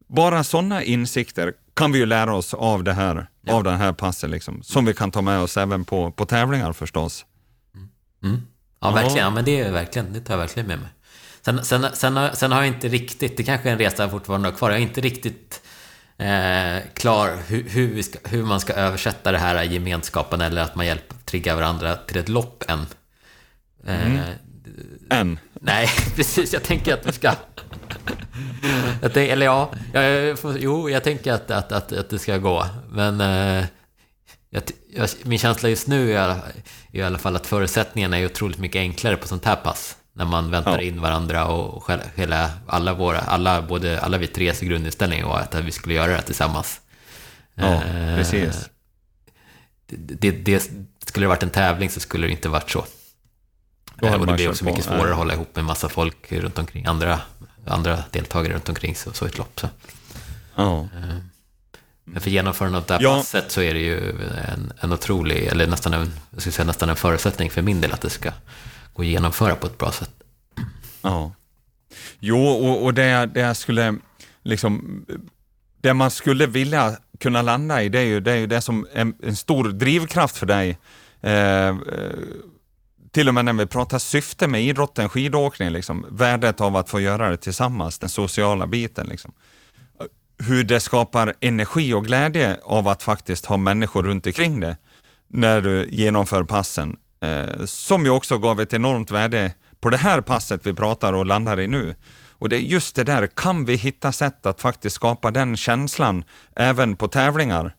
Bara 0.09 0.45
sådana 0.45 0.83
insikter 0.83 1.53
kan 1.75 1.93
vi 1.93 1.99
ju 1.99 2.07
lära 2.07 2.35
oss 2.35 2.55
av 2.55 2.85
det 2.85 2.93
här, 2.93 3.27
av 3.51 3.65
den 3.65 3.77
här 3.77 3.93
passen, 3.93 4.31
liksom, 4.31 4.63
som 4.63 4.85
vi 4.85 4.95
kan 4.95 5.11
ta 5.11 5.23
med 5.23 5.41
oss 5.41 5.57
även 5.57 5.85
på, 5.85 6.11
på 6.13 6.27
tävlingar 6.27 6.73
förstås. 6.73 7.25
Mm. 8.25 8.41
Ja, 8.81 8.91
verkligen. 8.91 9.25
Ja, 9.25 9.31
men 9.31 9.45
det 9.45 9.61
är 9.61 9.73
verkligen, 9.73 10.13
det 10.13 10.21
tar 10.21 10.35
jag 10.35 10.39
verkligen 10.39 10.67
med 10.67 10.79
mig. 10.79 10.89
Sen, 11.43 11.65
sen, 11.65 11.87
sen, 11.93 12.17
har, 12.17 12.31
sen 12.31 12.53
har 12.53 12.59
jag 12.59 12.69
inte 12.69 12.89
riktigt, 12.89 13.37
det 13.37 13.43
kanske 13.43 13.69
är 13.69 13.73
en 13.73 13.79
resa 13.79 14.03
jag 14.03 14.11
fortfarande 14.11 14.49
har 14.49 14.57
kvar, 14.57 14.71
jag 14.71 14.79
är 14.79 14.83
inte 14.83 15.01
riktigt 15.01 15.63
eh, 16.19 16.79
klar 16.95 17.37
hur, 17.47 17.69
hur, 17.69 18.03
ska, 18.03 18.19
hur 18.25 18.43
man 18.43 18.61
ska 18.61 18.73
översätta 18.73 19.33
det 19.33 19.39
här 19.39 19.63
i 19.63 19.75
gemenskapen 19.75 20.41
eller 20.41 20.63
att 20.63 20.75
man 20.75 20.87
hjälper, 20.87 21.17
triggar 21.25 21.55
varandra 21.55 21.97
till 21.97 22.17
ett 22.17 22.29
lopp 22.29 22.65
än. 22.69 22.87
Eh, 23.87 24.21
Än. 25.11 25.39
Nej, 25.61 25.89
precis. 26.17 26.53
Jag 26.53 26.63
tänker 26.63 26.95
att 26.95 27.07
vi 27.07 27.13
ska... 27.13 27.33
Jag 29.03 29.13
tänker, 29.15 29.33
eller 29.33 29.47
ja, 29.47 29.71
jag, 29.93 30.39
jo, 30.59 30.91
jag 30.91 31.05
tänker 31.05 31.33
att, 31.33 31.51
att, 31.51 31.73
att, 31.73 31.93
att 31.93 32.11
det 32.11 32.19
ska 32.19 32.39
gå. 32.39 32.67
Men 32.91 33.21
eh, 33.21 33.65
jag, 34.51 34.63
jag, 34.95 35.09
min 35.23 35.39
känsla 35.39 35.69
just 35.69 35.87
nu 35.87 36.13
är, 36.19 36.37
i 36.93 37.03
alla 37.03 37.19
fall 37.19 37.37
att 37.37 37.47
förutsättningarna 37.47 38.19
är 38.19 38.27
otroligt 38.27 38.59
mycket 38.59 38.79
enklare 38.81 39.17
på 39.17 39.29
sånt 39.29 39.45
här 39.45 39.57
pass. 39.57 39.97
När 40.13 40.25
man 40.25 40.51
väntar 40.51 40.73
Ja. 40.79 40.81
in 40.81 41.01
varandra 41.01 41.47
och 41.47 41.91
hela, 42.15 42.51
alla 42.67 42.95
våra, 42.95 43.19
alla, 43.19 43.63
både, 43.63 44.01
alla 44.01 44.19
vi 44.19 44.27
tres 44.27 44.61
grundinställning 44.61 45.25
var 45.25 45.39
att 45.41 45.55
vi 45.55 45.71
skulle 45.73 45.95
göra 45.95 46.13
det 46.17 46.23
tillsammans. 46.23 46.81
Ja, 47.55 47.65
Eh, 47.75 48.17
precis. 48.17 48.69
Det, 49.87 50.15
det, 50.15 50.31
det, 50.31 50.71
skulle 51.07 51.25
det 51.25 51.29
varit 51.29 51.43
en 51.43 51.51
tävling 51.51 51.91
så 51.91 52.01
skulle 52.01 52.27
det 52.27 52.31
inte 52.31 52.49
varit 52.49 52.71
så. 52.71 52.85
Då 54.01 54.09
och 54.09 54.27
det 54.27 54.33
blir 54.33 54.49
också 54.49 54.65
på. 54.65 54.71
mycket 54.71 54.85
svårare 54.85 55.11
att 55.11 55.17
hålla 55.17 55.35
ihop 55.35 55.57
med 55.57 55.65
massa 55.65 55.89
folk 55.89 56.33
runt 56.33 56.59
omkring, 56.59 56.87
andra, 56.87 57.21
andra 57.67 58.05
deltagare 58.11 58.55
runt 58.55 58.69
omkring 58.69 58.95
så, 58.95 59.13
så 59.13 59.25
ett 59.25 59.39
lopp. 59.39 59.61
Så. 59.61 59.69
Ja. 60.55 60.89
Men 62.05 62.21
för 62.21 62.31
genomförandet 62.31 62.81
av 62.81 62.87
det 62.87 62.95
här 62.95 63.03
Ja. 63.03 63.17
passet 63.17 63.53
så 63.53 63.61
är 63.63 63.75
det 63.75 63.81
ju 63.81 64.11
en, 64.53 64.73
en 64.81 64.93
otrolig, 64.93 65.47
eller 65.47 65.67
nästan 65.67 65.95
en, 65.95 66.13
jag 66.31 66.41
skulle 66.41 66.53
säga 66.53 66.67
nästan 66.67 66.89
en 66.91 66.97
förutsättning 66.97 67.51
för 67.51 67.63
min 67.63 67.81
del 67.81 67.93
att 67.93 68.01
det 68.01 68.11
ska 68.11 68.33
gå 68.95 69.03
att 69.03 69.09
genomföra 69.09 69.55
på 69.55 69.67
ett 69.67 69.79
bra 69.79 69.93
sätt. 69.93 70.11
Ja. 71.03 71.33
Jo, 72.21 72.47
och, 72.47 72.85
och 72.85 72.95
det, 72.95 73.27
det 73.27 73.41
jag 73.41 73.57
skulle 73.57 73.95
liksom, 74.43 75.05
det 75.81 75.95
man 75.95 76.11
skulle 76.11 76.47
vilja 76.47 76.97
kunna 77.21 77.43
landa 77.43 77.83
i, 77.83 77.89
det 77.89 77.99
är 77.99 78.05
ju 78.05 78.21
det, 78.21 78.33
är 78.33 78.37
ju 78.37 78.47
det 78.47 78.61
som 78.61 78.87
en, 78.93 79.15
en 79.23 79.37
stor 79.37 79.69
drivkraft 79.69 80.37
för 80.37 80.47
dig. 80.47 80.79
Eh, 81.21 81.33
eh, 81.69 81.77
till 83.19 83.29
och 83.29 83.35
med 83.35 83.45
när 83.45 83.53
vi 83.53 83.67
pratar 83.67 83.99
syfte 83.99 84.49
med 84.49 84.63
idrotten, 84.63 85.09
skidåkning, 85.09 85.71
liksom, 85.71 86.07
värdet 86.11 86.61
av 86.61 86.77
att 86.77 86.91
få 86.91 87.01
göra 87.01 87.31
det 87.31 87.37
tillsammans, 87.37 87.99
den 87.99 88.09
sociala 88.09 88.67
biten. 88.67 89.07
Liksom. 89.07 89.33
Hur 90.39 90.65
det 90.65 90.81
skapar 90.81 91.35
energi 91.41 91.95
och 91.95 92.05
glädje 92.05 92.61
av 92.65 92.89
att 92.89 93.03
faktiskt 93.03 93.47
ha 93.47 93.57
människor 93.57 94.03
runt 94.03 94.27
omkring 94.27 94.61
det 94.61 94.77
när 95.29 95.61
du 95.61 95.89
genomför 95.91 96.45
passen. 96.45 96.97
Eh, 97.21 97.65
som 97.65 98.05
ju 98.05 98.11
också 98.11 98.39
gav 98.39 98.61
ett 98.61 98.73
enormt 98.73 99.11
värde 99.11 99.53
på 99.81 99.91
det 99.91 99.97
här 99.97 100.21
passet 100.21 100.67
vi 100.67 100.75
pratar 100.75 101.13
och 101.13 101.27
landar 101.27 101.61
i 101.61 101.67
nu. 101.67 101.95
Och 102.31 102.49
det 102.49 102.57
är 102.57 102.61
just 102.61 102.97
det 102.97 103.05
där, 103.05 103.27
kan 103.27 103.65
vi 103.65 103.75
hitta 103.75 104.13
sätt 104.13 104.47
att 104.47 104.61
faktiskt 104.61 104.97
skapa 104.97 105.31
den 105.31 105.57
känslan 105.57 106.25
även 106.57 106.97
på 106.97 107.09
tävlingar? 107.09 107.75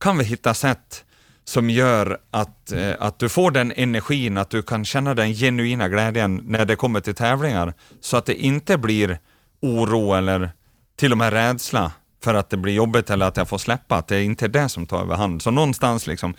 Kan 0.00 0.18
vi 0.18 0.24
hitta 0.24 0.54
sätt 0.54 1.04
som 1.44 1.70
gör 1.70 2.18
att, 2.30 2.72
eh, 2.72 2.94
att 2.98 3.18
du 3.18 3.28
får 3.28 3.50
den 3.50 3.72
energin, 3.76 4.38
att 4.38 4.50
du 4.50 4.62
kan 4.62 4.84
känna 4.84 5.14
den 5.14 5.34
genuina 5.34 5.88
glädjen 5.88 6.42
när 6.44 6.64
det 6.64 6.76
kommer 6.76 7.00
till 7.00 7.14
tävlingar, 7.14 7.74
så 8.00 8.16
att 8.16 8.26
det 8.26 8.34
inte 8.34 8.78
blir 8.78 9.18
oro 9.62 10.14
eller 10.14 10.50
till 10.96 11.12
och 11.12 11.18
med 11.18 11.32
rädsla 11.32 11.92
för 12.24 12.34
att 12.34 12.50
det 12.50 12.56
blir 12.56 12.72
jobbigt 12.72 13.10
eller 13.10 13.26
att 13.26 13.36
jag 13.36 13.48
får 13.48 13.58
släppa, 13.58 13.96
att 13.96 14.08
det 14.08 14.16
är 14.16 14.22
inte 14.22 14.48
det 14.48 14.68
som 14.68 14.86
tar 14.86 15.00
överhand. 15.00 15.42
Så 15.42 15.50
någonstans 15.50 16.06
liksom, 16.06 16.34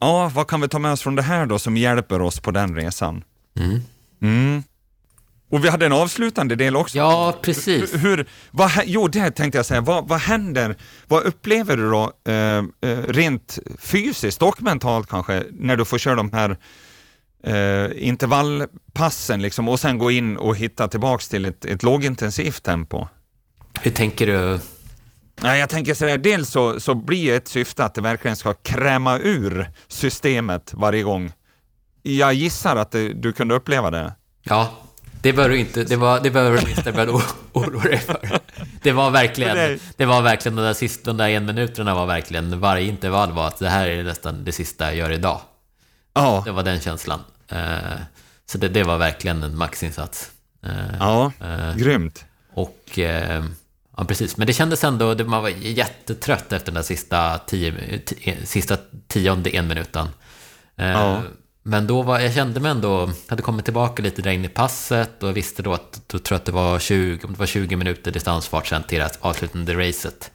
ja, 0.00 0.30
vad 0.34 0.46
kan 0.46 0.60
vi 0.60 0.68
ta 0.68 0.78
med 0.78 0.92
oss 0.92 1.02
från 1.02 1.16
det 1.16 1.22
här 1.22 1.46
då 1.46 1.58
som 1.58 1.76
hjälper 1.76 2.22
oss 2.22 2.40
på 2.40 2.50
den 2.50 2.76
resan? 2.76 3.24
Mm. 3.58 3.80
Mm. 4.22 4.62
Och 5.52 5.64
vi 5.64 5.68
hade 5.68 5.86
en 5.86 5.92
avslutande 5.92 6.56
del 6.56 6.76
också. 6.76 6.98
Ja, 6.98 7.38
precis. 7.42 7.94
Hur, 7.94 8.26
vad, 8.50 8.70
jo, 8.84 9.08
det 9.08 9.30
tänkte 9.30 9.58
jag 9.58 9.66
säga. 9.66 9.80
Vad, 9.80 10.08
vad 10.08 10.20
händer, 10.20 10.76
vad 11.08 11.22
upplever 11.22 11.76
du 11.76 11.90
då 11.90 12.12
eh, 12.32 12.58
eh, 12.90 12.98
rent 13.08 13.58
fysiskt 13.78 14.42
och 14.42 14.62
mentalt 14.62 15.08
kanske 15.08 15.44
när 15.52 15.76
du 15.76 15.84
får 15.84 15.98
köra 15.98 16.14
de 16.14 16.32
här 16.32 16.56
eh, 17.44 18.08
intervallpassen 18.08 19.42
liksom, 19.42 19.68
och 19.68 19.80
sen 19.80 19.98
gå 19.98 20.10
in 20.10 20.36
och 20.36 20.56
hitta 20.56 20.88
tillbaks 20.88 21.28
till 21.28 21.44
ett, 21.44 21.64
ett 21.64 21.82
lågintensivt 21.82 22.62
tempo? 22.62 23.06
Hur 23.80 23.90
tänker 23.90 24.26
du? 24.26 24.60
Nej, 25.40 25.60
jag 25.60 25.68
tänker 25.68 25.94
så 25.94 26.06
här, 26.06 26.18
dels 26.18 26.50
så, 26.50 26.80
så 26.80 26.94
blir 26.94 27.32
ett 27.32 27.48
syfte 27.48 27.84
att 27.84 27.94
det 27.94 28.00
verkligen 28.00 28.36
ska 28.36 28.54
kräma 28.54 29.18
ur 29.18 29.70
systemet 29.88 30.74
varje 30.74 31.02
gång. 31.02 31.32
Jag 32.02 32.34
gissar 32.34 32.76
att 32.76 32.90
det, 32.90 33.12
du 33.12 33.32
kunde 33.32 33.54
uppleva 33.54 33.90
det. 33.90 34.12
Ja, 34.42 34.81
det 35.22 35.32
bör 35.32 35.48
du 35.48 35.58
inte, 35.58 35.84
det, 35.84 35.96
var, 35.96 36.20
det 36.20 36.30
behöver 36.30 36.58
du 36.62 36.70
inte 36.70 36.92
börja 36.92 37.12
oroa 37.52 37.82
dig 37.82 37.98
för. 37.98 38.38
Det 38.82 38.92
var 38.92 39.10
verkligen, 39.10 39.56
det 39.96 40.04
var 40.04 40.22
verkligen 40.22 40.56
de 40.56 40.62
där, 40.62 40.74
sista, 40.74 41.10
de 41.10 41.16
där 41.16 41.28
en 41.28 41.44
minuterna 41.46 41.94
var 41.94 42.06
verkligen, 42.06 42.60
varje 42.60 42.86
intervall 42.86 43.32
var 43.32 43.46
att 43.48 43.58
det 43.58 43.68
här 43.68 43.86
är 43.88 44.04
nästan 44.04 44.44
det 44.44 44.52
sista 44.52 44.84
jag 44.84 44.94
gör 44.96 45.10
idag. 45.10 45.40
Ja, 46.14 46.42
Det 46.44 46.52
var 46.52 46.62
den 46.62 46.80
känslan. 46.80 47.20
Eh, 47.48 47.98
Så 48.46 48.58
det, 48.58 48.68
det 48.68 48.82
var 48.82 48.98
verkligen 48.98 49.42
en 49.42 49.56
maxinsats. 49.58 50.30
Eh, 50.64 50.96
ja, 51.00 51.32
eh, 51.40 51.76
grymt. 51.76 52.24
Och, 52.54 52.98
ja 53.96 54.04
precis, 54.04 54.36
men 54.36 54.46
det 54.46 54.52
kändes 54.52 54.84
ändå, 54.84 55.14
man 55.24 55.42
var 55.42 55.48
jättetrött 55.48 56.52
efter 56.52 56.66
den 56.66 56.74
där 56.74 56.82
sista, 56.82 57.38
tio, 57.38 57.70
ti- 58.06 58.44
sista 58.44 58.76
tionde 59.08 59.50
en 59.50 59.68
minuten. 59.68 60.08
Ja. 60.76 61.22
Men 61.62 61.86
då 61.86 62.02
var, 62.02 62.20
jag 62.20 62.34
kände 62.34 62.60
mig 62.60 62.70
ändå, 62.70 63.10
hade 63.26 63.42
kommit 63.42 63.64
tillbaka 63.64 64.02
lite 64.02 64.22
där 64.22 64.30
in 64.30 64.44
i 64.44 64.48
passet 64.48 65.22
och 65.22 65.36
visste 65.36 65.62
då 65.62 65.72
att, 65.72 66.02
då 66.06 66.18
tror 66.18 66.34
jag 66.34 66.40
att 66.40 66.44
det 66.44 66.52
var 66.52 66.78
20, 66.78 67.26
om 67.26 67.32
det 67.32 67.38
var 67.38 67.46
20 67.46 67.76
minuter 67.76 68.10
distansfart 68.10 68.66
sen 68.66 68.82
till 68.82 68.98
det 68.98 69.18
avslutande 69.20 69.74
racet. 69.74 70.30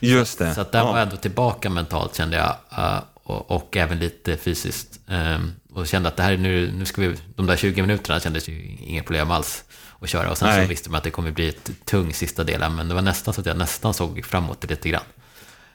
Just 0.00 0.38
det. 0.38 0.54
Så 0.54 0.60
att 0.60 0.72
där 0.72 0.78
ja. 0.78 0.84
var 0.84 0.98
jag 0.98 1.02
ändå 1.02 1.16
tillbaka 1.16 1.70
mentalt 1.70 2.16
kände 2.16 2.36
jag. 2.36 2.56
eh, 2.78 3.02
och, 3.24 3.50
och 3.50 3.76
även 3.76 3.98
lite 3.98 4.36
fysiskt. 4.36 5.00
Ehm, 5.08 5.52
och 5.74 5.86
kände 5.86 6.08
att 6.08 6.16
det 6.16 6.22
här 6.22 6.32
är 6.32 6.36
nu, 6.36 6.72
nu 6.72 6.84
ska 6.84 7.02
vi, 7.02 7.16
de 7.36 7.46
där 7.46 7.56
20 7.56 7.82
minuterna 7.82 8.20
kändes 8.20 8.48
ju 8.48 8.76
inga 8.80 9.02
problem 9.02 9.30
alls 9.30 9.64
att 10.00 10.08
köra. 10.08 10.30
Och 10.30 10.38
sen 10.38 10.48
Nej. 10.48 10.64
så 10.64 10.68
visste 10.68 10.90
man 10.90 10.98
att 10.98 11.04
det 11.04 11.10
kommer 11.10 11.30
bli 11.30 11.48
ett 11.48 11.70
tung 11.84 12.14
sista 12.14 12.44
delen. 12.44 12.74
Men 12.74 12.88
det 12.88 12.94
var 12.94 13.02
nästan 13.02 13.34
så 13.34 13.40
att 13.40 13.46
jag 13.46 13.56
nästan 13.56 13.94
såg 13.94 14.24
framåt 14.24 14.60
det 14.60 14.70
lite 14.70 14.88
grann. 14.88 15.02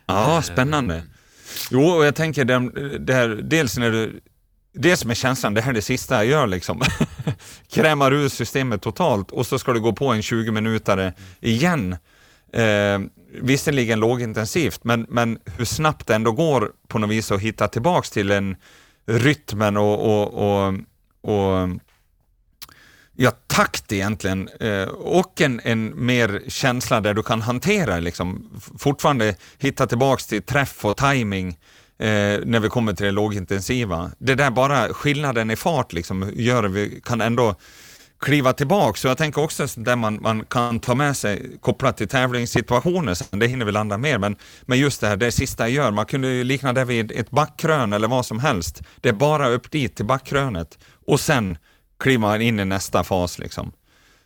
Ja, 0.05 0.41
spännande. 0.41 1.03
Jo, 1.71 1.83
och 1.83 2.05
jag 2.05 2.15
tänker 2.15 2.45
det 2.99 3.13
här, 3.13 3.29
dels 3.43 3.77
när 3.77 3.91
du, 3.91 4.19
det 4.77 4.97
som 4.97 5.09
är 5.09 5.15
känslan, 5.15 5.53
det 5.53 5.61
här 5.61 5.69
är 5.69 5.73
det 5.73 5.81
sista 5.81 6.15
jag 6.15 6.25
gör 6.25 6.47
liksom. 6.47 6.81
Krämar 7.71 8.13
ur 8.13 8.29
systemet 8.29 8.81
totalt 8.81 9.31
och 9.31 9.47
så 9.47 9.59
ska 9.59 9.73
du 9.73 9.79
gå 9.79 9.93
på 9.93 10.07
en 10.07 10.21
20-minutare 10.21 11.13
igen. 11.39 11.95
Eh, 12.53 12.99
visserligen 13.41 13.99
lågintensivt, 13.99 14.83
men, 14.83 15.05
men 15.09 15.39
hur 15.57 15.65
snabbt 15.65 16.07
det 16.07 16.15
ändå 16.15 16.31
går 16.31 16.71
på 16.87 16.99
något 16.99 17.09
vis 17.09 17.31
att 17.31 17.41
hitta 17.41 17.67
tillbaks 17.67 18.09
till 18.09 18.31
en 18.31 18.55
rytmen 19.05 19.77
och, 19.77 19.99
och, 19.99 20.33
och, 20.33 20.73
och 21.21 21.69
ja, 23.15 23.31
takt 23.47 23.91
egentligen 23.91 24.49
eh, 24.59 24.87
och 24.87 25.41
en, 25.41 25.61
en 25.63 26.05
mer 26.05 26.41
känsla 26.47 27.01
där 27.01 27.13
du 27.13 27.23
kan 27.23 27.41
hantera 27.41 27.99
liksom, 27.99 28.49
fortfarande 28.79 29.35
hitta 29.57 29.87
tillbaks 29.87 30.27
till 30.27 30.41
träff 30.41 30.85
och 30.85 30.97
timing 30.97 31.57
eh, 31.99 32.39
när 32.45 32.59
vi 32.59 32.69
kommer 32.69 32.93
till 32.93 33.05
det 33.05 33.11
lågintensiva. 33.11 34.11
Det 34.17 34.35
där 34.35 34.51
bara 34.51 34.93
skillnaden 34.93 35.51
i 35.51 35.55
fart 35.55 35.93
liksom 35.93 36.31
gör 36.35 36.63
att 36.63 36.71
vi 36.71 37.01
kan 37.03 37.21
ändå 37.21 37.55
kliva 38.19 38.53
tillbaka. 38.53 38.97
Så 38.97 39.07
jag 39.07 39.17
tänker 39.17 39.43
också 39.43 39.67
sånt 39.67 39.85
där 39.85 39.95
man, 39.95 40.19
man 40.21 40.45
kan 40.45 40.79
ta 40.79 40.95
med 40.95 41.17
sig 41.17 41.57
kopplat 41.61 41.97
till 41.97 42.07
tävlingssituationer, 42.07 43.13
sen, 43.13 43.39
det 43.39 43.47
hinner 43.47 43.65
vi 43.65 43.71
landa 43.71 43.97
mer, 43.97 44.17
men, 44.17 44.35
men 44.61 44.79
just 44.79 45.01
det 45.01 45.07
här, 45.07 45.17
det 45.17 45.31
sista 45.31 45.63
jag 45.63 45.71
gör, 45.71 45.91
man 45.91 46.05
kunde 46.05 46.27
ju 46.27 46.43
likna 46.43 46.73
det 46.73 46.85
vid 46.85 47.11
ett 47.11 47.29
backkrön 47.29 47.93
eller 47.93 48.07
vad 48.07 48.25
som 48.25 48.39
helst. 48.39 48.81
Det 49.01 49.09
är 49.09 49.13
bara 49.13 49.49
upp 49.49 49.71
dit 49.71 49.95
till 49.95 50.05
backkrönet 50.05 50.77
och 51.07 51.19
sen 51.19 51.57
kliver 51.99 52.19
man 52.19 52.41
in 52.41 52.59
i 52.59 52.65
nästa 52.65 53.03
fas. 53.03 53.39
Liksom. 53.39 53.71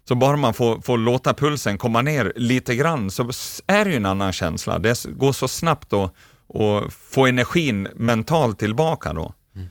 Så 0.07 0.15
bara 0.15 0.37
man 0.37 0.53
får, 0.53 0.81
får 0.81 0.97
låta 0.97 1.33
pulsen 1.33 1.77
komma 1.77 2.01
ner 2.01 2.33
lite 2.35 2.75
grann 2.75 3.11
så 3.11 3.31
är 3.67 3.85
det 3.85 3.91
ju 3.91 3.97
en 3.97 4.05
annan 4.05 4.33
känsla. 4.33 4.79
Det 4.79 5.05
går 5.05 5.31
så 5.31 5.47
snabbt 5.47 5.93
att 5.93 6.13
och 6.53 6.93
få 6.93 7.25
energin 7.25 7.87
mentalt 7.95 8.59
tillbaka 8.59 9.13
då. 9.13 9.33
Mm. 9.55 9.67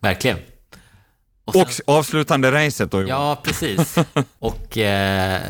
Verkligen. 0.00 0.38
Och, 1.44 1.54
sen, 1.54 1.84
och 1.86 1.94
avslutande 1.94 2.52
racet 2.52 2.90
då? 2.90 3.08
Ja, 3.08 3.40
precis. 3.44 3.96
och 4.38 4.78
eh, 4.78 5.42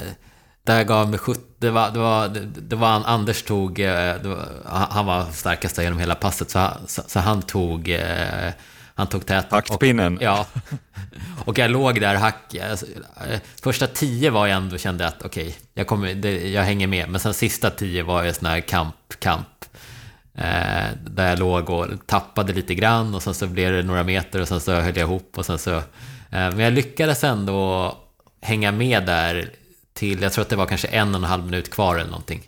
där 0.67 0.85
gav 0.85 1.11
mig 1.11 1.19
70, 1.19 1.41
det 1.59 1.71
var, 1.71 1.91
det 1.91 1.99
var, 1.99 2.29
det 2.45 2.77
var 2.77 2.89
Anders 2.89 3.43
tog, 3.43 3.81
eh, 3.81 4.23
var, 4.23 4.49
han 4.91 5.07
var 5.07 5.25
starkast 5.33 5.79
genom 5.79 5.99
hela 5.99 6.15
passet, 6.15 6.51
så, 6.51 6.69
så, 6.87 7.03
så 7.07 7.21
han 7.21 7.43
tog 7.43 7.89
eh, 7.89 8.53
han 8.95 9.07
tog 9.07 9.27
täten. 9.27 9.51
Taktpinnen. 9.51 10.19
Ja. 10.21 10.47
Och 11.45 11.59
jag 11.59 11.71
låg 11.71 12.01
där 12.01 12.15
hack... 12.15 12.55
Alltså, 12.71 12.87
första 13.63 13.87
tio 13.87 14.31
var 14.31 14.47
jag 14.47 14.57
ändå 14.57 14.79
kände 14.79 15.07
att 15.07 15.23
okej, 15.23 15.57
okay, 15.77 16.15
jag, 16.15 16.47
jag 16.47 16.63
hänger 16.63 16.87
med. 16.87 17.09
Men 17.09 17.21
sen 17.21 17.35
sista 17.35 17.71
tio 17.71 18.03
var 18.03 18.25
jag 18.25 18.37
sån 18.37 18.47
här 18.47 18.61
kamp, 18.61 18.97
kamp. 19.19 19.47
Eh, 20.38 20.87
där 21.07 21.29
jag 21.29 21.38
låg 21.38 21.70
och 21.70 21.87
tappade 22.07 22.53
lite 22.53 22.75
grann 22.75 23.14
och 23.14 23.23
sen 23.23 23.35
så 23.35 23.47
blev 23.47 23.73
det 23.73 23.83
några 23.83 24.03
meter 24.05 24.40
och 24.40 24.49
sen 24.49 24.61
så 24.61 24.73
höll 24.73 24.97
jag 24.97 25.09
ihop 25.09 25.38
och 25.38 25.47
sen 25.47 25.59
så... 25.59 25.75
Eh, 25.75 25.83
men 26.31 26.59
jag 26.59 26.73
lyckades 26.73 27.25
ändå 27.25 27.97
hänga 28.40 28.73
med 28.73 29.07
där 29.07 29.51
till, 29.92 30.23
jag 30.23 30.33
tror 30.33 30.42
att 30.42 30.49
det 30.49 30.57
var 30.57 30.66
kanske 30.66 30.88
en 30.88 31.09
och 31.14 31.20
en 31.20 31.25
halv 31.25 31.44
minut 31.44 31.70
kvar 31.70 31.97
eller 31.97 32.11
någonting. 32.11 32.42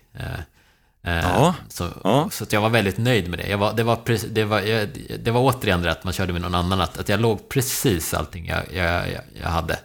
Eh, 1.02 1.14
ja. 1.14 1.54
Så, 1.68 1.88
ja. 2.04 2.28
så 2.32 2.44
jag 2.50 2.60
var 2.60 2.70
väldigt 2.70 2.98
nöjd 2.98 3.30
med 3.30 3.38
det. 3.38 3.48
Jag 3.48 3.58
var, 3.58 3.72
det, 3.72 3.82
var 3.82 3.98
det, 4.28 4.44
var, 4.44 4.60
jag, 4.60 4.88
det 5.24 5.30
var 5.30 5.40
återigen 5.40 5.82
det 5.82 5.90
att 5.90 6.04
man 6.04 6.12
körde 6.12 6.32
med 6.32 6.42
någon 6.42 6.54
annan, 6.54 6.80
att, 6.80 6.98
att 6.98 7.08
jag 7.08 7.20
låg 7.20 7.48
precis 7.48 8.14
allting 8.14 8.46
jag, 8.46 8.62
jag, 8.72 9.04
jag 9.42 9.48
hade. 9.48 9.78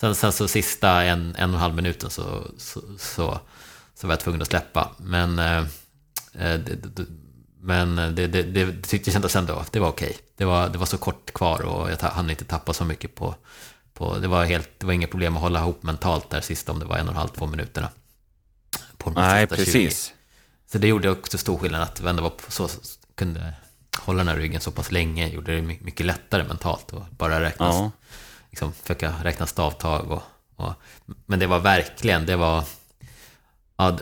Sen, 0.00 0.14
sen 0.14 0.32
så 0.32 0.48
sista 0.48 1.04
en, 1.04 1.34
en 1.38 1.50
och 1.50 1.56
en 1.56 1.60
halv 1.60 1.74
minuten 1.74 2.10
så, 2.10 2.42
så, 2.58 2.80
så, 2.98 3.40
så 3.94 4.06
var 4.06 4.12
jag 4.12 4.20
tvungen 4.20 4.42
att 4.42 4.48
släppa. 4.48 4.88
Men, 4.98 5.38
eh, 5.38 5.64
det, 6.32 7.06
men 7.60 7.96
det, 7.96 8.26
det, 8.26 8.42
det 8.42 8.82
tyckte 8.82 9.10
jag 9.10 9.12
kändes 9.12 9.36
ändå, 9.36 9.64
det 9.70 9.80
var 9.80 9.88
okej. 9.88 10.16
Det 10.36 10.44
var, 10.44 10.68
det 10.68 10.78
var 10.78 10.86
så 10.86 10.98
kort 10.98 11.32
kvar 11.32 11.60
och 11.62 11.90
jag 11.90 11.96
hann 11.96 12.30
inte 12.30 12.44
tappa 12.44 12.72
så 12.72 12.84
mycket 12.84 13.14
på, 13.14 13.34
på 13.94 14.18
det, 14.18 14.28
var 14.28 14.44
helt, 14.44 14.70
det 14.78 14.86
var 14.86 14.92
inga 14.92 15.06
problem 15.06 15.36
att 15.36 15.42
hålla 15.42 15.60
ihop 15.60 15.82
mentalt 15.82 16.30
där 16.30 16.40
sista 16.40 16.72
om 16.72 16.78
det 16.78 16.84
var 16.84 16.96
en 16.96 17.06
och 17.06 17.12
en 17.12 17.18
halv, 17.18 17.28
två 17.28 17.46
minuterna. 17.46 17.88
Nej, 19.14 19.46
precis. 19.46 20.06
20. 20.06 20.14
Så 20.72 20.78
det 20.78 20.88
gjorde 20.88 21.10
också 21.10 21.38
stor 21.38 21.58
skillnad 21.58 21.82
att 21.82 22.00
vi 22.00 22.08
ändå 22.08 22.22
var 22.22 22.30
på 22.30 22.52
så, 22.52 22.68
kunde 23.14 23.54
hålla 23.98 24.18
den 24.18 24.28
här 24.28 24.36
ryggen 24.36 24.60
så 24.60 24.70
pass 24.70 24.92
länge. 24.92 25.28
Gjorde 25.28 25.54
det 25.54 25.62
mycket 25.62 26.06
lättare 26.06 26.44
mentalt 26.44 26.92
och 26.92 27.02
bara 27.10 27.40
räkna, 27.40 27.66
ja. 27.66 27.90
liksom, 28.50 28.72
försöka 28.72 29.14
räkna 29.22 29.46
stavtag. 29.46 30.10
Och, 30.10 30.22
och, 30.56 30.72
men 31.26 31.38
det 31.38 31.46
var 31.46 31.60
verkligen, 31.60 32.26
det 32.26 32.36
var... 32.36 32.64
Ja, 33.76 33.98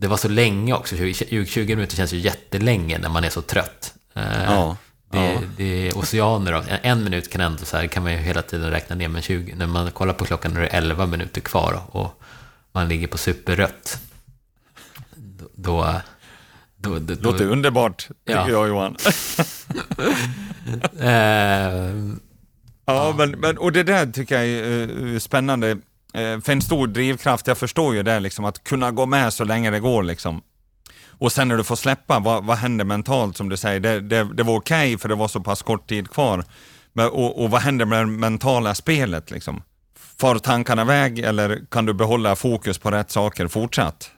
det, 0.00 0.08
var 0.08 0.16
så 0.16 0.28
länge 0.28 0.74
också. 0.74 0.96
20, 0.96 1.46
20 1.46 1.76
minuter 1.76 1.96
känns 1.96 2.12
ju 2.12 2.18
jättelänge 2.18 2.98
när 2.98 3.08
man 3.08 3.24
är 3.24 3.30
så 3.30 3.42
trött. 3.42 3.94
Eh, 4.14 4.44
ja. 4.44 4.76
Det, 5.10 5.32
ja. 5.32 5.40
det 5.56 5.88
är 5.88 5.98
oceaner 5.98 6.52
av, 6.52 6.64
en 6.82 7.04
minut 7.04 7.30
kan 7.30 7.40
ändå 7.40 7.64
så 7.64 7.76
här, 7.76 7.86
kan 7.86 8.02
man 8.02 8.12
ju 8.12 8.18
hela 8.18 8.42
tiden 8.42 8.70
räkna 8.70 8.96
ner, 8.96 9.08
men 9.08 9.22
20, 9.22 9.54
när 9.54 9.66
man 9.66 9.90
kollar 9.90 10.14
på 10.14 10.24
klockan 10.24 10.56
är 10.56 10.60
det 10.60 10.66
11 10.66 11.06
minuter 11.06 11.40
kvar 11.40 11.82
och 11.90 12.22
man 12.72 12.88
ligger 12.88 13.06
på 13.06 13.18
superrött 13.18 14.00
då... 15.54 16.00
då, 16.76 16.98
då 16.98 17.14
Låter 17.20 17.46
underbart, 17.46 17.98
tycker 17.98 18.40
ja. 18.40 18.50
jag 18.50 18.68
Johan. 18.68 18.96
uh, 21.00 22.16
ja, 22.84 23.14
men, 23.18 23.30
men, 23.30 23.58
och 23.58 23.72
det 23.72 23.82
där 23.82 24.06
tycker 24.06 24.34
jag 24.34 24.46
är 24.46 24.90
uh, 24.90 25.18
spännande. 25.18 25.78
Eh, 26.14 26.40
för 26.40 26.52
en 26.52 26.62
stor 26.62 26.86
drivkraft, 26.86 27.46
jag 27.46 27.58
förstår 27.58 27.94
ju 27.94 28.02
det, 28.02 28.20
liksom, 28.20 28.44
att 28.44 28.64
kunna 28.64 28.90
gå 28.90 29.06
med 29.06 29.32
så 29.32 29.44
länge 29.44 29.70
det 29.70 29.80
går. 29.80 30.02
Liksom. 30.02 30.42
Och 31.08 31.32
sen 31.32 31.48
när 31.48 31.56
du 31.56 31.64
får 31.64 31.76
släppa, 31.76 32.18
vad, 32.18 32.44
vad 32.44 32.56
händer 32.56 32.84
mentalt 32.84 33.36
som 33.36 33.48
du 33.48 33.56
säger? 33.56 33.80
Det, 33.80 34.00
det, 34.00 34.34
det 34.34 34.42
var 34.42 34.56
okej 34.56 34.94
okay, 34.94 34.98
för 34.98 35.08
det 35.08 35.14
var 35.14 35.28
så 35.28 35.40
pass 35.40 35.62
kort 35.62 35.88
tid 35.88 36.10
kvar. 36.10 36.44
Men, 36.92 37.08
och, 37.08 37.42
och 37.42 37.50
vad 37.50 37.60
händer 37.60 37.84
med 37.84 37.98
det 37.98 38.06
mentala 38.06 38.74
spelet? 38.74 39.30
Liksom? 39.30 39.62
Far 40.20 40.38
tankarna 40.38 40.82
iväg 40.82 41.18
eller 41.18 41.60
kan 41.70 41.86
du 41.86 41.92
behålla 41.92 42.36
fokus 42.36 42.78
på 42.78 42.90
rätt 42.90 43.10
saker 43.10 43.48
fortsatt? 43.48 44.10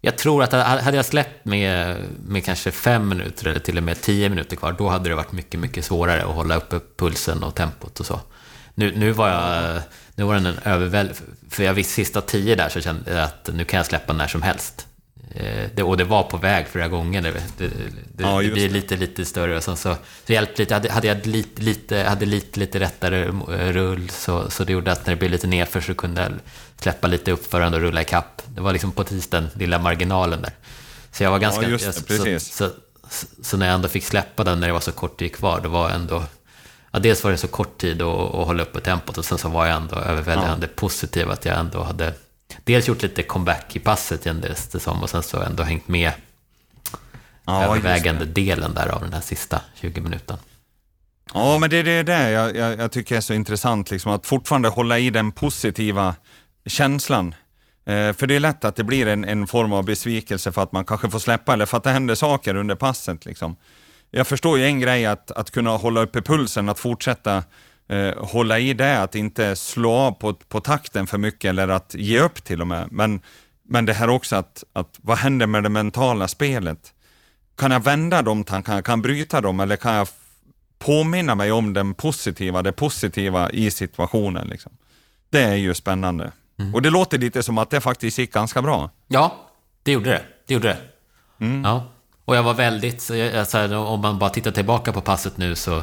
Jag 0.00 0.18
tror 0.18 0.42
att 0.42 0.52
hade 0.52 0.96
jag 0.96 1.04
släppt 1.04 1.44
med, 1.44 1.96
med 2.26 2.44
kanske 2.44 2.70
fem 2.70 3.08
minuter 3.08 3.46
eller 3.46 3.60
till 3.60 3.76
och 3.76 3.82
med 3.82 4.00
tio 4.00 4.28
minuter 4.28 4.56
kvar, 4.56 4.74
då 4.78 4.88
hade 4.88 5.08
det 5.08 5.14
varit 5.14 5.32
mycket, 5.32 5.60
mycket 5.60 5.84
svårare 5.84 6.22
att 6.24 6.34
hålla 6.34 6.56
uppe 6.56 6.80
pulsen 6.96 7.42
och 7.42 7.54
tempot 7.54 8.00
och 8.00 8.06
så. 8.06 8.20
Nu, 8.74 8.96
nu 8.96 9.12
var 9.12 9.28
jag, 9.28 9.82
nu 10.14 10.24
var 10.24 10.34
den 10.34 10.46
en 10.46 10.58
överväldigande, 10.64 11.32
för 11.50 11.62
jag 11.62 11.74
visste 11.74 11.92
sista 11.92 12.20
tio 12.20 12.54
där 12.54 12.68
så 12.68 12.80
kände 12.80 13.14
jag 13.14 13.22
att 13.22 13.50
nu 13.54 13.64
kan 13.64 13.76
jag 13.76 13.86
släppa 13.86 14.12
när 14.12 14.28
som 14.28 14.42
helst. 14.42 14.86
Eh, 15.34 15.68
det, 15.74 15.82
och 15.82 15.96
det 15.96 16.04
var 16.04 16.22
på 16.22 16.36
väg 16.36 16.66
flera 16.68 16.88
gånger. 16.88 17.22
Det, 17.22 17.32
det, 17.58 17.68
det, 18.14 18.22
ja, 18.22 18.42
det 18.42 18.50
blir 18.50 18.68
lite, 18.68 18.96
lite 18.96 19.24
större. 19.24 19.56
Och 19.56 19.62
sen 19.62 19.76
så, 19.76 19.96
så 20.26 20.32
hjälpte 20.32 20.62
lite. 20.62 20.74
Hade, 20.74 20.92
hade 20.92 21.06
jag 21.06 21.26
lite, 21.26 21.62
lite, 21.62 21.98
hade 21.98 22.26
lite, 22.26 22.60
lite 22.60 22.80
rättare 22.80 23.26
rull 23.72 24.10
så, 24.10 24.50
så 24.50 24.64
det 24.64 24.72
gjorde 24.72 24.92
att 24.92 25.06
när 25.06 25.14
det 25.14 25.18
blev 25.18 25.30
lite 25.30 25.46
nedför 25.46 25.80
så 25.80 25.94
kunde 25.94 26.22
jag 26.22 26.32
släppa 26.80 27.06
lite 27.06 27.32
uppförande 27.32 27.76
och 27.76 27.82
rulla 27.82 28.02
i 28.02 28.04
kapp. 28.04 28.42
Det 28.46 28.60
var 28.60 28.72
liksom 28.72 28.92
precis 28.92 29.28
den 29.28 29.48
lilla 29.54 29.78
marginalen 29.78 30.42
där. 30.42 30.52
Så 31.12 31.22
jag 31.22 31.30
var 31.30 31.38
ganska... 31.38 31.62
Ja, 31.62 31.68
just 31.68 32.08
det, 32.08 32.18
precis. 32.18 32.54
Så, 32.54 32.70
så, 33.10 33.26
så, 33.42 33.56
när 33.56 33.66
jag 33.66 33.74
ändå 33.74 33.88
fick 33.88 34.04
släppa 34.04 34.44
den 34.44 34.60
när 34.60 34.66
det 34.66 34.72
var 34.72 34.80
så 34.80 34.92
kort 34.92 35.18
tid 35.18 35.34
kvar, 35.34 35.60
då 35.62 35.68
var 35.68 35.90
ändå... 35.90 36.24
Ja, 36.92 36.98
dels 36.98 37.24
var 37.24 37.30
det 37.30 37.36
så 37.36 37.48
kort 37.48 37.78
tid 37.78 38.02
att, 38.02 38.34
att 38.34 38.46
hålla 38.46 38.62
uppe 38.62 38.80
tempot 38.80 39.18
och 39.18 39.24
sen 39.24 39.38
så 39.38 39.48
var 39.48 39.66
jag 39.66 39.76
ändå 39.76 39.96
överväldigande 39.96 40.66
ja. 40.66 40.72
positiv 40.80 41.30
att 41.30 41.44
jag 41.44 41.58
ändå 41.58 41.82
hade 41.82 42.14
dels 42.64 42.88
gjort 42.88 43.02
lite 43.02 43.22
comeback 43.22 43.76
i 43.76 43.78
passet 43.78 44.24
kändes 44.24 44.68
det 44.68 44.80
som 44.80 45.02
och 45.02 45.10
sen 45.10 45.22
så 45.22 45.40
ändå 45.42 45.62
hängt 45.62 45.88
med 45.88 46.12
ja, 47.44 47.64
övervägande 47.64 48.24
delen 48.24 48.74
där 48.74 48.88
av 48.88 49.00
den 49.00 49.12
här 49.12 49.20
sista 49.20 49.60
20 49.74 50.00
minuten. 50.00 50.36
Ja, 51.34 51.58
men 51.58 51.70
det 51.70 51.76
är 51.76 51.84
det 51.84 52.02
där 52.02 52.30
jag, 52.30 52.56
jag, 52.56 52.78
jag, 52.78 52.92
tycker 52.92 53.16
är 53.16 53.20
så 53.20 53.34
intressant, 53.34 53.90
liksom, 53.90 54.12
att 54.12 54.26
fortfarande 54.26 54.68
hålla 54.68 54.98
i 54.98 55.10
den 55.10 55.32
positiva 55.32 56.14
känslan. 56.66 57.34
Eh, 57.84 58.12
för 58.12 58.26
det 58.26 58.34
är 58.34 58.40
lätt 58.40 58.64
att 58.64 58.76
det 58.76 58.84
blir 58.84 59.06
en, 59.06 59.24
en, 59.24 59.46
form 59.46 59.72
av 59.72 59.84
besvikelse 59.84 60.52
för 60.52 60.62
att 60.62 60.72
man 60.72 60.84
kanske 60.84 61.10
får 61.10 61.18
släppa 61.18 61.52
eller 61.52 61.66
för 61.66 61.76
att 61.76 61.84
det 61.84 61.90
händer 61.90 62.14
saker 62.14 62.54
under 62.54 62.74
passet. 62.74 63.24
Liksom. 63.24 63.56
Jag 64.14 64.26
förstår 64.26 64.58
ju 64.58 64.64
en 64.64 64.80
grej 64.80 65.06
att, 65.06 65.30
att 65.30 65.50
kunna 65.50 65.70
hålla 65.70 66.02
uppe 66.02 66.22
pulsen, 66.22 66.68
att 66.68 66.78
fortsätta 66.78 67.44
eh, 67.88 68.14
hålla 68.16 68.58
i 68.58 68.74
det, 68.74 69.02
att 69.02 69.14
inte 69.14 69.56
slå 69.56 69.92
av 69.92 70.12
på, 70.12 70.34
på 70.34 70.60
takten 70.60 71.06
för 71.06 71.18
mycket 71.18 71.48
eller 71.48 71.68
att 71.68 71.94
ge 71.94 72.20
upp 72.20 72.44
till 72.44 72.60
och 72.60 72.66
med. 72.66 72.88
Men, 72.90 73.20
men 73.68 73.86
det 73.86 73.92
här 73.92 74.10
också 74.10 74.36
att, 74.36 74.64
att 74.72 74.98
vad 75.02 75.18
händer 75.18 75.46
med 75.46 75.62
det 75.62 75.68
mentala 75.68 76.28
spelet? 76.28 76.94
Kan 77.56 77.70
jag 77.70 77.84
vända 77.84 78.22
de 78.22 78.44
tankarna, 78.44 78.82
kan 78.82 78.92
jag 78.92 79.02
bryta 79.02 79.40
dem 79.40 79.60
eller 79.60 79.76
kan 79.76 79.94
jag 79.94 80.08
påminna 80.78 81.34
mig 81.34 81.52
om 81.52 81.72
den 81.72 81.94
positiva, 81.94 82.62
det 82.62 82.72
positiva 82.72 83.50
i 83.50 83.70
situationen? 83.70 84.48
Liksom? 84.48 84.72
Det 85.30 85.42
är 85.42 85.54
ju 85.54 85.74
spännande. 85.74 86.32
Mm. 86.58 86.74
Och 86.74 86.82
det 86.82 86.90
låter 86.90 87.18
lite 87.18 87.42
som 87.42 87.58
att 87.58 87.70
det 87.70 87.80
faktiskt 87.80 88.18
gick 88.18 88.32
ganska 88.32 88.62
bra. 88.62 88.90
Ja, 89.08 89.36
det 89.82 89.92
gjorde 89.92 90.10
det. 90.10 90.22
Det 90.46 90.54
gjorde 90.54 90.68
det. 90.68 90.78
Mm. 91.44 91.64
Ja. 91.64 91.91
Och 92.24 92.36
jag 92.36 92.42
var 92.42 92.54
väldigt, 92.54 93.02
så 93.02 93.14
här, 93.14 93.74
om 93.74 94.00
man 94.00 94.18
bara 94.18 94.30
tittar 94.30 94.50
tillbaka 94.50 94.92
på 94.92 95.00
passet 95.00 95.36
nu 95.36 95.54
så 95.54 95.82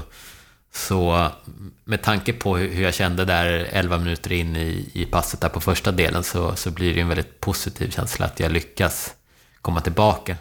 så 0.71 1.31
med 1.83 2.01
tanke 2.01 2.33
på 2.33 2.57
hur 2.57 2.83
jag 2.83 2.93
kände 2.93 3.25
där 3.25 3.67
11 3.71 3.97
minuter 3.97 4.31
in 4.31 4.55
i, 4.55 4.89
i 4.93 5.05
passet 5.05 5.41
där 5.41 5.49
på 5.49 5.61
första 5.61 5.91
delen 5.91 6.23
så, 6.23 6.55
så 6.55 6.71
blir 6.71 6.95
det 6.95 7.01
en 7.01 7.07
väldigt 7.07 7.39
positiv 7.39 7.89
känsla 7.89 8.25
att 8.25 8.39
jag 8.39 8.51
lyckas 8.51 9.15
komma 9.61 9.81
tillbaka. 9.81 10.37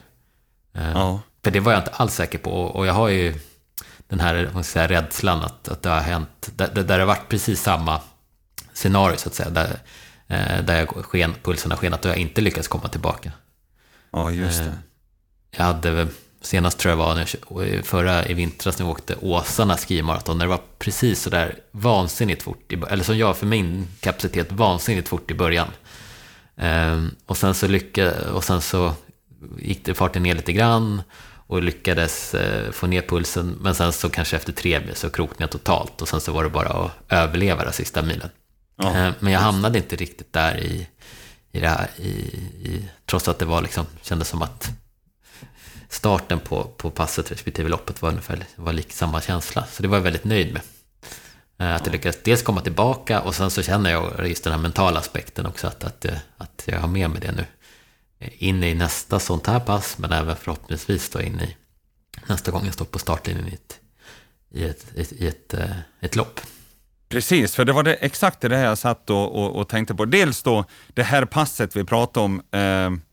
Eh, 0.75 0.91
ja. 0.93 1.21
För 1.45 1.51
det 1.51 1.61
var 1.61 1.73
jag 1.73 1.81
inte 1.81 1.91
alls 1.91 2.15
säker 2.15 2.39
på 2.39 2.51
och 2.51 2.87
jag 2.87 2.93
har 2.93 3.09
ju 3.09 3.35
den 4.09 4.21
här 4.21 4.51
man 4.55 4.65
säga, 4.65 4.89
rädslan 4.89 5.43
att, 5.43 5.69
att 5.69 5.83
det 5.83 5.91
har 5.91 6.01
hänt, 6.01 6.49
där, 6.57 6.69
där 6.75 6.85
det 6.85 6.95
har 6.95 7.07
varit 7.07 7.29
precis 7.29 7.63
samma 7.63 8.01
scenario 8.73 9.17
så 9.17 9.29
att 9.29 9.35
säga, 9.35 9.51
där, 9.51 9.79
eh, 10.27 10.65
där 10.65 10.79
jag 10.79 10.89
sken, 10.89 11.35
pulsen 11.43 11.71
har 11.71 11.79
skenat 11.79 12.05
och 12.05 12.11
jag 12.11 12.19
inte 12.19 12.41
lyckats 12.41 12.69
komma 12.69 12.89
tillbaka. 12.89 13.33
Ja, 14.11 14.31
just 14.31 14.59
det. 14.59 14.73
Jag 15.51 15.65
hade 15.65 16.09
Senast 16.41 16.79
tror 16.79 16.91
jag 16.91 16.97
var 16.97 17.15
när, 17.15 17.83
förra 17.83 18.27
i 18.27 18.35
vintras 18.35 18.79
när 18.79 18.87
vi 18.87 18.93
åkte 18.93 19.17
Åsarna 19.21 19.77
skimaraton, 19.77 20.39
när 20.39 20.45
det 20.45 20.51
var 20.51 20.61
precis 20.79 21.23
sådär 21.23 21.55
vansinnigt 21.71 22.43
fort, 22.43 22.73
eller 22.91 23.05
som 23.05 23.19
jag 23.19 23.37
för 23.37 23.47
min 23.47 23.89
kapacitet, 24.01 24.53
vansinnigt 24.53 25.09
fort 25.09 25.31
i 25.31 25.35
början. 25.35 25.69
Ehm, 26.57 27.15
och 27.27 27.37
sen 27.37 27.55
så 27.55 27.67
lyckade, 27.67 28.31
och 28.31 28.45
sen 28.45 28.61
så 28.61 28.95
gick 29.59 29.85
det 29.85 29.95
farten 29.95 30.23
ner 30.23 30.35
lite 30.35 30.53
grann 30.53 31.03
och 31.47 31.63
lyckades 31.63 32.35
eh, 32.35 32.71
få 32.71 32.87
ner 32.87 33.03
pulsen, 33.03 33.57
men 33.61 33.75
sen 33.75 33.93
så 33.93 34.11
kanske 34.11 34.37
efter 34.37 34.53
tre 34.53 34.81
mil 34.81 34.95
så 34.95 35.11
kroknade 35.11 35.43
jag 35.43 35.51
totalt 35.51 36.03
och 36.03 36.09
sen 36.09 36.21
så 36.21 36.33
var 36.33 36.45
det 36.45 36.51
bara 36.51 36.69
att 36.69 36.91
överleva 37.09 37.65
den 37.65 37.73
sista 37.73 38.03
milen. 38.03 38.31
Ja. 38.77 38.95
Ehm, 38.95 39.13
men 39.21 39.33
jag 39.33 39.41
hamnade 39.41 39.79
inte 39.79 39.97
riktigt 39.97 40.33
där 40.33 40.59
i, 40.61 40.89
i 41.53 41.61
det 41.61 41.69
här, 41.69 41.91
i, 41.97 42.09
i, 42.09 42.89
trots 43.07 43.29
att 43.29 43.39
det 43.39 43.45
var 43.45 43.63
liksom, 43.63 43.87
kändes 44.03 44.29
som 44.29 44.43
att 44.43 44.71
starten 45.99 46.41
på, 46.41 46.65
på 46.65 46.91
passet 46.91 47.33
respektive 47.33 47.69
loppet 47.69 48.03
var 48.03 48.09
ungefär 48.09 48.45
var 48.57 48.73
lik 48.73 48.93
samma 48.93 49.21
känsla. 49.21 49.65
Så 49.73 49.83
det 49.83 49.89
var 49.89 49.97
jag 49.97 50.03
väldigt 50.03 50.25
nöjd 50.25 50.53
med. 50.53 50.63
Eh, 51.59 51.75
att 51.75 51.87
jag 51.87 51.93
lyckades 51.93 52.23
dels 52.23 52.43
komma 52.43 52.61
tillbaka 52.61 53.21
och 53.21 53.35
sen 53.35 53.51
så 53.51 53.63
känner 53.63 53.91
jag 53.91 54.29
just 54.29 54.45
den 54.45 54.53
här 54.53 54.61
mentala 54.61 55.01
aspekten 55.01 55.47
också, 55.47 55.67
att, 55.67 55.85
att, 55.85 56.05
eh, 56.05 56.19
att 56.37 56.63
jag 56.67 56.81
har 56.81 56.89
med 56.89 57.11
mig 57.11 57.21
det 57.21 57.33
nu 57.33 57.45
eh, 58.19 58.43
in 58.49 58.65
i 58.65 58.75
nästa 58.75 59.19
sånt 59.21 59.47
här 59.47 59.61
pass, 59.61 59.99
men 59.99 60.13
även 60.13 60.37
förhoppningsvis 60.37 61.11
då 61.11 61.21
in 61.21 61.41
i 61.41 61.57
nästa 62.27 62.51
gång 62.51 62.65
jag 62.65 62.75
står 62.75 62.85
på 62.85 62.99
startlinjen 62.99 63.49
i 63.49 63.55
ett, 63.55 63.81
i 64.51 64.65
ett, 64.65 64.87
i 64.95 65.27
ett, 65.27 65.55
ett, 65.55 65.61
ett 66.01 66.17
lopp. 66.17 66.41
Precis, 67.09 67.55
för 67.55 67.65
det 67.65 67.73
var 67.73 67.83
det, 67.83 67.95
exakt 67.95 68.41
det 68.41 68.61
jag 68.61 68.79
satt 68.79 69.11
och, 69.11 69.45
och, 69.45 69.57
och, 69.57 69.69
tänkte 69.69 69.95
på. 69.95 70.05
Dels 70.05 70.43
då 70.43 70.65
det 70.95 71.03
här 71.03 71.25
passet 71.25 71.77
vi 71.77 71.85
pratade 71.85 72.25
om, 72.25 72.43
eh, 72.53 73.08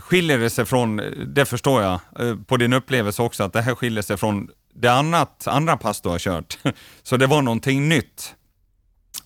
skiljer 0.00 0.38
det 0.38 0.50
sig 0.50 0.64
från, 0.64 1.02
det 1.34 1.44
förstår 1.44 1.82
jag, 1.82 2.00
eh, 2.18 2.36
på 2.46 2.56
din 2.56 2.72
upplevelse 2.72 3.22
också, 3.22 3.44
att 3.44 3.52
det 3.52 3.62
här 3.62 3.74
skiljer 3.74 4.02
sig 4.02 4.16
från 4.16 4.48
det 4.74 4.88
annat, 4.88 5.46
andra 5.46 5.76
pass 5.76 6.00
du 6.00 6.08
har 6.08 6.18
kört. 6.18 6.58
Så 7.02 7.16
det 7.16 7.26
var 7.26 7.42
någonting 7.42 7.88
nytt. 7.88 8.34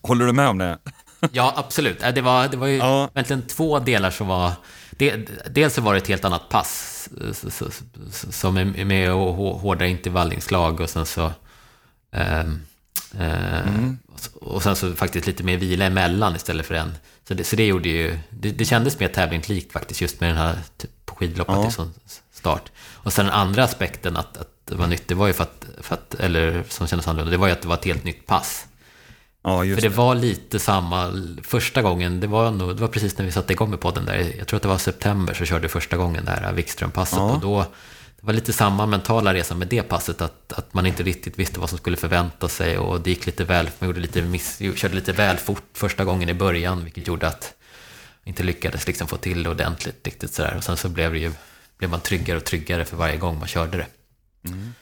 Håller 0.03 0.27
du 0.27 0.33
med 0.33 0.49
om 0.49 0.59
det? 0.59 0.79
Ja, 1.33 1.53
absolut. 1.57 2.01
Det 2.15 2.21
var, 2.21 2.49
det 2.49 2.57
var 2.57 2.67
ju 2.67 2.77
ja. 2.77 3.11
egentligen 3.15 3.43
två 3.43 3.79
delar 3.79 4.11
som 4.11 4.27
var... 4.27 4.53
Dels 5.51 5.75
så 5.75 5.81
var 5.81 5.93
det 5.93 5.99
ett 5.99 6.09
helt 6.09 6.25
annat 6.25 6.49
pass 6.49 7.09
som 8.31 8.57
är 8.57 8.85
med 8.85 9.13
och 9.13 9.35
hårdare 9.35 9.89
intervallinslag 9.89 10.81
och 10.81 10.91
sen 10.91 11.07
så... 11.07 11.33
Um, 12.17 12.63
Mm. 13.21 13.99
Och 14.41 14.63
sen 14.63 14.77
så 14.77 14.95
faktiskt 14.95 15.27
lite 15.27 15.43
mer 15.43 15.57
vila 15.57 15.85
emellan 15.85 16.37
istället 16.37 16.67
för 16.67 16.75
en. 16.75 16.93
Så 17.29 17.35
det, 17.35 17.45
så 17.45 17.57
det 17.57 17.67
gjorde 17.67 17.89
ju, 17.89 18.19
det, 18.31 18.51
det 18.51 18.65
kändes 18.65 18.99
mer 18.99 19.09
tävlingslikt 19.09 19.73
faktiskt 19.73 20.01
just 20.01 20.21
med 20.21 20.31
den 20.31 20.37
här 20.37 20.57
typ, 20.77 20.91
på 21.07 21.15
skidloppet 21.15 21.55
ja. 21.55 21.71
som 21.71 21.93
start. 22.33 22.71
Och 22.93 23.13
sen 23.13 23.25
den 23.25 23.35
andra 23.35 23.65
aspekten 23.65 24.17
att, 24.17 24.37
att 24.37 24.51
det 24.65 24.75
var 24.75 24.87
nytt, 24.87 25.09
det 25.09 25.15
var 25.15 25.27
ju 25.27 25.33
för 25.33 25.43
att, 25.43 25.67
för 25.81 25.95
att, 25.95 26.15
eller 26.15 26.65
som 26.69 26.87
kändes 26.87 27.09
annorlunda, 27.09 27.31
det 27.31 27.37
var 27.37 27.47
ju 27.47 27.53
att 27.53 27.63
det 27.63 27.69
var 27.69 27.75
ett 27.75 27.85
helt 27.85 28.05
nytt 28.05 28.27
pass. 28.27 28.67
Ja, 29.43 29.59
för 29.59 29.67
det, 29.67 29.75
det, 29.75 29.89
var 29.89 30.15
lite 30.15 30.59
samma 30.59 31.13
första 31.43 31.83
gången, 31.83 32.21
det 32.21 32.27
var, 32.27 32.51
nog, 32.51 32.77
det 32.77 32.81
var 32.81 32.89
precis 32.89 33.19
när 33.19 33.25
vi 33.25 33.33
satte 33.33 33.53
igång 33.53 33.71
med 33.71 33.81
podden 33.81 34.05
där, 34.05 34.35
jag 34.39 34.47
tror 34.47 34.57
att 34.57 34.63
det 34.63 34.69
var 34.69 34.79
september 34.79 35.35
så 35.35 35.45
körde 35.45 35.69
första 35.69 35.97
gången 35.97 36.25
det 36.25 36.31
här 36.31 36.53
Wikström-passet 36.53 37.19
ja. 37.19 37.33
och 37.33 37.41
då 37.41 37.67
det 38.25 38.27
var 38.27 38.35
lite 38.35 38.53
samma 38.53 38.87
mentala 38.87 39.35
resa 39.35 39.55
med 39.55 39.69
det 39.69 39.83
passet, 39.83 40.21
att, 40.21 40.53
att 40.53 40.75
man 40.75 40.87
inte 40.87 41.03
riktigt 41.03 41.39
visste 41.39 41.61
vad 41.61 41.69
som 41.69 41.79
skulle 41.79 41.97
förvänta 41.97 42.49
sig 42.49 42.79
och 42.79 43.01
det 43.01 43.11
gick 43.11 43.27
lite 43.27 43.45
väl, 43.45 43.71
man 43.79 43.89
gjorde 43.89 44.01
lite 44.01 44.23
miss, 44.23 44.59
körde 44.75 44.95
lite 44.95 45.13
väl 45.13 45.37
fort 45.37 45.65
första 45.73 46.05
gången 46.05 46.29
i 46.29 46.35
början, 46.35 46.85
vilket 46.85 47.07
gjorde 47.07 47.29
att 47.29 47.55
man 48.23 48.29
inte 48.29 48.43
lyckades 48.43 48.87
liksom 48.87 49.07
få 49.07 49.17
till 49.17 49.43
det 49.43 49.51
ordentligt 49.51 50.07
riktigt 50.07 50.35
sådär. 50.35 50.55
Och 50.57 50.65
sen 50.65 50.77
så 50.77 50.89
blev, 50.89 51.13
det 51.13 51.19
ju, 51.19 51.33
blev 51.79 51.91
man 51.91 52.01
tryggare 52.01 52.37
och 52.37 52.45
tryggare 52.45 52.85
för 52.85 52.97
varje 52.97 53.17
gång 53.17 53.39
man 53.39 53.49
körde 53.49 53.77
det. 53.79 53.87
Mm. 54.49 54.75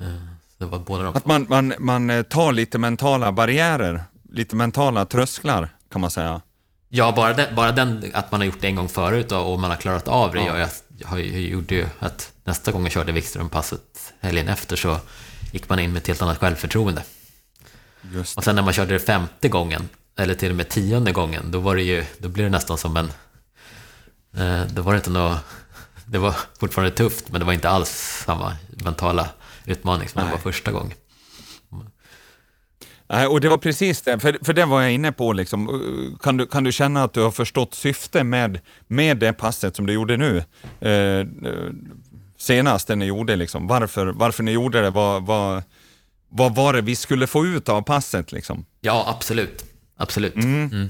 Eh, 0.00 0.22
det 0.58 0.64
var 0.64 0.78
båda 0.78 1.04
de. 1.04 1.16
Att 1.16 1.26
man, 1.26 1.46
man, 1.48 1.74
man 1.78 2.10
eh, 2.10 2.22
tar 2.22 2.52
lite 2.52 2.78
mentala 2.78 3.32
barriärer, 3.32 4.04
lite 4.32 4.56
mentala 4.56 5.04
trösklar 5.04 5.68
kan 5.90 6.00
man 6.00 6.10
säga. 6.10 6.40
Ja, 6.88 7.12
bara, 7.16 7.32
den, 7.32 7.54
bara 7.54 7.72
den 7.72 8.10
att 8.14 8.30
man 8.30 8.40
har 8.40 8.46
gjort 8.46 8.60
det 8.60 8.66
en 8.66 8.76
gång 8.76 8.88
förut 8.88 9.32
och 9.32 9.60
man 9.60 9.70
har 9.70 9.78
klarat 9.78 10.08
av 10.08 10.32
det 10.32 10.40
ja. 10.40 10.46
gör 10.46 10.60
att, 10.60 10.84
har, 11.04 11.18
gjorde 11.18 11.74
ju 11.74 11.86
att 11.98 12.32
nästa 12.46 12.72
gång 12.72 12.82
jag 12.82 12.92
körde 12.92 13.12
Wikström-passet 13.12 14.14
helgen 14.20 14.48
efter 14.48 14.76
så 14.76 15.00
gick 15.52 15.68
man 15.68 15.78
in 15.78 15.92
med 15.92 16.00
ett 16.00 16.06
helt 16.06 16.22
annat 16.22 16.38
självförtroende. 16.38 17.02
Och 18.36 18.44
sen 18.44 18.56
när 18.56 18.62
man 18.62 18.72
körde 18.72 18.92
det 18.92 19.00
femte 19.00 19.48
gången, 19.48 19.88
eller 20.18 20.34
till 20.34 20.50
och 20.50 20.56
med 20.56 20.68
tionde 20.68 21.12
gången, 21.12 21.50
då 21.50 21.58
var 21.58 21.76
det 21.76 21.82
ju, 21.82 22.04
då 22.18 22.28
blev 22.28 22.46
det 22.46 22.50
nästan 22.50 22.78
som 22.78 22.96
en... 22.96 23.10
Eh, 24.36 24.66
då 24.66 24.82
var 24.82 24.92
det 24.92 24.96
inte 24.96 25.10
något... 25.10 25.38
Det 26.06 26.18
var 26.18 26.34
fortfarande 26.60 26.96
tufft, 26.96 27.30
men 27.30 27.40
det 27.40 27.44
var 27.44 27.52
inte 27.52 27.68
alls 27.68 28.22
samma 28.26 28.56
mentala 28.84 29.28
utmaning 29.64 30.08
som 30.08 30.20
Nej. 30.20 30.30
det 30.30 30.32
var 30.32 30.52
första 30.52 30.72
gången. 30.72 30.96
Nej, 33.08 33.26
och 33.26 33.40
det 33.40 33.48
var 33.48 33.58
precis 33.58 34.02
det, 34.02 34.18
för, 34.18 34.38
för 34.42 34.52
det 34.52 34.64
var 34.64 34.82
jag 34.82 34.92
inne 34.92 35.12
på. 35.12 35.32
Liksom. 35.32 36.18
Kan, 36.22 36.36
du, 36.36 36.46
kan 36.46 36.64
du 36.64 36.72
känna 36.72 37.04
att 37.04 37.12
du 37.12 37.20
har 37.20 37.30
förstått 37.30 37.74
syftet 37.74 38.26
med, 38.26 38.60
med 38.86 39.18
det 39.18 39.32
passet 39.32 39.76
som 39.76 39.86
du 39.86 39.92
gjorde 39.92 40.16
nu? 40.16 40.36
Eh, 40.80 41.26
senast, 42.36 42.88
det 42.88 42.96
ni 42.96 43.04
gjorde, 43.04 43.36
liksom. 43.36 43.66
varför, 43.66 44.06
varför 44.06 44.42
ni 44.42 44.50
gjorde 44.50 44.82
det? 44.82 44.90
Vad, 44.90 45.26
vad, 45.26 45.62
vad 46.28 46.54
var 46.54 46.72
det 46.72 46.80
vi 46.80 46.96
skulle 46.96 47.26
få 47.26 47.46
ut 47.46 47.68
av 47.68 47.82
passet? 47.82 48.32
Liksom? 48.32 48.64
Ja, 48.80 49.04
absolut. 49.16 49.64
Absolut. 49.96 50.34
Mm. 50.34 50.70
Mm. 50.72 50.88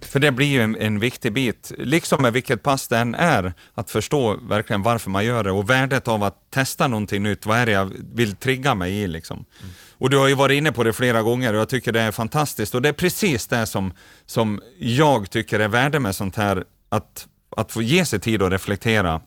För 0.00 0.20
det 0.20 0.32
blir 0.32 0.46
ju 0.46 0.60
en, 0.60 0.76
en, 0.76 0.98
viktig 0.98 1.32
bit, 1.32 1.72
liksom 1.78 2.22
med 2.22 2.32
vilket 2.32 2.62
pass 2.62 2.88
det 2.88 2.98
än 2.98 3.14
är, 3.14 3.52
att 3.74 3.90
förstå 3.90 4.36
verkligen 4.42 4.82
varför 4.82 5.10
man 5.10 5.24
gör 5.24 5.44
det 5.44 5.50
och 5.50 5.70
värdet 5.70 6.08
av 6.08 6.22
att 6.22 6.50
testa 6.50 6.88
någonting 6.88 7.22
nytt. 7.22 7.46
Vad 7.46 7.58
är 7.58 7.66
det 7.66 7.72
jag 7.72 7.92
vill 8.14 8.36
trigga 8.36 8.74
mig 8.74 8.92
i? 8.92 9.06
Liksom. 9.06 9.36
Mm. 9.36 9.72
Och 9.98 10.10
du 10.10 10.18
har 10.18 10.28
ju 10.28 10.34
varit 10.34 10.56
inne 10.56 10.72
på 10.72 10.84
det 10.84 10.92
flera 10.92 11.22
gånger 11.22 11.54
och 11.54 11.60
jag 11.60 11.68
tycker 11.68 11.92
det 11.92 12.00
är 12.00 12.12
fantastiskt. 12.12 12.74
Och 12.74 12.82
det 12.82 12.88
är 12.88 12.92
precis 12.92 13.46
det 13.46 13.66
som, 13.66 13.92
som 14.26 14.60
jag 14.78 15.30
tycker 15.30 15.60
är 15.60 15.68
värde 15.68 16.00
med 16.00 16.16
sånt 16.16 16.36
här, 16.36 16.64
att, 16.88 17.26
att 17.56 17.72
få 17.72 17.82
ge 17.82 18.04
sig 18.04 18.20
tid 18.20 18.42
att 18.42 18.52
reflektera. 18.52 19.20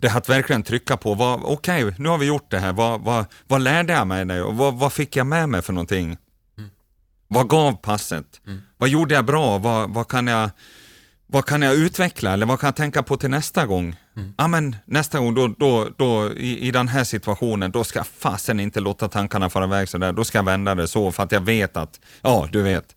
Det 0.00 0.08
att 0.08 0.28
verkligen 0.28 0.62
trycka 0.62 0.96
på, 0.96 1.12
okej, 1.44 1.84
okay, 1.84 1.96
nu 1.98 2.08
har 2.08 2.18
vi 2.18 2.26
gjort 2.26 2.50
det 2.50 2.58
här, 2.58 2.72
vad, 2.72 3.00
vad, 3.00 3.24
vad 3.48 3.60
lärde 3.60 3.92
jag 3.92 4.06
mig 4.06 4.42
och 4.42 4.56
vad, 4.56 4.74
vad 4.74 4.92
fick 4.92 5.16
jag 5.16 5.26
med 5.26 5.48
mig 5.48 5.62
för 5.62 5.72
någonting? 5.72 6.16
Mm. 6.58 6.70
Vad 7.28 7.48
gav 7.48 7.72
passet? 7.72 8.40
Mm. 8.46 8.62
Vad 8.76 8.88
gjorde 8.88 9.14
jag 9.14 9.24
bra? 9.24 9.58
Vad, 9.58 9.90
vad 9.90 10.08
kan 10.08 10.26
jag 10.26 10.50
vad 11.32 11.44
kan 11.44 11.62
jag 11.62 11.74
utveckla 11.74 12.32
eller 12.32 12.46
vad 12.46 12.60
kan 12.60 12.66
jag 12.66 12.76
tänka 12.76 13.02
på 13.02 13.16
till 13.16 13.30
nästa 13.30 13.66
gång? 13.66 13.96
Mm. 14.16 14.34
Ja, 14.38 14.48
men 14.48 14.76
nästa 14.84 15.18
gång 15.18 15.34
då, 15.34 15.48
då, 15.48 15.88
då 15.96 16.32
i, 16.32 16.68
i 16.68 16.70
den 16.70 16.88
här 16.88 17.04
situationen, 17.04 17.70
då 17.70 17.84
ska 17.84 17.98
jag 17.98 18.06
fasen 18.06 18.60
inte 18.60 18.80
låta 18.80 19.08
tankarna 19.08 19.50
fara 19.50 19.64
iväg 19.64 19.88
sådär. 19.88 20.12
Då 20.12 20.24
ska 20.24 20.38
jag 20.38 20.44
vända 20.44 20.74
det 20.74 20.88
så 20.88 21.12
för 21.12 21.22
att 21.22 21.32
jag 21.32 21.40
vet 21.40 21.76
att, 21.76 22.00
ja, 22.22 22.48
du 22.52 22.62
vet. 22.62 22.96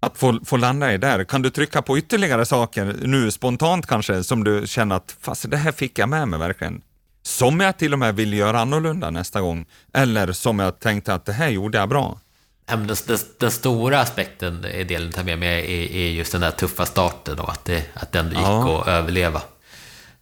Att 0.00 0.18
få, 0.18 0.40
få 0.44 0.56
landa 0.56 0.92
i 0.92 0.98
där. 0.98 1.24
Kan 1.24 1.42
du 1.42 1.50
trycka 1.50 1.82
på 1.82 1.98
ytterligare 1.98 2.46
saker 2.46 2.96
nu 3.02 3.30
spontant 3.30 3.86
kanske 3.86 4.24
som 4.24 4.44
du 4.44 4.66
känner 4.66 4.96
att, 4.96 5.16
fasen 5.20 5.50
det 5.50 5.56
här 5.56 5.72
fick 5.72 5.98
jag 5.98 6.08
med 6.08 6.28
mig 6.28 6.38
verkligen. 6.38 6.82
Som 7.22 7.60
jag 7.60 7.78
till 7.78 7.92
och 7.92 7.98
med 7.98 8.16
vill 8.16 8.32
göra 8.32 8.60
annorlunda 8.60 9.10
nästa 9.10 9.40
gång. 9.40 9.66
Eller 9.94 10.32
som 10.32 10.58
jag 10.58 10.78
tänkte 10.78 11.14
att 11.14 11.24
det 11.24 11.32
här 11.32 11.48
gjorde 11.48 11.78
jag 11.78 11.88
bra. 11.88 12.20
Den, 12.64 12.86
den, 12.86 13.18
den, 13.38 13.50
stora 13.50 14.00
aspekten 14.00 14.64
i 14.64 14.84
delen 14.84 15.12
tar 15.12 15.24
med 15.24 15.38
mig 15.38 15.74
är, 15.74 15.96
är, 15.96 16.10
just 16.10 16.32
den 16.32 16.40
där 16.40 16.50
tuffa 16.50 16.86
starten 16.86 17.38
och 17.38 17.50
att, 17.50 17.64
det, 17.64 17.84
att 17.94 18.12
den 18.12 18.26
gick 18.26 18.38
ja. 18.38 18.80
att 18.80 18.88
överleva. 18.88 19.42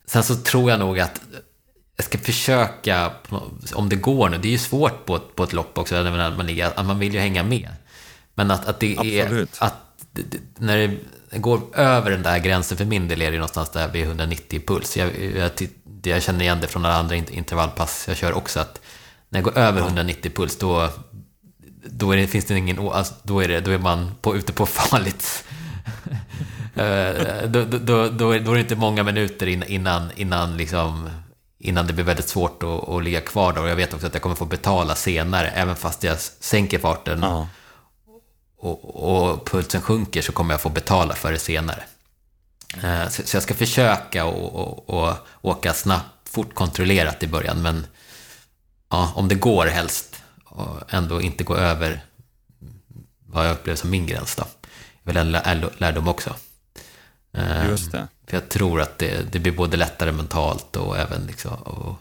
Sen 0.07 0.23
så 0.23 0.37
tror 0.37 0.71
jag 0.71 0.79
nog 0.79 1.01
att 1.01 1.21
jag 1.97 2.05
ska 2.05 2.19
försöka, 2.19 3.13
om 3.75 3.89
det 3.89 3.97
går 3.97 4.29
nu, 4.29 4.39
det 4.39 4.49
är 4.49 4.53
ju 4.53 4.59
svårt 4.59 5.07
på, 5.07 5.19
på 5.19 5.45
ett 5.45 5.53
lopp 5.53 5.79
också, 5.79 6.03
när 6.03 6.37
man, 6.37 6.47
ligger, 6.47 6.83
man 6.83 6.99
vill 6.99 7.15
ju 7.15 7.21
hänga 7.21 7.43
med. 7.43 7.69
Men 8.39 8.51
att, 8.51 8.69
att 8.69 8.81
det 8.81 8.97
Absolut. 8.99 9.59
är, 9.61 9.65
att 9.67 9.75
när 10.59 10.77
det 11.31 11.39
går 11.39 11.61
över 11.75 12.11
den 12.11 12.23
där 12.23 12.39
gränsen, 12.39 12.79
för 12.79 12.85
min 12.85 13.09
del 13.09 13.23
är 13.23 13.31
det 13.31 13.37
någonstans 13.37 13.71
där 13.71 13.89
vid 13.89 14.05
190 14.05 14.63
puls. 14.67 14.97
Jag, 14.97 15.11
jag, 15.37 15.51
jag 16.03 16.23
känner 16.23 16.41
igen 16.41 16.59
det 16.61 16.67
från 16.67 16.85
alla 16.85 16.97
andra 16.97 17.17
intervallpass 17.17 18.05
jag 18.09 18.17
kör 18.17 18.33
också, 18.33 18.61
att 18.61 18.81
när 19.29 19.39
jag 19.39 19.45
går 19.45 19.59
över 19.59 19.81
190 19.81 20.33
puls, 20.35 20.59
då, 20.59 20.89
då 21.85 22.13
är 22.13 22.17
det, 22.17 22.27
finns 22.27 22.45
det 22.45 22.59
ingen, 22.59 22.79
alltså, 22.79 23.15
då, 23.23 23.41
är 23.41 23.49
det, 23.49 23.61
då 23.61 23.71
är 23.71 23.79
man 23.79 24.15
på, 24.21 24.37
ute 24.37 24.53
på 24.53 24.67
farligt. 24.77 25.45
Eh, 26.75 27.49
då, 27.49 27.65
då, 27.65 27.79
då, 27.79 28.09
då, 28.09 28.31
är 28.31 28.55
det 28.55 28.61
inte 28.61 28.77
många 28.77 29.03
minuter 29.03 29.71
innan, 29.71 30.11
innan, 30.17 30.57
liksom, 30.57 31.11
innan 31.59 31.87
det 31.87 31.93
blir 31.93 32.05
väldigt 32.05 32.29
svårt 32.29 32.63
att, 32.63 32.89
att 32.89 33.05
ligga 33.05 33.21
kvar 33.21 33.53
där. 33.53 33.63
Och 33.63 33.69
jag 33.69 33.77
vet 33.77 33.95
också 33.95 34.07
att 34.07 34.15
jag 34.15 34.23
kommer 34.23 34.37
få 34.37 34.45
betala 34.45 34.95
senare, 34.95 35.49
även 35.49 35.77
fast 35.77 36.05
jag 36.05 36.19
sänker 36.19 36.79
farten 36.79 37.19
ja. 37.23 37.49
Och, 38.59 39.31
och 39.31 39.47
pulsen 39.47 39.83
sjunker 39.83 40.23
så 40.23 40.33
kommer 40.33 40.55
jag 40.55 40.61
få 40.61 40.69
betala 40.69 41.15
för 41.15 41.33
det 41.33 41.39
senare. 41.39 41.83
Eh, 42.83 43.09
så 43.09 43.37
jag 43.37 43.43
ska 43.43 43.55
försöka 43.55 44.25
att 44.25 45.27
åka 45.41 45.75
snabbt, 45.75 46.29
fort 46.29 46.55
kontrollerat 46.55 47.23
i 47.23 47.27
början, 47.27 47.63
men 47.63 47.87
ja, 48.91 49.13
om 49.15 49.29
det 49.29 49.35
går 49.35 49.67
helst 49.67 50.23
och 50.45 50.95
ändå 50.95 51.21
inte 51.21 51.45
gå 51.45 51.57
över 51.57 52.05
vad 53.27 53.47
jag 53.47 53.53
upplever 53.53 53.77
som 53.77 53.91
min 53.91 54.07
gräns 54.07 54.35
då. 54.35 54.45
Det 55.03 55.11
är 55.11 55.15
väl 55.15 55.35
en 55.35 55.61
lärdom 55.79 56.09
också. 56.09 56.37
Ehm, 57.33 57.71
Just 57.71 57.93
det. 57.93 58.09
För 58.27 58.37
jag 58.37 58.49
tror 58.49 58.81
att 58.81 58.99
det, 58.99 59.33
det 59.33 59.39
blir 59.39 59.53
både 59.53 59.77
lättare 59.77 60.13
mentalt 60.13 60.77
och 60.77 60.99
även 60.99 61.27
liksom, 61.27 61.55
och 61.55 61.97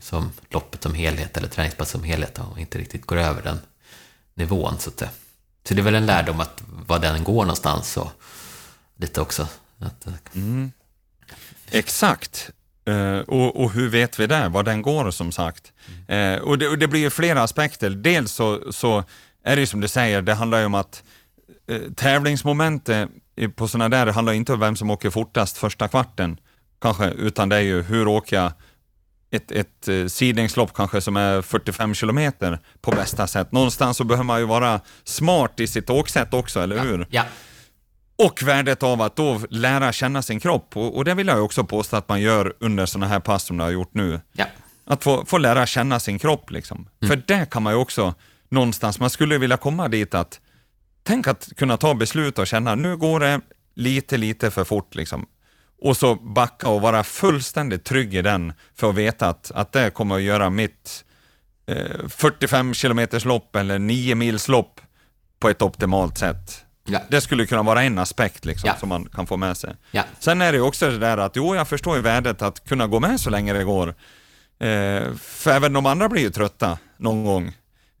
som 0.00 0.32
loppet 0.50 0.82
som 0.82 0.94
helhet 0.94 1.36
eller 1.36 1.48
träningspass 1.48 1.90
som 1.90 2.04
helhet 2.04 2.38
och 2.38 2.58
inte 2.58 2.78
riktigt 2.78 3.06
går 3.06 3.16
över 3.16 3.42
den 3.42 3.60
nivån. 4.34 4.78
Så, 4.78 4.90
att 4.90 4.96
det, 4.96 5.10
så 5.68 5.74
det 5.74 5.80
är 5.80 5.84
väl 5.84 5.94
en 5.94 6.06
lärdom 6.06 6.40
att 6.40 6.62
var 6.86 6.98
den 6.98 7.24
går 7.24 7.42
någonstans 7.42 7.96
och 7.96 8.12
lite 8.96 9.20
också. 9.20 9.48
Att, 9.78 10.06
mm. 10.34 10.72
Exakt. 11.70 12.50
Uh, 12.88 13.18
och, 13.18 13.62
och, 13.62 13.72
hur 13.72 13.88
vet 13.88 14.20
vi 14.20 14.26
det, 14.26 14.48
var 14.48 14.62
den 14.62 14.82
går 14.82 15.10
som 15.10 15.32
sagt? 15.32 15.72
Uh, 16.10 16.34
och, 16.34 16.58
det, 16.58 16.68
och, 16.68 16.78
det, 16.78 16.88
blir 16.88 17.00
ju 17.00 17.10
flera 17.10 17.42
aspekter. 17.42 17.90
Dels 17.90 18.32
så, 18.32 18.72
så, 18.72 19.04
är 19.44 19.56
det 19.56 19.60
ju 19.60 19.66
som 19.66 19.80
du 19.80 19.88
säger, 19.88 20.22
det 20.22 20.34
handlar 20.34 20.58
ju 20.58 20.64
om 20.64 20.74
att 20.74 21.02
uh, 21.70 21.92
tävlingsmomentet 21.92 23.08
på 23.56 23.68
sådana 23.68 23.88
där 23.88 24.12
handlar 24.12 24.32
inte 24.32 24.52
om 24.52 24.60
vem 24.60 24.76
som 24.76 24.90
åker 24.90 25.10
fortast 25.10 25.58
första 25.58 25.88
kvarten, 25.88 26.36
kanske, 26.80 27.10
utan 27.10 27.48
det 27.48 27.56
är 27.56 27.60
ju 27.60 27.82
hur 27.82 28.08
åker 28.08 28.36
jag 28.36 28.52
ett, 29.32 29.52
ett 29.52 29.88
eh, 29.88 30.06
sidningslopp 30.06 30.74
kanske 30.74 31.00
som 31.00 31.16
är 31.16 31.42
45 31.42 31.94
kilometer 31.94 32.58
på 32.80 32.90
bästa 32.90 33.26
sätt. 33.26 33.52
Någonstans 33.52 33.96
så 33.96 34.04
behöver 34.04 34.24
man 34.24 34.40
ju 34.40 34.46
vara 34.46 34.80
smart 35.04 35.60
i 35.60 35.66
sitt 35.66 35.90
åksätt 35.90 36.34
också, 36.34 36.60
eller 36.60 36.78
hur? 36.78 37.06
Ja. 37.10 37.24
Och 38.16 38.42
värdet 38.42 38.82
av 38.82 39.02
att 39.02 39.16
då 39.16 39.40
lära 39.50 39.92
känna 39.92 40.22
sin 40.22 40.40
kropp. 40.40 40.76
Och, 40.76 40.96
och 40.96 41.04
det 41.04 41.14
vill 41.14 41.26
jag 41.26 41.44
också 41.44 41.64
påstå 41.64 41.96
att 41.96 42.08
man 42.08 42.20
gör 42.20 42.54
under 42.60 42.86
sådana 42.86 43.06
här 43.06 43.20
pass 43.20 43.44
som 43.44 43.56
du 43.56 43.64
har 43.64 43.70
gjort 43.70 43.94
nu. 43.94 44.20
Ja. 44.32 44.44
Att 44.84 45.04
få, 45.04 45.24
få 45.24 45.38
lära 45.38 45.66
känna 45.66 46.00
sin 46.00 46.18
kropp. 46.18 46.50
Liksom. 46.50 46.88
För 47.08 47.22
det 47.26 47.50
kan 47.50 47.62
man 47.62 47.72
ju 47.72 47.78
också 47.78 48.14
någonstans, 48.48 49.00
man 49.00 49.10
skulle 49.10 49.38
vilja 49.38 49.56
komma 49.56 49.88
dit 49.88 50.14
att 50.14 50.40
tänk 51.02 51.26
att 51.26 51.48
kunna 51.56 51.76
ta 51.76 51.94
beslut 51.94 52.38
och 52.38 52.46
känna 52.46 52.74
nu 52.74 52.96
går 52.96 53.20
det 53.20 53.40
lite, 53.74 54.16
lite 54.16 54.50
för 54.50 54.64
fort. 54.64 54.94
Liksom. 54.94 55.26
Och 55.84 55.96
så 55.96 56.14
backa 56.14 56.68
och 56.68 56.80
vara 56.80 57.04
fullständigt 57.04 57.84
trygg 57.84 58.14
i 58.14 58.22
den 58.22 58.52
för 58.76 58.88
att 58.90 58.94
veta 58.94 59.28
att, 59.28 59.50
att 59.54 59.72
det 59.72 59.90
kommer 59.90 60.14
att 60.14 60.22
göra 60.22 60.50
mitt 60.50 61.04
eh, 61.66 62.08
45 62.08 62.74
kilometers 62.74 63.24
lopp 63.24 63.56
eller 63.56 63.78
9 63.78 64.14
mils 64.14 64.48
lopp 64.48 64.80
på 65.40 65.48
ett 65.48 65.62
optimalt 65.62 66.18
sätt. 66.18 66.64
Ja. 66.84 67.00
Det 67.10 67.20
skulle 67.20 67.46
kunna 67.46 67.62
vara 67.62 67.82
en 67.82 67.98
aspekt 67.98 68.44
liksom, 68.44 68.68
Ja. 68.68 68.76
som 68.80 68.88
man 68.88 69.04
kan 69.04 69.26
få 69.26 69.36
med 69.36 69.56
sig. 69.56 69.74
Ja. 69.90 70.04
Sen 70.20 70.40
är 70.42 70.52
det 70.52 70.60
också 70.60 70.90
det 70.90 70.98
där 70.98 71.18
att, 71.18 71.36
jo, 71.36 71.54
jag 71.54 71.68
förstår 71.68 71.96
ju 71.96 72.02
värdet 72.02 72.42
att 72.42 72.64
kunna 72.68 72.86
gå 72.86 73.00
med 73.00 73.20
så 73.20 73.30
länge 73.30 73.52
det 73.52 73.64
går. 73.64 73.88
Eh, 74.58 75.14
för 75.18 75.50
även 75.50 75.72
de 75.72 75.86
andra 75.86 76.08
blir 76.08 76.22
ju 76.22 76.30
trötta 76.30 76.78
någon 76.96 77.24
gång. 77.24 77.52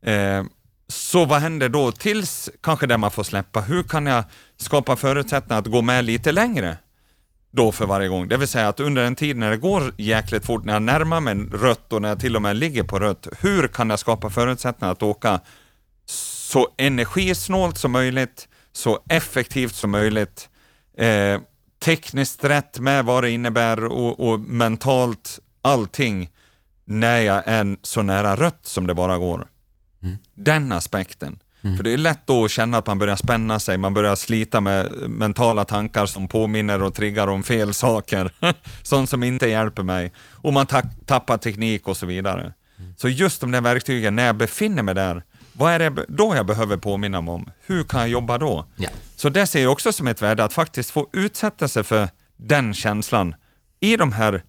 Eh, 0.02 0.44
så 0.88 1.24
vad 1.24 1.40
händer 1.40 1.68
då 1.68 1.92
tills 1.92 2.50
kanske 2.62 2.86
det 2.86 2.98
man 2.98 3.10
får 3.10 3.22
släppa? 3.22 3.60
Hur 3.60 3.82
kan 3.82 4.06
jag 4.06 4.24
skapa 4.56 4.96
förutsättningar 4.96 5.58
att 5.60 5.66
gå 5.66 5.82
med 5.82 6.04
lite 6.04 6.32
längre 6.32 6.76
då 7.52 7.72
för 7.72 7.86
varje 7.86 8.08
gång? 8.08 8.28
Det 8.28 8.36
vill 8.36 8.48
säga 8.48 8.68
att 8.68 8.80
under 8.80 9.04
en 9.04 9.14
tid 9.14 9.36
när 9.36 9.50
det 9.50 9.56
går 9.56 9.94
jäkligt 9.98 10.46
fort, 10.46 10.64
när 10.64 10.72
jag 10.72 10.82
närmar 10.82 11.20
mig 11.20 11.34
rött 11.52 11.92
och 11.92 12.02
när 12.02 12.08
jag 12.08 12.20
till 12.20 12.36
och 12.36 12.42
med 12.42 12.56
ligger 12.56 12.82
på 12.82 12.98
rött, 12.98 13.28
hur 13.40 13.68
kan 13.68 13.90
jag 13.90 13.98
skapa 13.98 14.30
förutsättningar 14.30 14.92
att 14.92 15.02
åka 15.02 15.40
så 16.06 16.68
energisnålt 16.76 17.78
som 17.78 17.92
möjligt, 17.92 18.48
så 18.72 19.00
effektivt 19.08 19.74
som 19.74 19.90
möjligt, 19.90 20.48
eh, 20.98 21.40
tekniskt 21.84 22.44
rätt 22.44 22.78
med 22.78 23.04
vad 23.04 23.24
det 23.24 23.30
innebär 23.30 23.84
och, 23.84 24.28
och 24.28 24.40
mentalt 24.40 25.38
allting 25.62 26.30
när 26.84 27.20
jag 27.20 27.42
är 27.46 27.76
så 27.82 28.02
nära 28.02 28.36
rött 28.36 28.66
som 28.66 28.86
det 28.86 28.94
bara 28.94 29.18
går. 29.18 29.46
Den 30.34 30.72
aspekten. 30.72 31.38
För 31.62 31.82
det 31.82 31.90
är 31.92 31.96
lätt 31.96 32.26
då 32.26 32.44
att 32.44 32.50
känna 32.50 32.78
att 32.78 32.86
man 32.86 32.98
börjar 32.98 33.16
spänna 33.16 33.58
sig, 33.60 33.78
man 33.78 33.94
börjar 33.94 34.16
slita 34.16 34.60
med 34.60 34.92
mentala 35.08 35.64
tankar 35.64 36.06
som 36.06 36.28
påminner 36.28 36.82
och 36.82 36.94
triggar 36.94 37.26
om 37.28 37.42
fel 37.42 37.74
saker. 37.74 38.30
Sånt 38.82 39.10
som 39.10 39.22
inte 39.22 39.46
hjälper 39.46 39.82
mig. 39.82 40.12
Och 40.30 40.52
man 40.52 40.66
ta- 40.66 40.82
tappar 41.06 41.36
teknik 41.38 41.88
och 41.88 41.96
så 41.96 42.06
vidare. 42.06 42.52
Så 42.96 43.08
just 43.08 43.40
de 43.40 43.50
där 43.50 43.60
verktygen, 43.60 44.16
när 44.16 44.26
jag 44.26 44.36
befinner 44.36 44.82
mig 44.82 44.94
där, 44.94 45.22
vad 45.52 45.72
är 45.72 45.78
det 45.78 46.04
då 46.08 46.36
jag 46.36 46.46
behöver 46.46 46.76
påminna 46.76 47.20
mig 47.20 47.34
om? 47.34 47.50
Hur 47.66 47.84
kan 47.84 48.00
jag 48.00 48.08
jobba 48.08 48.38
då? 48.38 48.66
Ja. 48.76 48.88
Så 49.16 49.28
det 49.28 49.46
ser 49.46 49.62
jag 49.62 49.72
också 49.72 49.92
som 49.92 50.06
ett 50.06 50.22
värde, 50.22 50.44
att 50.44 50.52
faktiskt 50.52 50.90
få 50.90 51.08
utsätta 51.12 51.68
sig 51.68 51.84
för 51.84 52.08
den 52.36 52.74
känslan 52.74 53.34
i 53.80 53.96
de 53.96 54.12
här, 54.12 54.42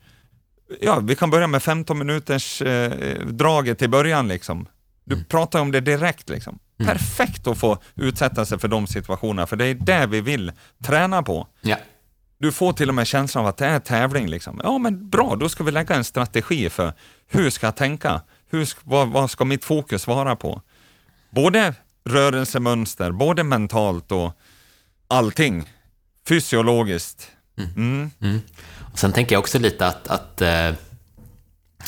ja, 0.82 1.00
vi 1.00 1.16
kan 1.16 1.30
börja 1.30 1.48
med 1.48 1.64
15 1.64 1.98
minuters 1.98 2.62
eh, 2.62 3.20
draget 3.26 3.82
i 3.82 3.88
början 3.88 4.28
liksom. 4.28 4.68
Du 5.06 5.24
pratar 5.24 5.60
om 5.60 5.72
det 5.72 5.80
direkt 5.82 6.30
liksom. 6.30 6.60
Perfekt 6.78 7.48
att 7.48 7.58
få 7.58 7.78
utsätta 7.96 8.46
sig 8.46 8.60
för 8.60 8.68
de 8.68 8.88
situationerna, 8.88 9.48
för 9.48 9.56
det 9.56 9.66
är 9.66 9.74
det 9.74 10.06
vi 10.08 10.22
vill 10.22 10.52
träna 10.84 11.24
på. 11.24 11.48
Ja. 11.62 11.78
Du 12.38 12.52
får 12.52 12.74
till 12.74 12.90
och 12.90 12.96
med 12.96 13.08
känslan 13.08 13.44
av 13.44 13.50
att 13.50 13.58
det 13.58 13.66
är 13.66 13.80
tävling. 13.80 14.28
Liksom. 14.28 14.62
Ja, 14.64 14.78
men 14.78 15.10
bra, 15.10 15.36
då 15.36 15.50
ska 15.50 15.64
vi 15.64 15.72
lägga 15.72 15.96
en 15.96 16.04
strategi 16.04 16.70
för 16.70 16.94
hur 17.28 17.50
ska 17.50 17.68
jag 17.68 17.76
tänka? 17.76 18.22
Hur 18.50 18.70
vad, 18.84 19.08
vad 19.08 19.32
ska 19.32 19.46
mitt 19.46 19.66
fokus 19.66 20.08
vara 20.08 20.36
på? 20.36 20.62
Både 21.30 21.74
rörelsemönster, 22.06 23.12
både 23.12 23.44
mentalt 23.44 24.12
och 24.12 24.32
allting. 25.08 25.70
Fysiologiskt. 26.28 27.32
Mm. 27.76 28.12
Och 28.92 29.00
sen 29.00 29.14
tänker 29.14 29.36
jag 29.36 29.40
också 29.40 29.60
lite 29.60 29.88
att, 29.88 30.08
att 30.08 30.42
eh, 30.42 30.68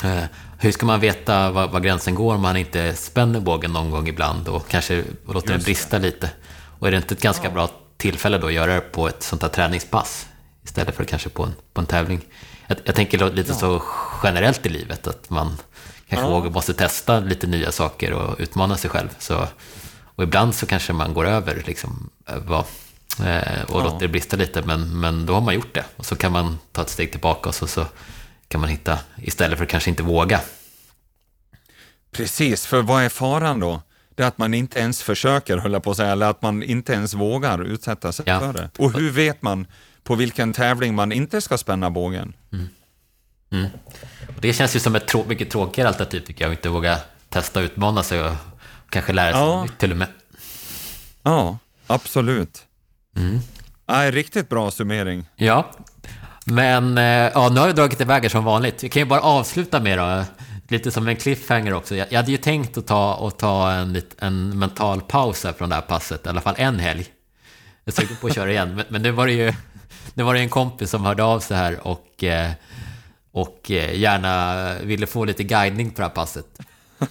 eh, 0.04 0.24
hur 0.58 0.72
ska 0.72 0.86
man 0.86 1.00
veta 1.00 1.50
var, 1.50 1.68
var 1.68 1.80
gränsen 1.80 2.14
går 2.14 2.34
om 2.34 2.42
man 2.42 2.56
inte 2.56 2.94
spänner 2.94 3.40
bågen 3.40 3.72
någon 3.72 3.90
gång 3.90 4.08
ibland 4.08 4.48
och 4.48 4.68
kanske 4.68 5.04
låter 5.28 5.52
den 5.52 5.62
brista 5.62 5.98
lite? 5.98 6.30
Och 6.78 6.86
är 6.86 6.90
det 6.90 6.96
inte 6.96 7.14
ett 7.14 7.22
ganska 7.22 7.50
bra 7.50 7.70
tillfälle 7.96 8.38
då 8.38 8.46
att 8.46 8.52
göra 8.52 8.74
det 8.74 8.80
på 8.80 9.08
ett 9.08 9.22
sånt 9.22 9.42
här 9.42 9.48
träningspass 9.48 10.26
istället 10.64 10.96
för 10.96 11.04
kanske 11.04 11.28
på 11.28 11.42
en, 11.42 11.54
på 11.72 11.80
en 11.80 11.86
tävling? 11.86 12.20
Jag, 12.66 12.78
jag 12.84 12.94
tänker 12.94 13.30
lite 13.30 13.54
så 13.54 13.82
generellt 14.22 14.66
i 14.66 14.68
livet 14.68 15.06
att 15.06 15.30
man 15.30 15.56
kanske 16.08 16.28
vågar, 16.28 16.50
måste 16.50 16.74
testa 16.74 17.20
lite 17.20 17.46
nya 17.46 17.72
saker 17.72 18.12
och 18.12 18.36
utmana 18.38 18.76
sig 18.76 18.90
själv. 18.90 19.08
Så, 19.18 19.46
och 20.04 20.24
ibland 20.24 20.54
så 20.54 20.66
kanske 20.66 20.92
man 20.92 21.14
går 21.14 21.26
över 21.26 21.62
liksom, 21.66 22.10
eh, 22.28 22.36
vad, 22.46 22.64
eh, 23.24 23.62
och 23.68 23.82
låter 23.82 23.98
det 23.98 24.08
brista 24.08 24.36
lite, 24.36 24.62
men, 24.62 25.00
men 25.00 25.26
då 25.26 25.34
har 25.34 25.40
man 25.40 25.54
gjort 25.54 25.74
det. 25.74 25.84
Och 25.96 26.06
så 26.06 26.16
kan 26.16 26.32
man 26.32 26.58
ta 26.72 26.82
ett 26.82 26.88
steg 26.88 27.10
tillbaka 27.10 27.48
och 27.48 27.54
så, 27.54 27.66
så 27.66 27.86
kan 28.48 28.60
man 28.60 28.70
hitta, 28.70 28.98
istället 29.16 29.58
för 29.58 29.64
att 29.64 29.70
kanske 29.70 29.90
inte 29.90 30.02
våga. 30.02 30.40
Precis, 32.12 32.66
för 32.66 32.82
vad 32.82 33.02
är 33.02 33.08
faran 33.08 33.60
då? 33.60 33.82
Det 34.14 34.22
är 34.22 34.26
att 34.28 34.38
man 34.38 34.54
inte 34.54 34.78
ens 34.78 35.02
försöker, 35.02 35.56
höll 35.56 35.80
på 35.80 35.90
att 35.90 35.96
säga, 35.96 36.12
eller 36.12 36.26
att 36.30 36.42
man 36.42 36.62
inte 36.62 36.92
ens 36.92 37.14
vågar 37.14 37.64
utsätta 37.64 38.12
sig 38.12 38.24
Ja. 38.28 38.40
för 38.40 38.52
det. 38.52 38.70
Och 38.78 38.92
hur 38.92 39.10
vet 39.10 39.42
man 39.42 39.66
på 40.02 40.14
vilken 40.14 40.52
tävling 40.52 40.94
man 40.94 41.12
inte 41.12 41.40
ska 41.40 41.58
spänna 41.58 41.90
bågen? 41.90 42.32
Och 44.28 44.40
det 44.40 44.52
känns 44.52 44.76
ju 44.76 44.80
som 44.80 44.96
ett 44.96 45.06
trå- 45.08 45.24
mycket 45.28 45.50
tråkigare 45.50 45.88
alternativ 45.88 46.20
tycker 46.20 46.44
jag, 46.44 46.52
att 46.52 46.58
inte 46.58 46.68
våga 46.68 46.98
testa 47.28 47.60
och 47.60 47.64
utmana 47.64 48.02
sig 48.02 48.22
och 48.22 48.36
kanske 48.90 49.12
lära 49.12 49.32
sig 49.32 49.40
Ja. 49.40 49.62
nytt 49.62 49.78
till 49.78 49.90
och 49.90 49.96
med. 49.96 50.08
Ja, 51.22 51.58
absolut. 51.86 52.62
Nej, 53.86 54.10
riktigt 54.10 54.48
bra 54.48 54.70
summering. 54.70 55.24
Ja, 55.36 55.70
men 56.46 56.98
eh, 56.98 57.04
ja, 57.04 57.48
nu 57.48 57.60
har 57.60 57.66
vi 57.66 57.72
dragit 57.72 58.00
iväg 58.00 58.22
här 58.22 58.28
som 58.28 58.44
vanligt. 58.44 58.84
Vi 58.84 58.88
kan 58.88 59.00
ju 59.00 59.06
bara 59.06 59.20
avsluta 59.20 59.80
med 59.80 59.98
då, 59.98 60.24
lite 60.68 60.90
som 60.90 61.08
en 61.08 61.16
cliffhanger 61.16 61.74
också. 61.74 61.96
Jag, 61.96 62.06
jag 62.10 62.16
hade 62.16 62.30
ju 62.30 62.36
tänkt 62.36 62.78
att 62.78 62.86
ta, 62.86 63.28
att 63.28 63.38
ta 63.38 63.72
en, 63.72 64.02
en 64.18 64.58
mental 64.58 65.00
paus 65.00 65.44
här 65.44 65.52
från 65.52 65.68
det 65.68 65.74
här 65.74 65.82
passet, 65.82 66.26
i 66.26 66.28
alla 66.28 66.40
fall 66.40 66.54
en 66.58 66.78
helg. 66.78 67.06
Jag 67.84 67.92
är 67.92 68.00
sugen 68.00 68.16
på 68.20 68.26
att 68.26 68.34
köra 68.34 68.50
igen, 68.50 68.74
men, 68.74 68.84
men 68.88 69.02
nu 69.02 69.10
var 69.10 69.26
det 69.26 69.32
ju 69.32 69.52
nu 70.14 70.22
var 70.22 70.34
det 70.34 70.40
en 70.40 70.48
kompis 70.48 70.90
som 70.90 71.04
hörde 71.04 71.24
av 71.24 71.40
sig 71.40 71.56
här 71.56 71.86
och, 71.86 72.24
eh, 72.24 72.50
och 73.32 73.70
eh, 73.70 73.98
gärna 73.98 74.74
ville 74.82 75.06
få 75.06 75.24
lite 75.24 75.44
guidning 75.44 75.90
på 75.90 75.96
det 75.96 76.06
här 76.06 76.14
passet. 76.14 76.46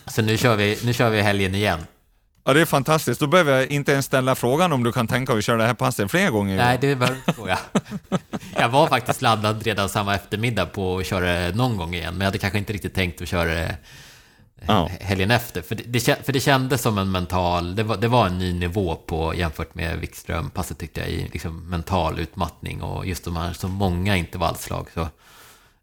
Så 0.07 0.21
nu 0.21 0.37
kör 0.37 0.55
vi, 0.55 0.79
nu 0.83 0.93
kör 0.93 1.09
vi 1.09 1.21
helgen 1.21 1.55
igen. 1.55 1.79
Ja, 2.47 2.53
det 2.53 2.61
är 2.61 2.65
fantastiskt. 2.65 3.19
Då 3.19 3.27
behöver 3.27 3.53
jag 3.53 3.67
inte 3.71 3.91
ens 3.91 4.05
ställa 4.05 4.35
frågan 4.35 4.73
om 4.73 4.83
du 4.83 4.91
kan 4.91 5.07
tänka 5.07 5.33
dig 5.33 5.37
att 5.39 5.45
köra 5.45 5.57
det 5.57 5.67
här 5.67 5.73
passet 5.73 6.11
fler 6.11 6.29
gånger. 6.29 6.57
Nej, 6.57 6.77
det 6.81 6.95
behöver 6.95 7.17
inte 7.19 7.33
fråga. 7.33 7.59
Jag 8.57 8.69
var 8.69 8.87
faktiskt 8.87 9.21
laddad 9.21 9.63
redan 9.63 9.89
samma 9.89 10.15
eftermiddag 10.15 10.65
på 10.65 10.97
att 10.97 11.05
köra 11.05 11.25
det 11.25 11.55
någon 11.55 11.77
gång 11.77 11.93
igen, 11.95 12.13
men 12.13 12.21
jag 12.21 12.25
hade 12.25 12.37
kanske 12.37 12.59
inte 12.59 12.73
riktigt 12.73 12.93
tänkt 12.93 13.21
att 13.21 13.27
köra 13.27 13.53
det 13.53 13.75
Ja. 14.67 14.89
helgen 15.01 15.31
efter. 15.31 15.61
För 15.61 15.75
det, 15.85 16.25
för 16.25 16.33
det 16.33 16.39
kändes 16.39 16.81
som 16.81 16.97
en 16.97 17.11
mental, 17.11 17.75
det 17.75 17.83
var, 17.83 17.97
det 17.97 18.07
var 18.07 18.25
en 18.27 18.37
ny 18.39 18.53
nivå 18.53 18.95
på 18.95 19.35
jämfört 19.35 19.75
med 19.75 19.99
Wikström-passet 19.99 20.77
tyckte 20.79 20.99
jag, 20.99 21.09
i 21.09 21.29
liksom 21.33 21.69
mental 21.69 22.19
utmattning 22.19 22.81
och 22.81 23.05
just 23.05 23.25
de 23.25 23.37
här 23.37 23.53
så 23.53 23.67
många 23.67 24.15
intervallslag. 24.17 24.87
Så, 24.93 25.07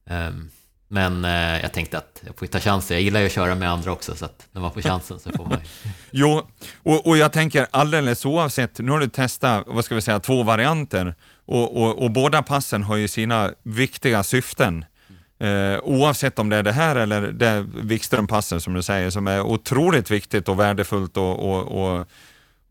ehm, 0.07 0.51
men 0.93 1.25
eh, 1.25 1.61
jag 1.63 1.73
tänkte 1.73 1.99
att 1.99 2.23
jag 2.27 2.39
får 2.39 2.47
ta 2.47 2.61
chansen. 2.61 2.97
Jag 2.97 3.03
gillar 3.03 3.21
ju 3.21 3.27
att 3.27 3.33
köra 3.33 3.55
med 3.55 3.71
andra 3.71 3.93
också, 3.93 4.15
så 4.15 4.25
att 4.25 4.49
när 4.53 4.61
man 4.61 4.73
får 4.73 4.81
chansen 4.83 5.19
så 5.19 5.31
får 5.31 5.45
man 5.45 5.59
ju- 5.61 5.91
Jo, 6.11 6.49
och, 6.83 7.07
och 7.07 7.17
jag 7.17 7.33
tänker 7.33 7.67
alldeles 7.71 8.25
oavsett, 8.25 8.79
nu 8.79 8.91
har 8.91 9.01
du 9.01 9.09
testat, 9.09 9.65
vad 9.67 9.85
ska 9.85 9.95
vi 9.95 10.01
säga, 10.01 10.21
två 10.21 10.43
varianter 10.43 11.15
och, 11.47 11.83
och, 11.83 12.03
och 12.03 12.11
båda 12.11 12.43
passen 12.43 12.83
har 12.83 12.97
ju 12.97 13.09
sina 13.09 13.51
viktiga 13.63 14.23
syften. 14.23 14.85
Eh, 15.41 15.79
oavsett 15.83 16.39
om 16.39 16.49
det 16.49 16.57
är 16.57 16.63
det 16.63 16.73
här 16.73 16.97
eller 16.97 17.23
det 17.23 17.67
Wikström-passen 17.75 18.61
som 18.61 18.75
du 18.75 18.83
säger, 18.83 19.11
som 19.11 19.27
är 19.27 19.41
otroligt 19.41 20.11
viktigt 20.11 20.49
och 20.49 20.61
värdefullt 20.61 21.17
och, 21.17 21.39
och, 21.39 22.07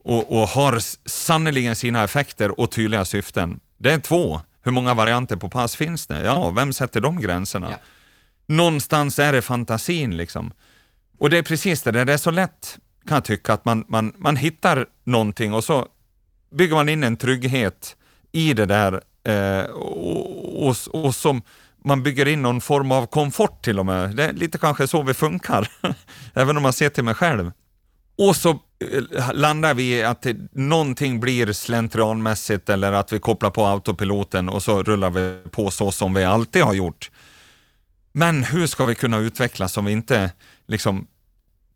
och, 0.03 0.47
har 0.47 0.79
sannoliken 1.09 1.75
sina 1.75 2.03
effekter 2.03 2.59
och 2.59 2.71
tydliga 2.71 3.05
syften. 3.05 3.59
Det 3.77 3.91
är 3.91 3.99
två. 3.99 4.41
Hur 4.63 4.71
många 4.71 4.93
varianter 4.93 5.35
på 5.35 5.49
pass 5.49 5.75
finns 5.75 6.07
det? 6.07 6.23
Ja, 6.23 6.49
vem 6.49 6.73
sätter 6.73 7.01
de 7.01 7.21
gränserna? 7.21 7.67
Ja. 7.71 7.77
Någonstans 8.51 9.19
är 9.19 9.33
det 9.33 9.41
fantasin 9.41 10.17
liksom. 10.17 10.51
Och 11.19 11.29
det 11.29 11.37
är 11.37 11.43
precis 11.43 11.83
det, 11.83 11.91
där, 11.91 12.05
det 12.05 12.13
är 12.13 12.17
så 12.17 12.31
lätt 12.31 12.77
kan 13.07 13.15
jag 13.15 13.23
tycka 13.23 13.53
att 13.53 13.65
man, 13.65 13.85
man, 13.87 14.13
man 14.17 14.35
hittar 14.35 14.85
någonting 15.03 15.53
och 15.53 15.63
så 15.63 15.87
bygger 16.51 16.75
man 16.75 16.89
in 16.89 17.03
en 17.03 17.17
trygghet 17.17 17.95
i 18.31 18.53
det 18.53 18.65
där 18.65 19.01
eh, 19.23 19.65
och, 19.65 20.67
och, 20.67 20.75
och 20.91 21.15
som 21.15 21.41
man 21.85 22.03
bygger 22.03 22.27
in 22.27 22.41
någon 22.41 22.61
form 22.61 22.91
av 22.91 23.05
komfort 23.05 23.63
till 23.63 23.79
och 23.79 23.85
med. 23.85 24.15
Det 24.15 24.23
är 24.23 24.33
lite 24.33 24.57
kanske 24.57 24.87
så 24.87 25.01
vi 25.01 25.13
funkar, 25.13 25.71
även 26.33 26.57
om 26.57 26.63
man 26.63 26.73
ser 26.73 26.89
till 26.89 27.03
mig 27.03 27.13
själv. 27.13 27.51
Och 28.17 28.35
så 28.35 28.49
eh, 28.49 29.33
landar 29.33 29.73
vi 29.73 29.97
i 29.97 30.03
att 30.03 30.21
det, 30.21 30.37
någonting 30.51 31.19
blir 31.19 31.53
slentrianmässigt 31.53 32.69
eller 32.69 32.91
att 32.91 33.13
vi 33.13 33.19
kopplar 33.19 33.49
på 33.49 33.65
autopiloten 33.65 34.49
och 34.49 34.63
så 34.63 34.83
rullar 34.83 35.09
vi 35.09 35.49
på 35.51 35.71
så 35.71 35.91
som 35.91 36.13
vi 36.13 36.23
alltid 36.23 36.63
har 36.63 36.73
gjort. 36.73 37.11
Men 38.11 38.43
hur 38.43 38.67
ska 38.67 38.85
vi 38.85 38.95
kunna 38.95 39.17
utvecklas 39.17 39.77
om 39.77 39.85
vi 39.85 39.91
inte 39.91 40.31
liksom 40.67 41.07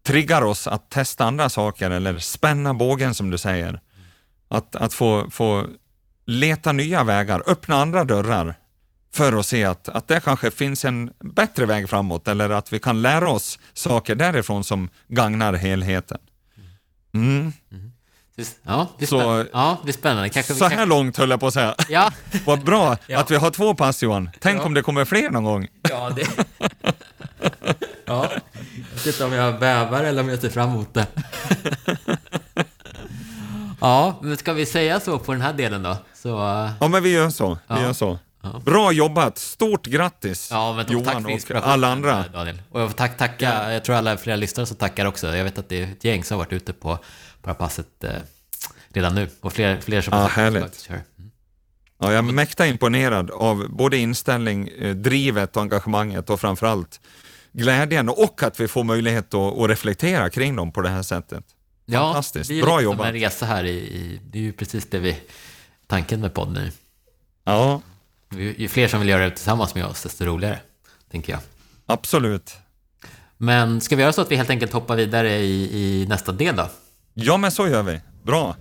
triggar 0.03 0.41
oss 0.41 0.67
att 0.67 0.89
testa 0.89 1.25
andra 1.25 1.49
saker 1.49 1.91
eller 1.91 2.19
spänna 2.19 2.73
bågen 2.73 3.13
som 3.13 3.29
du 3.29 3.38
säger? 3.38 3.79
Att, 4.47 4.75
att 4.75 4.93
få, 4.93 5.29
få 5.31 5.67
leta 6.25 6.71
nya 6.71 7.03
vägar, 7.03 7.43
öppna 7.47 7.75
andra 7.75 8.03
dörrar 8.03 8.55
för 9.13 9.39
att 9.39 9.45
se 9.45 9.63
att, 9.63 9.89
att 9.89 10.07
det 10.07 10.19
kanske 10.19 10.51
finns 10.51 10.86
en 10.86 11.11
bättre 11.19 11.65
väg 11.65 11.89
framåt 11.89 12.27
eller 12.27 12.49
att 12.49 12.73
vi 12.73 12.79
kan 12.79 13.01
lära 13.01 13.29
oss 13.29 13.59
saker 13.73 14.15
därifrån 14.15 14.63
som 14.63 14.89
gagnar 15.07 15.53
helheten. 15.53 16.19
Mm. 17.13 17.53
mm. 17.71 17.91
Ja, 18.63 18.88
det 18.97 19.05
är, 19.05 19.07
Så- 19.07 19.19
spänn- 19.19 19.47
ja, 19.53 19.77
det 19.83 19.89
är 19.89 19.93
spännande. 19.93 20.29
Kanske 20.29 20.53
Så 20.53 20.69
kan- 20.69 20.77
här 20.79 20.86
långt 20.86 21.17
höll 21.17 21.29
jag 21.29 21.39
på 21.39 21.47
att 21.47 21.53
säga. 21.53 21.75
Ja, 21.89 22.11
Vad 22.45 22.63
bra 22.63 22.97
Ja. 23.07 23.19
att 23.19 23.31
vi 23.31 23.36
har 23.36 23.51
två 23.51 23.75
pass 23.75 24.03
Johan. 24.03 24.29
Tänk 24.39 24.61
Ja. 24.61 24.65
om 24.65 24.73
det 24.73 24.81
kommer 24.81 25.05
fler 25.05 25.29
någon 25.29 25.43
gång. 25.43 25.67
ja 25.89 26.09
det... 26.15 26.27
Ja, 28.07 28.29
jag 28.31 28.95
vet 28.95 29.05
inte 29.05 29.25
om 29.25 29.33
jag 29.33 29.59
bävar 29.59 30.03
eller 30.03 30.21
om 30.21 30.29
jag 30.29 30.39
ser 30.39 30.49
fram 30.49 30.69
emot 30.69 30.93
det. 30.93 31.07
Ja, 33.81 34.19
men 34.21 34.38
ska 34.38 34.53
vi 34.53 34.65
säga 34.65 34.99
så 34.99 35.19
på 35.19 35.31
den 35.31 35.41
här 35.41 35.53
delen 35.53 35.83
då? 35.83 35.97
Så... 36.13 36.29
Ja, 36.79 36.88
men 36.88 37.03
vi 37.03 37.09
gör 37.11 37.29
så. 37.29 37.57
Vi 37.67 37.81
gör 37.81 37.93
så. 37.93 38.19
Bra 38.65 38.91
jobbat! 38.91 39.38
Stort 39.38 39.86
grattis 39.86 40.47
Ja, 40.51 40.83
Johan 40.88 41.25
och 41.25 41.39
alla 41.67 41.88
andra. 41.91 42.25
Daniel. 42.33 42.61
Och 42.71 42.81
jag 42.81 42.89
får 42.89 42.97
tack, 42.97 43.17
tacka, 43.17 43.73
jag 43.73 43.83
tror 43.86 43.95
alla 43.95 44.17
flera 44.17 44.36
lyssnare 44.36 44.65
som 44.67 44.77
tackar 44.77 45.05
också. 45.05 45.36
Jag 45.36 45.43
vet 45.43 45.57
att 45.57 45.69
det 45.69 45.81
är 45.81 45.91
ett 45.91 46.03
gäng 46.03 46.23
som 46.23 46.38
har 46.38 46.45
varit 46.45 46.53
ute 46.53 46.73
på, 46.73 46.99
på 47.45 47.49
det 47.49 47.53
här 47.53 47.59
passet 47.67 48.03
eh, 48.03 48.11
redan 48.89 49.15
nu. 49.15 49.29
Och 49.41 49.53
fler, 49.53 49.81
fler 49.81 50.01
som 50.01 50.13
har 50.13 50.29
härligt. 50.29 50.89
Mm. 50.89 51.01
Ja, 51.99 52.07
jag 52.11 52.15
är 52.17 52.21
mäkta 52.21 52.67
imponerad 52.67 53.31
av 53.31 53.65
både 53.69 53.97
inställning, 53.97 54.67
eh, 54.67 54.95
drivet 54.95 55.55
och 55.55 55.61
engagemanget 55.61 56.29
och 56.29 56.39
framförallt 56.41 56.99
glädjen 57.51 58.09
och 58.09 58.43
att 58.43 58.59
vi 58.59 58.67
får 58.67 58.83
möjlighet 58.83 59.33
att, 59.33 59.57
att 59.59 59.69
reflektera 59.69 60.29
kring 60.29 60.55
dem 60.55 60.71
på 60.71 60.81
det 60.81 60.89
här 60.89 61.01
sättet. 61.01 61.43
Ja, 61.85 61.99
Fantastiskt. 61.99 62.49
det 62.49 62.59
är 62.59 62.63
Bra 62.63 62.81
jobbat. 62.81 62.97
som 62.99 63.07
en 63.07 63.13
resa 63.13 63.45
här 63.45 63.63
i, 63.63 63.69
i... 63.77 64.19
Det 64.31 64.37
är 64.37 64.43
ju 64.43 64.53
precis 64.53 64.85
det 64.89 64.99
vi... 64.99 65.17
Tanken 65.87 66.21
med 66.21 66.33
podden 66.33 66.57
är. 66.57 66.71
Ja, 67.43 67.81
Ju 68.35 68.55
ju 68.57 68.67
fler 68.67 68.87
som 68.87 68.99
vill 68.99 69.09
göra 69.09 69.23
det 69.23 69.31
tillsammans 69.31 69.75
med 69.75 69.85
oss, 69.85 70.03
desto 70.03 70.25
roligare, 70.25 70.59
tänker 71.11 71.33
jag. 71.33 71.41
absolut. 71.85 72.53
Men 73.37 73.81
ska 73.81 73.95
vi 73.95 74.01
göra 74.01 74.13
så 74.13 74.21
att 74.21 74.31
vi 74.31 74.35
helt 74.35 74.49
enkelt 74.49 74.73
hoppar 74.73 74.95
vidare 74.95 75.37
i, 75.37 75.69
i 76.01 76.05
nästa 76.07 76.31
del 76.31 76.55
då? 76.55 76.69
Ja, 77.18 77.38
men 77.38 77.51
så 77.51 77.68
gör 77.68 77.84
vi. 77.84 78.01
Bra. 78.24 78.55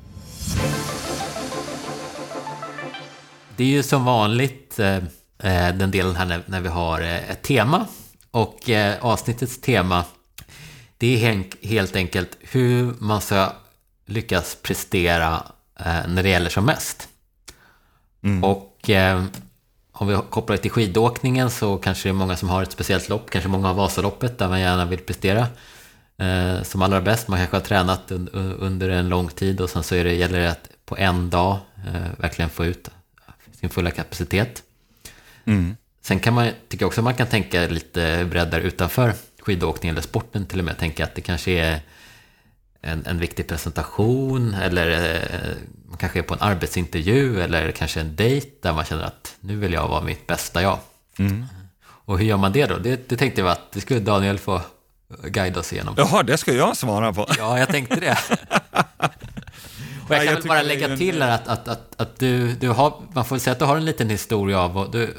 Det 3.57 3.65
är 3.65 3.69
ju 3.69 3.83
som 3.83 4.05
vanligt 4.05 4.79
eh, 4.79 4.97
eh, 5.39 5.75
den 5.75 5.91
delen 5.91 6.17
här 6.17 6.27
när, 6.27 6.43
när 6.47 6.61
vi 6.61 6.69
har 6.69 7.01
eh, 7.01 7.31
ett 7.31 7.43
tema. 7.43 7.87
Och 8.31 8.71
eh, 8.71 9.05
avsnittets 9.05 9.61
tema, 9.61 10.05
det 10.99 11.15
är 11.15 11.45
helt, 11.63 11.97
enkelt 11.97 12.37
hur 12.41 12.95
man 12.99 13.21
ska 13.21 13.53
lyckas 14.07 14.57
prestera 14.63 15.43
eh, 15.81 16.07
när 16.09 16.23
det 16.23 16.29
gäller 16.29 16.51
som 16.51 16.65
mest. 16.65 17.09
Och 18.43 18.91
eh, 18.91 19.25
om 19.93 20.09
vi 20.09 20.19
kopplar 20.31 20.57
det 20.57 20.63
till 20.63 20.71
skidåkningen 20.71 21.51
så 21.51 21.77
kanske 21.77 22.09
det 22.09 22.11
är 22.11 22.15
många 22.15 22.37
som 22.37 22.49
har 22.49 22.63
ett 22.63 22.73
speciellt 22.73 23.09
lopp, 23.09 23.31
kanske 23.31 23.49
många 23.49 23.67
har 23.69 23.75
Vasaloppet 23.75 24.39
där 24.39 24.49
man 24.49 24.61
gärna 24.61 24.85
vill 24.85 25.01
prestera 25.01 25.47
som 26.63 26.83
allra 26.83 27.01
bäst. 27.01 27.29
Man 27.29 27.39
kanske 27.39 27.57
har 27.57 27.61
tränat 27.61 28.11
un, 28.11 28.29
un, 28.33 28.53
under 28.53 28.89
en 28.89 29.09
lång 29.09 29.29
tid 29.29 29.61
och 29.61 29.71
sen 29.71 29.83
så 29.83 29.95
är 29.95 30.05
det, 30.05 30.15
gäller 30.15 30.41
det 30.41 30.51
att 30.51 30.69
på 30.85 30.97
en 30.97 31.31
dag 31.31 31.59
eh, 31.87 32.11
verkligen 32.19 32.51
få 32.51 32.65
ut 32.65 32.89
sin 33.61 33.71
fulla 33.71 33.91
kapacitet. 33.91 34.63
Mm. 35.45 35.77
Sen 36.03 36.21
kan 36.21 36.35
man, 36.35 36.51
tycker 36.69 36.83
jag 36.83 36.89
också 36.89 37.03
man 37.03 37.15
kan 37.15 37.27
tänka 37.27 37.67
lite 37.67 38.27
breddare 38.31 38.63
utanför 38.63 39.13
skidåkning 39.41 39.91
eller 39.91 40.01
sporten 40.01 40.47
till 40.47 40.59
och 40.59 40.65
med. 40.65 40.79
Tänka 40.79 41.05
att 41.05 41.15
det 41.15 41.21
kanske 41.21 41.51
är 41.51 41.81
en, 42.81 43.07
en 43.07 43.19
viktig 43.19 43.49
presentation 43.49 44.55
eller 44.55 44.91
eh, 44.91 45.57
man 45.89 45.99
kanske 45.99 46.19
är 46.19 46.23
på 46.23 46.35
en 46.35 46.41
arbetsintervju 46.41 47.41
eller 47.41 47.71
kanske 47.71 48.01
en 48.01 48.17
dejt 48.17 48.51
där 48.63 48.73
man 48.73 48.85
känner 48.85 49.05
att 49.05 49.37
nu 49.41 49.57
vill 49.57 49.73
jag 49.73 49.89
vara 49.89 50.05
mitt 50.05 50.27
bästa 50.27 50.63
jag. 50.63 50.79
Mm. 51.19 51.45
Och 51.87 52.19
hur 52.19 52.27
gör 52.27 52.37
man 52.37 52.53
det 52.53 52.67
då? 52.67 52.79
Det, 52.79 53.09
det 53.09 53.17
tänkte 53.17 53.41
jag 53.41 53.51
att 53.51 53.73
det 53.73 53.81
skulle 53.81 54.01
Daniel 54.01 54.39
få 54.39 54.61
guida 55.23 55.61
oss 55.61 55.73
igenom. 55.73 55.95
Jaha, 55.99 56.23
det 56.23 56.37
ska 56.37 56.53
jag 56.53 56.77
svara 56.77 57.13
på. 57.13 57.27
Ja, 57.39 57.59
jag 57.59 57.69
tänkte 57.69 58.01
det. 58.01 58.19
Och 60.09 60.15
jag 60.15 60.19
Ja, 60.19 60.25
kan 60.25 60.27
jag 60.27 60.35
väl 60.35 60.49
bara 60.49 60.63
lägga 60.63 60.97
till 60.97 61.23
här 61.23 61.31
att, 61.31 61.49
att, 61.49 61.69
att, 61.69 62.01
att 62.01 62.19
du, 62.19 62.53
du 62.53 62.69
har, 62.69 62.95
man 63.13 63.25
får 63.25 63.39
säga 63.39 63.53
att 63.53 63.59
du 63.59 63.65
har 63.65 63.77
en 63.77 63.85
liten 63.85 64.11
historia 64.11 64.61
av, 64.61 64.89
du, 64.93 65.15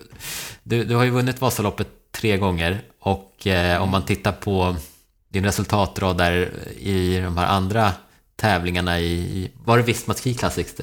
du, 0.63 0.83
du 0.83 0.95
har 0.95 1.03
ju 1.03 1.09
vunnit 1.09 1.41
Vasaloppet 1.41 1.87
tre 2.11 2.37
gånger 2.37 2.81
och 2.99 3.47
eh, 3.47 3.81
om 3.81 3.89
man 3.89 4.05
tittar 4.05 4.31
på 4.31 4.75
din 5.29 5.43
resultatrad 5.43 6.17
där 6.17 6.53
i 6.77 7.19
de 7.19 7.37
här 7.37 7.47
andra 7.47 7.93
tävlingarna 8.35 8.99
i, 8.99 9.51
var 9.63 9.77
det 9.77 9.83
Visma 9.83 10.13
Ski 10.13 10.33
Classics? 10.33 10.73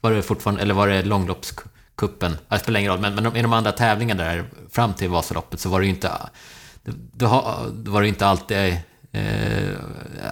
Var 0.00 0.10
det 0.10 0.22
fortfarande, 0.22 0.62
eller 0.62 0.74
var 0.74 0.88
det 0.88 1.02
långloppskuppen? 1.02 2.36
Det 2.48 2.58
spelar 2.58 2.80
ingen 2.80 2.92
roll, 2.92 3.00
men, 3.00 3.14
men 3.14 3.36
i 3.36 3.42
de 3.42 3.52
andra 3.52 3.72
tävlingarna 3.72 4.24
där 4.24 4.44
fram 4.70 4.94
till 4.94 5.08
Vasaloppet 5.08 5.60
så 5.60 5.68
var 5.68 5.80
det 5.80 5.86
ju 5.86 5.92
inte, 5.92 6.10
då 7.12 7.26
var 7.72 8.02
det 8.02 8.08
inte 8.08 8.26
alltid 8.26 8.76
eh, 9.12 9.76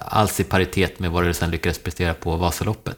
alls 0.05 0.39
i 0.39 0.43
paritet 0.43 0.99
med 0.99 1.11
vad 1.11 1.23
du 1.23 1.33
sen 1.33 1.51
lyckades 1.51 1.79
prestera 1.79 2.13
på 2.13 2.35
Vasaloppet. 2.35 2.97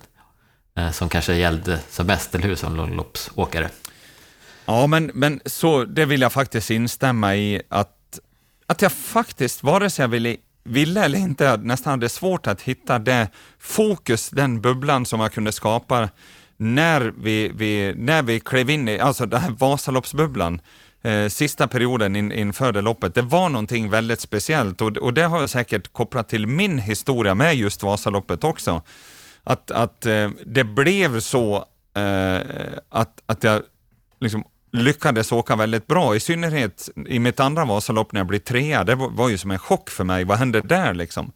Eh, 0.75 0.91
som 0.91 1.09
kanske 1.09 1.33
gällde 1.33 1.79
som 1.89 2.07
mest, 2.07 2.35
eller 2.35 2.47
hur, 2.47 2.55
som 2.55 2.75
långloppsåkare. 2.75 3.69
Ja, 4.65 4.87
men, 4.87 5.11
men 5.13 5.41
så 5.45 5.85
det 5.85 6.05
vill 6.05 6.21
jag 6.21 6.33
faktiskt 6.33 6.69
instämma 6.69 7.35
i 7.35 7.61
att, 7.69 8.19
att 8.67 8.81
jag 8.81 8.91
faktiskt, 8.91 9.63
vare 9.63 9.89
sig 9.89 10.03
jag 10.03 10.07
ville, 10.07 10.37
ville 10.63 11.05
eller 11.05 11.19
inte, 11.19 11.57
nästan 11.57 11.91
hade 11.91 12.09
svårt 12.09 12.47
att 12.47 12.61
hitta 12.61 12.99
det 12.99 13.27
fokus, 13.59 14.29
den 14.29 14.61
bubblan 14.61 15.05
som 15.05 15.19
jag 15.19 15.33
kunde 15.33 15.51
skapa 15.51 16.09
när 16.57 17.13
vi, 17.17 17.51
vi, 17.55 17.93
när 17.97 18.21
vi 18.21 18.39
klev 18.39 18.69
in 18.69 18.89
i, 18.89 18.99
alltså 18.99 19.25
den 19.25 19.41
här 19.41 19.51
Vasaloppsbubblan, 19.51 20.61
eh, 21.03 21.27
sista 21.27 21.67
perioden 21.67 22.15
in, 22.15 22.31
inför 22.31 22.71
det 22.71 22.81
loppet, 22.81 23.15
det 23.15 23.21
var 23.21 23.49
någonting 23.49 23.89
väldigt 23.89 24.19
speciellt 24.19 24.81
och, 24.81 24.97
och 24.97 25.13
det 25.13 25.23
har 25.23 25.39
jag 25.39 25.49
säkert 25.49 25.93
kopplat 25.93 26.29
till 26.29 26.47
min 26.47 26.79
historia 26.79 27.35
med 27.35 27.55
just 27.55 27.83
Vasaloppet 27.83 28.43
också. 28.43 28.81
Att, 29.43 29.71
att 29.71 30.05
eh, 30.05 30.29
det 30.45 30.63
blev 30.63 31.19
så 31.19 31.65
eh, 31.95 32.37
att, 32.89 33.21
att 33.25 33.43
jag 33.43 33.61
liksom 34.19 34.43
lyckades 34.71 35.31
åka 35.31 35.55
väldigt 35.55 35.87
bra, 35.87 36.15
i 36.15 36.19
synnerhet 36.19 36.89
i 37.07 37.19
mitt 37.19 37.39
andra 37.39 37.65
Vasalopp 37.65 38.11
när 38.11 38.19
jag 38.19 38.27
blev 38.27 38.39
trea. 38.39 38.83
Det 38.83 38.95
var, 38.95 39.09
var 39.09 39.29
ju 39.29 39.37
som 39.37 39.51
en 39.51 39.59
chock 39.59 39.89
för 39.89 40.03
mig. 40.03 40.23
Vad 40.23 40.37
hände 40.37 40.61
där 40.61 40.93
liksom? 40.93 41.31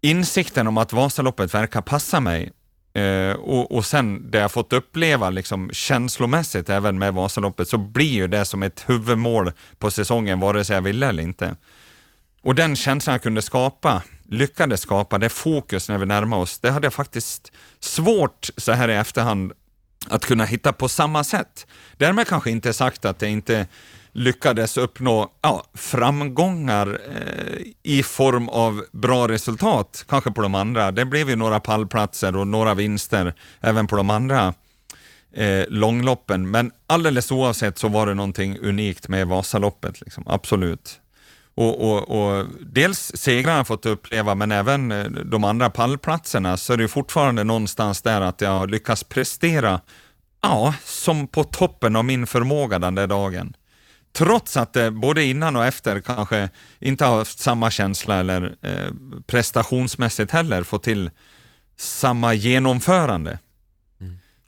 Insikten 0.00 0.66
om 0.66 0.78
att 0.78 0.92
Vasaloppet 0.92 1.54
verkar 1.54 1.80
passa 1.80 2.20
mig 2.20 2.52
eh, 2.96 3.32
och, 3.32 3.72
och 3.72 3.86
sen 3.86 4.30
det 4.30 4.38
jag 4.38 4.52
fått 4.52 4.72
uppleva 4.72 5.30
liksom, 5.30 5.70
känslomässigt 5.72 6.70
även 6.70 6.98
med 6.98 7.14
Vasaloppet 7.14 7.68
så 7.68 7.78
blir 7.78 8.12
ju 8.12 8.28
det 8.28 8.44
som 8.44 8.62
ett 8.62 8.84
huvudmål 8.86 9.52
på 9.78 9.90
säsongen 9.90 10.40
vare 10.40 10.64
sig 10.64 10.74
jag 10.74 10.82
ville 10.82 11.06
eller 11.06 11.22
inte. 11.22 11.56
Och 12.42 12.54
den 12.54 12.76
känslan 12.76 13.12
jag 13.14 13.22
kunde 13.22 13.42
skapa, 13.42 14.02
lyckades 14.28 14.80
skapa, 14.80 15.18
det 15.18 15.28
fokus 15.28 15.88
när 15.88 15.98
vi 15.98 16.06
närmar 16.06 16.36
oss, 16.36 16.58
det 16.58 16.70
hade 16.70 16.86
jag 16.86 16.94
faktiskt 16.94 17.52
svårt 17.80 18.50
så 18.56 18.72
här 18.72 18.88
i 18.88 18.94
efterhand 18.94 19.52
att 20.08 20.24
kunna 20.24 20.44
hitta 20.44 20.72
på 20.72 20.88
samma 20.88 21.24
sätt. 21.24 21.66
Därmed 21.96 22.26
kanske 22.26 22.50
inte 22.50 22.72
sagt 22.72 23.04
att 23.04 23.18
det 23.18 23.28
inte 23.28 23.66
lyckades 24.16 24.76
uppnå 24.76 25.30
ja, 25.42 25.64
framgångar 25.74 27.00
eh, 27.08 27.66
i 27.82 28.02
form 28.02 28.48
av 28.48 28.84
bra 28.92 29.28
resultat, 29.28 30.04
kanske 30.08 30.30
på 30.30 30.42
de 30.42 30.54
andra. 30.54 30.90
Det 30.90 31.04
blev 31.04 31.30
ju 31.30 31.36
några 31.36 31.60
pallplatser 31.60 32.36
och 32.36 32.46
några 32.46 32.74
vinster 32.74 33.34
även 33.60 33.86
på 33.86 33.96
de 33.96 34.10
andra 34.10 34.54
eh, 35.32 35.64
långloppen, 35.68 36.50
men 36.50 36.70
alldeles 36.86 37.30
oavsett 37.30 37.78
så 37.78 37.88
var 37.88 38.06
det 38.06 38.14
någonting 38.14 38.58
unikt 38.58 39.08
med 39.08 39.26
Vasaloppet, 39.26 40.00
liksom. 40.00 40.24
absolut. 40.26 41.00
Och, 41.54 41.90
och, 41.90 42.08
och 42.08 42.46
dels 42.60 43.12
segrarna 43.14 43.56
jag 43.56 43.66
fått 43.66 43.86
uppleva, 43.86 44.34
men 44.34 44.52
även 44.52 44.92
eh, 44.92 45.04
de 45.04 45.44
andra 45.44 45.70
pallplatserna, 45.70 46.56
så 46.56 46.72
är 46.72 46.76
det 46.76 46.88
fortfarande 46.88 47.44
någonstans 47.44 48.02
där 48.02 48.20
att 48.20 48.40
jag 48.40 48.50
har 48.50 48.66
lyckats 48.66 49.04
prestera, 49.04 49.80
ja, 50.40 50.74
som 50.84 51.28
på 51.28 51.44
toppen 51.44 51.96
av 51.96 52.04
min 52.04 52.26
förmåga 52.26 52.78
den 52.78 52.94
där 52.94 53.06
dagen. 53.06 53.54
Trots 54.16 54.56
att 54.56 54.72
det 54.72 54.90
både 54.90 55.24
innan 55.24 55.56
och 55.56 55.64
efter 55.64 56.00
kanske 56.00 56.48
inte 56.80 57.04
har 57.04 57.18
haft 57.18 57.38
samma 57.38 57.70
känsla 57.70 58.16
eller 58.16 58.56
eh, 58.62 58.92
prestationsmässigt 59.26 60.30
heller 60.30 60.62
fått 60.62 60.82
till 60.82 61.10
samma 61.76 62.34
genomförande. 62.34 63.38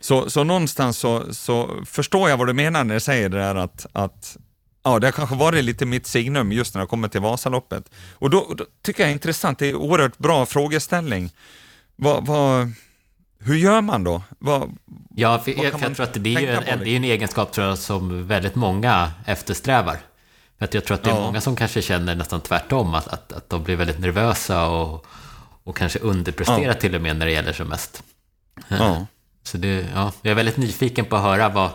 Så, 0.00 0.30
så 0.30 0.44
någonstans 0.44 0.98
så, 0.98 1.34
så 1.34 1.84
förstår 1.86 2.30
jag 2.30 2.36
vad 2.36 2.46
du 2.46 2.52
menar 2.52 2.84
när 2.84 2.94
du 2.94 3.00
säger 3.00 3.28
det 3.28 3.38
där 3.38 3.54
att, 3.54 3.86
att 3.92 4.36
ja, 4.82 4.98
det 4.98 5.06
har 5.06 5.12
kanske 5.12 5.36
varit 5.36 5.64
lite 5.64 5.86
mitt 5.86 6.06
signum 6.06 6.52
just 6.52 6.74
när 6.74 6.80
det 6.80 6.86
kommer 6.86 7.08
till 7.08 7.20
Vasaloppet. 7.20 7.90
Och 8.12 8.30
då, 8.30 8.54
då 8.56 8.64
tycker 8.82 9.02
jag 9.02 9.08
det 9.08 9.10
är 9.10 9.12
intressant, 9.12 9.58
det 9.58 9.66
är 9.66 9.70
en 9.70 9.76
oerhört 9.76 10.18
bra 10.18 10.46
frågeställning. 10.46 11.30
Vad, 11.96 12.26
vad, 12.26 12.72
hur 13.38 13.56
gör 13.56 13.80
man 13.80 14.04
då? 14.04 14.22
Vad, 14.38 14.76
Ja, 15.18 15.38
för 15.38 15.54
Vad 15.56 15.64
jag, 15.64 15.72
för 15.72 15.86
jag 15.86 15.96
tror 15.96 16.06
att 16.06 16.14
det 16.24 16.34
är, 16.34 16.40
ju 16.40 16.46
en, 16.46 16.78
på, 16.78 16.84
det 16.84 16.90
är 16.90 16.96
en 16.96 17.04
egenskap 17.04 17.52
tror 17.52 17.66
jag, 17.66 17.78
som 17.78 18.26
väldigt 18.26 18.54
många 18.54 19.12
eftersträvar. 19.26 19.96
Att 20.58 20.74
jag 20.74 20.84
tror 20.84 20.94
att 20.94 21.02
det 21.02 21.10
är 21.10 21.14
ja. 21.14 21.20
många 21.20 21.40
som 21.40 21.56
kanske 21.56 21.82
känner 21.82 22.14
nästan 22.14 22.40
tvärtom, 22.40 22.94
att, 22.94 23.08
att, 23.08 23.32
att 23.32 23.50
de 23.50 23.64
blir 23.64 23.76
väldigt 23.76 23.98
nervösa 23.98 24.66
och, 24.66 25.06
och 25.64 25.76
kanske 25.76 25.98
underpresterar 25.98 26.62
ja. 26.62 26.74
till 26.74 26.94
och 26.94 27.00
med 27.00 27.16
när 27.16 27.26
det 27.26 27.32
gäller 27.32 27.52
som 27.52 27.68
mest. 27.68 28.02
Ja. 28.68 29.06
Så 29.42 29.58
det, 29.58 29.86
ja, 29.94 30.12
jag 30.22 30.30
är 30.30 30.34
väldigt 30.34 30.56
nyfiken 30.56 31.04
på 31.04 31.16
att 31.16 31.22
höra 31.22 31.48
vad, 31.48 31.70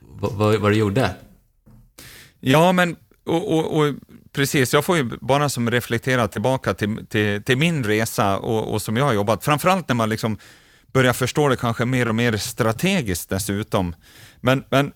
vad, 0.00 0.56
vad 0.56 0.72
du 0.72 0.76
gjorde. 0.76 1.10
Ja, 2.40 2.72
men 2.72 2.96
och, 3.26 3.58
och, 3.58 3.78
och, 3.78 3.94
precis, 4.32 4.72
jag 4.72 4.84
får 4.84 4.96
ju 4.96 5.10
bara 5.20 5.48
som 5.48 5.70
reflektera 5.70 6.28
tillbaka 6.28 6.74
till, 6.74 7.06
till, 7.06 7.42
till 7.42 7.58
min 7.58 7.84
resa 7.84 8.38
och, 8.38 8.72
och, 8.72 8.82
som 8.82 8.96
jag 8.96 9.04
har 9.04 9.12
jobbat, 9.12 9.44
framförallt 9.44 9.88
när 9.88 9.94
man 9.94 10.08
liksom 10.08 10.38
börjar 10.98 11.12
förstå 11.12 11.48
det 11.48 11.56
kanske 11.56 11.84
mer 11.84 12.08
och 12.08 12.14
mer 12.14 12.36
strategiskt 12.36 13.28
dessutom. 13.28 13.94
Men, 14.40 14.64
men 14.70 14.92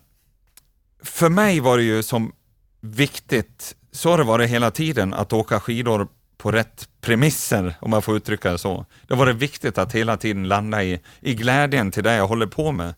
för 1.03 1.29
mig 1.29 1.59
var 1.59 1.77
det 1.77 1.83
ju 1.83 2.03
som 2.03 2.33
viktigt, 2.81 3.75
så 3.91 4.09
har 4.09 4.17
det 4.17 4.23
varit 4.23 4.49
hela 4.49 4.71
tiden, 4.71 5.13
att 5.13 5.33
åka 5.33 5.59
skidor 5.59 6.07
på 6.37 6.51
rätt 6.51 6.89
premisser, 7.01 7.75
om 7.81 7.91
man 7.91 8.01
får 8.01 8.17
uttrycka 8.17 8.51
det 8.51 8.57
så. 8.57 8.85
Det 9.07 9.15
var 9.15 9.25
det 9.25 9.33
viktigt 9.33 9.77
att 9.77 9.93
hela 9.95 10.17
tiden 10.17 10.47
landa 10.47 10.83
i, 10.83 10.99
i 11.19 11.35
glädjen 11.35 11.91
till 11.91 12.03
det 12.03 12.15
jag 12.15 12.27
håller 12.27 12.47
på 12.47 12.71
med. 12.71 12.93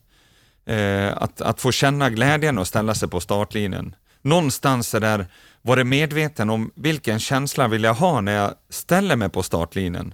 Eh, 0.66 1.18
att, 1.18 1.42
att 1.42 1.62
få 1.62 1.72
känna 1.72 2.10
glädjen 2.10 2.58
och 2.58 2.68
ställa 2.68 2.96
sig 2.96 3.10
på 3.10 3.20
startlinjen. 3.20 3.96
Någonstans 4.22 4.92
där 4.92 5.28
var 5.62 5.76
det 5.76 5.84
medveten 5.84 6.50
om 6.50 6.72
vilken 6.76 7.20
känsla 7.20 7.68
vill 7.68 7.84
jag 7.84 7.94
ha 7.94 8.22
när 8.22 8.36
jag 8.36 8.54
ställer 8.70 9.16
mig 9.16 9.30
på 9.30 9.44
startlinjen. 9.44 10.14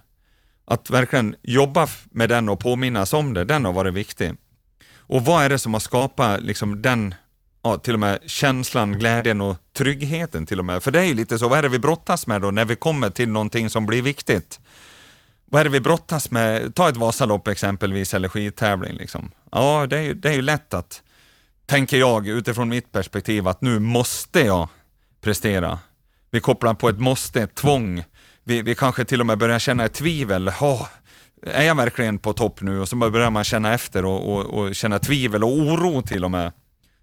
Att 0.72 0.90
verkligen 0.90 1.36
jobba 1.42 1.88
med 2.12 2.30
den 2.30 2.50
och 2.50 2.60
påminnas 2.60 3.14
om 3.14 3.34
det, 3.34 3.46
den 3.46 3.66
har 3.66 3.74
varit 3.74 3.94
viktig. 3.94 4.34
Och 4.98 5.26
vad 5.26 5.44
är 5.44 5.50
det 5.50 5.60
som 5.60 5.74
har 5.74 5.80
skapat 5.80 6.42
liksom 6.42 6.82
den 6.82 7.16
ja, 7.64 7.78
till 7.78 7.94
och 7.94 8.00
med 8.00 8.20
känslan, 8.26 9.00
glädjen 9.00 9.42
och 9.42 9.58
tryggheten 9.74 10.46
till 10.46 10.60
och 10.60 10.66
med. 10.66 10.84
För 10.84 10.92
det 10.92 11.00
är 11.00 11.04
ju 11.04 11.14
lite 11.14 11.40
så, 11.40 11.48
vad 11.48 11.60
är 11.60 11.64
det 11.64 11.70
vi 11.70 11.80
brottas 11.80 12.28
med 12.28 12.42
då 12.42 12.52
när 12.52 12.66
vi 12.66 12.76
kommer 12.76 13.10
till 13.10 13.30
någonting 13.30 13.70
som 13.70 13.86
blir 13.86 14.02
viktigt? 14.02 14.60
Vad 15.46 15.60
är 15.60 15.64
det 15.64 15.70
vi 15.70 15.80
brottas 15.80 16.32
med? 16.32 16.76
Ta 16.76 16.90
ett 16.90 16.98
Vasalopp 16.98 17.48
exempelvis, 17.48 18.14
eller 18.14 18.30
skidtävling. 18.30 18.94
Liksom. 18.94 19.32
Ja, 19.52 19.88
det 19.90 19.98
är, 19.98 20.02
ju, 20.02 20.14
det 20.14 20.30
är 20.30 20.34
ju 20.34 20.42
lätt 20.42 20.74
att, 20.74 21.02
tänker 21.66 21.98
jag 21.98 22.28
utifrån 22.28 22.70
mitt 22.70 22.92
perspektiv, 22.92 23.48
att 23.48 23.62
nu 23.62 23.80
måste 23.80 24.40
jag 24.40 24.68
prestera. 25.22 25.80
Vi 26.32 26.40
kopplar 26.40 26.74
på 26.74 26.90
ett 26.90 27.00
måste, 27.00 27.42
ett 27.42 27.56
tvång. 27.56 28.04
Vi, 28.44 28.62
vi 28.62 28.76
kanske 28.76 29.06
till 29.06 29.20
och 29.20 29.26
med 29.26 29.38
börjar 29.38 29.60
känna 29.60 29.86
ett 29.86 29.94
tvivel. 29.94 30.50
Oh, 30.50 30.88
är 31.44 31.64
jag 31.64 31.76
verkligen 31.76 32.20
på 32.20 32.34
topp 32.34 32.62
nu? 32.62 32.80
Och 32.80 32.90
så 32.90 32.96
börjar 32.96 33.32
man 33.32 33.44
känna 33.44 33.74
efter 33.74 34.06
och, 34.06 34.34
och, 34.34 34.46
och 34.46 34.76
känna 34.76 35.00
tvivel 35.00 35.44
och 35.44 35.50
oro 35.50 36.02
till 36.02 36.24
och 36.26 36.32
med. 36.32 36.52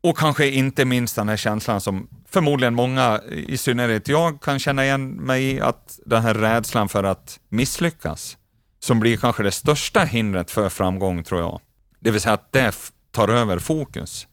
Och 0.01 0.19
kanske 0.19 0.49
inte 0.49 0.85
minst 0.85 1.17
den 1.17 1.29
här 1.29 1.37
känslan 1.37 1.81
som 1.81 2.09
förmodligen 2.29 2.75
många, 2.75 3.21
i 3.31 3.57
synnerhet 3.57 4.09
jag, 4.09 4.43
kan 4.43 4.59
känna 4.59 4.85
igen 4.85 5.11
mig 5.11 5.45
i, 5.45 5.61
att 5.61 5.99
den 6.07 6.23
här 6.23 6.35
rädslan 6.35 6.89
för 6.89 7.05
att 7.05 7.41
misslyckas, 7.49 8.37
som 8.81 9.01
blir 9.01 9.17
kanske 9.17 9.43
det 9.43 9.51
största 9.51 10.05
hindret 10.05 10.51
för 10.51 10.69
framgång, 10.69 11.25
tror 11.25 11.41
jag. 11.41 11.61
Det 12.01 12.11
vill 12.11 12.21
säga 12.21 12.33
att 12.33 12.53
det 12.53 12.75
tar 13.13 13.29
över 13.29 13.59
fokus. 13.59 14.28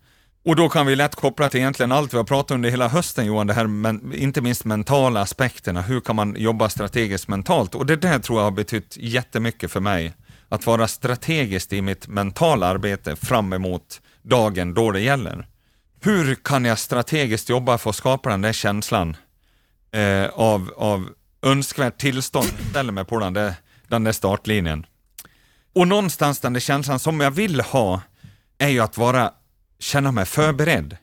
Och 0.45 0.55
då 0.55 0.69
kan 0.69 0.85
vi 0.85 0.95
lätt 0.95 1.15
koppla 1.15 1.49
till 1.49 1.59
egentligen 1.59 1.91
allt 1.91 2.13
vi 2.13 2.17
har 2.17 2.23
pratat 2.23 2.51
under 2.51 2.69
hela 2.69 2.87
hösten 2.87 3.25
Johan, 3.25 3.47
det 3.47 3.53
här 3.53 3.67
men, 3.67 4.13
inte 4.13 4.41
minst 4.41 4.65
mentala 4.65 5.21
aspekterna. 5.21 5.81
Hur 5.81 6.01
kan 6.01 6.15
man 6.15 6.35
jobba 6.37 6.69
strategiskt 6.69 7.27
mentalt? 7.27 7.75
Och 7.75 7.85
det 7.85 7.95
där 7.95 8.19
tror 8.19 8.39
jag 8.39 8.43
har 8.43 8.51
betytt 8.51 8.97
jättemycket 8.99 9.71
för 9.71 9.79
mig. 9.79 10.13
Att 10.49 10.65
vara 10.65 10.87
strategiskt 10.87 11.73
i 11.73 11.81
mitt 11.81 12.07
mentala 12.07 12.67
arbete 12.67 13.15
fram 13.15 13.53
emot 13.53 14.01
dagen 14.23 14.73
då 14.73 14.91
det 14.91 15.01
gäller 15.01 15.47
hur 16.05 16.35
kan 16.35 16.65
jag 16.65 16.79
strategiskt 16.79 17.49
jobba 17.49 17.77
för 17.77 17.89
att 17.89 17.95
skapa 17.95 18.29
den 18.29 18.41
där 18.41 18.53
känslan 18.53 19.17
eh, 19.91 20.25
av, 20.33 20.73
av 20.77 21.09
önskvärt 21.41 21.97
tillstånd, 21.97 22.47
Jag 22.59 22.69
ställer 22.69 22.91
mig 22.91 23.05
på 23.05 23.19
den 23.19 23.33
där, 23.33 23.53
den 23.87 24.03
där 24.03 24.11
startlinjen. 24.11 24.85
Och 25.75 25.87
någonstans 25.87 26.39
den 26.39 26.53
där 26.53 26.59
känslan 26.59 26.99
som 26.99 27.19
jag 27.19 27.31
vill 27.31 27.61
ha 27.61 28.01
är 28.57 28.69
ju 28.69 28.79
att 28.79 28.97
vara, 28.97 29.31
känna 29.79 30.11
mig 30.11 30.25
förberedd. 30.25 30.97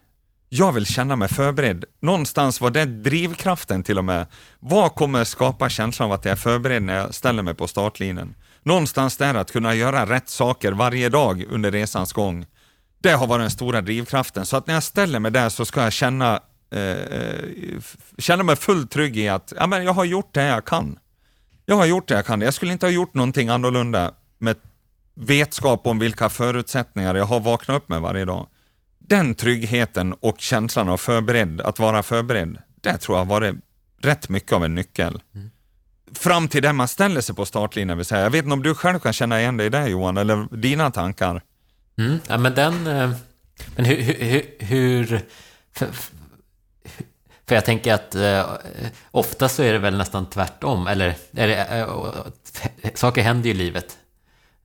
Jag 0.49 0.73
vill 0.73 0.87
känna 0.87 1.16
mig 1.16 1.29
förberedd. 1.29 1.85
Någonstans 2.01 2.61
var 2.61 2.70
det 2.70 2.85
drivkraften 2.85 3.83
till 3.83 3.99
och 3.99 4.05
med. 4.05 4.27
Vad 4.61 4.95
kommer 4.95 5.25
skapa 5.25 5.68
känslan 5.68 6.07
av 6.07 6.12
att 6.12 6.25
jag 6.25 6.33
är 6.33 6.37
förberedd 6.37 6.83
när 6.83 6.97
jag 6.97 7.14
ställer 7.14 7.43
mig 7.43 7.55
på 7.55 7.68
startlinjen? 7.68 8.35
Någonstans 8.62 9.16
där 9.16 9.35
att 9.35 9.53
kunna 9.53 9.75
göra 9.75 10.07
rätt 10.07 10.29
saker 10.29 10.73
varje 10.73 11.09
dag 11.09 11.45
under 11.51 11.70
resans 11.70 12.12
gång. 12.12 12.47
Det 13.03 13.12
har 13.12 13.27
varit 13.27 13.43
den 13.43 13.51
stora 13.51 13.81
drivkraften. 13.81 14.47
Så 14.47 14.57
att 14.57 14.66
när 14.66 14.75
jag 14.75 14.83
ställer 14.83 15.18
mig 15.18 15.31
där 15.31 15.49
så 15.49 15.64
ska 15.64 15.83
jag 15.83 15.93
känna, 15.93 16.41
eh, 16.73 16.81
eh 16.81 17.81
känna 18.18 18.43
mig 18.43 18.57
fullt 18.57 18.91
trygg 18.91 19.16
i 19.16 19.29
att 19.29 19.53
ja, 19.57 19.66
men 19.66 19.85
jag 19.85 19.93
har 19.93 20.05
gjort 20.05 20.35
det 20.35 20.45
jag 20.45 20.64
kan. 20.64 20.99
Jag 21.66 21.77
har 21.77 21.87
gjort 21.87 22.09
det 22.09 22.14
jag 22.14 22.27
kan. 22.27 22.41
Jag 22.41 22.55
skulle 22.55 22.73
inte 22.73 22.87
ha 22.87 22.91
gjort 22.91 23.14
någonting 23.14 23.49
annorlunda 23.49 24.14
med 24.39 24.57
vetskap 25.14 25.87
om 25.87 25.99
vilka 25.99 26.29
förutsättningar 26.29 27.14
jag 27.14 27.25
har 27.25 27.41
vaknat 27.41 27.77
upp 27.77 27.89
med 27.89 28.01
varje 28.01 28.25
dag. 28.25 28.47
Den 29.07 29.34
tryggheten 29.34 30.12
och 30.12 30.40
känslan 30.40 30.88
av 30.88 30.96
förberedd, 30.96 31.61
att 31.61 31.78
vara 31.78 32.03
förberedd, 32.03 32.59
det 32.80 32.98
tror 32.98 33.18
jag 33.18 33.24
har 33.24 33.30
varit 33.30 33.55
rätt 34.03 34.28
mycket 34.28 34.53
av 34.53 34.64
en 34.64 34.74
nyckel. 34.74 35.20
Mm. 35.34 35.50
Fram 36.14 36.48
till 36.48 36.62
det 36.62 36.72
man 36.72 36.88
ställer 36.88 37.20
sig 37.20 37.34
på 37.34 37.44
startlinjen, 37.44 37.96
vill 37.96 38.07
säga. 38.07 38.22
Jag 38.22 38.30
vet 38.30 38.44
inte 38.44 38.53
om 38.55 38.62
du 38.62 38.74
själv 38.74 38.98
kan 38.98 39.12
känna 39.12 39.40
igen 39.40 39.57
dig 39.57 39.66
i 39.66 39.70
det 39.70 39.88
Johan, 39.88 40.16
eller 40.16 40.57
dina 40.57 40.90
tankar? 40.90 41.42
Mm, 41.98 42.18
ja, 42.28 42.38
men 42.38 42.55
den... 42.55 42.86
Eh, 42.86 43.11
men 43.76 43.84
hur... 43.84 43.96
hur, 43.96 44.42
hur 44.59 45.20
för, 45.72 45.88
för 47.46 47.55
jag 47.55 47.64
tänker 47.64 47.94
att 47.94 48.14
eh, 48.14 48.46
ofta 49.11 49.48
så 49.48 49.62
är 49.62 49.72
det 49.72 49.78
väl 49.78 49.96
nästan 49.96 50.30
tvärtom. 50.30 50.86
Eller, 50.86 51.14
eller 51.36 51.80
eh, 51.80 52.92
saker 52.94 53.22
händer 53.22 53.48
ju 53.48 53.55
i 53.55 53.59
livet. 53.59 53.98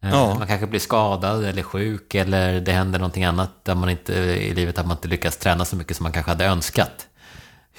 Eh, 0.01 0.09
ja. 0.09 0.35
Man 0.37 0.47
kanske 0.47 0.67
blir 0.67 0.79
skadad 0.79 1.45
eller 1.45 1.63
sjuk 1.63 2.15
eller 2.15 2.61
det 2.61 2.71
händer 2.71 2.99
någonting 2.99 3.23
annat 3.23 3.65
där 3.65 3.75
man 3.75 3.89
inte, 3.89 4.13
i 4.13 4.53
livet 4.53 4.77
att 4.77 4.87
man 4.87 4.97
inte 4.97 5.07
lyckas 5.07 5.37
träna 5.37 5.65
så 5.65 5.75
mycket 5.75 5.97
som 5.97 6.03
man 6.03 6.11
kanske 6.11 6.31
hade 6.31 6.45
önskat. 6.45 7.07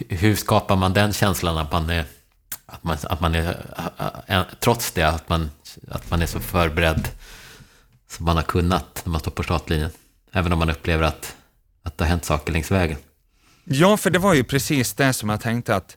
Hur 0.08 0.36
skapar 0.36 0.76
man 0.76 0.92
den 0.92 1.12
känslan 1.12 1.58
att 1.58 1.72
man 1.72 1.90
är, 1.90 2.04
att 2.66 2.84
man, 2.84 2.96
att 3.02 3.20
man 3.20 3.34
är 3.34 3.64
eh, 4.26 4.42
trots 4.60 4.92
det, 4.92 5.02
att 5.02 5.28
man, 5.28 5.50
att 5.90 6.10
man 6.10 6.22
är 6.22 6.26
så 6.26 6.40
förberedd 6.40 7.08
som 8.10 8.26
man 8.26 8.36
har 8.36 8.42
kunnat 8.42 9.02
när 9.04 9.10
man 9.10 9.20
står 9.20 9.30
på 9.30 9.42
startlinjen. 9.42 9.90
Även 10.32 10.52
om 10.52 10.58
man 10.58 10.70
upplever 10.70 11.04
att, 11.04 11.36
att 11.82 11.98
det 11.98 12.04
har 12.04 12.08
hänt 12.08 12.24
saker 12.24 12.52
längs 12.52 12.70
vägen. 12.70 12.98
Ja, 13.64 13.96
för 13.96 14.10
det 14.10 14.18
var 14.18 14.34
ju 14.34 14.44
precis 14.44 14.94
det 14.94 15.12
som 15.12 15.28
jag 15.28 15.40
tänkte 15.40 15.76
att 15.76 15.96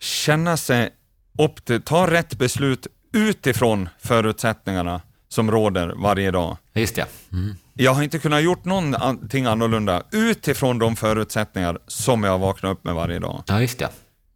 känna 0.00 0.56
sig 0.56 0.90
upp 1.38 1.64
till, 1.64 1.82
ta 1.82 2.10
rätt 2.10 2.34
beslut 2.34 2.86
utifrån 3.12 3.88
förutsättningarna 3.98 5.00
som 5.28 5.50
råder 5.50 5.94
varje 5.96 6.30
dag. 6.30 6.56
Just 6.74 6.94
det. 6.94 7.06
Mm. 7.32 7.54
Jag 7.74 7.94
har 7.94 8.02
inte 8.02 8.18
kunnat 8.18 8.42
gjort 8.42 8.64
någonting 8.64 9.46
annorlunda 9.46 10.02
utifrån 10.12 10.78
de 10.78 10.96
förutsättningar 10.96 11.78
som 11.86 12.24
jag 12.24 12.38
vaknar 12.38 12.70
upp 12.70 12.84
med 12.84 12.94
varje 12.94 13.18
dag. 13.18 13.42
Ja, 13.46 13.60
just 13.60 13.78
det. 13.78 13.88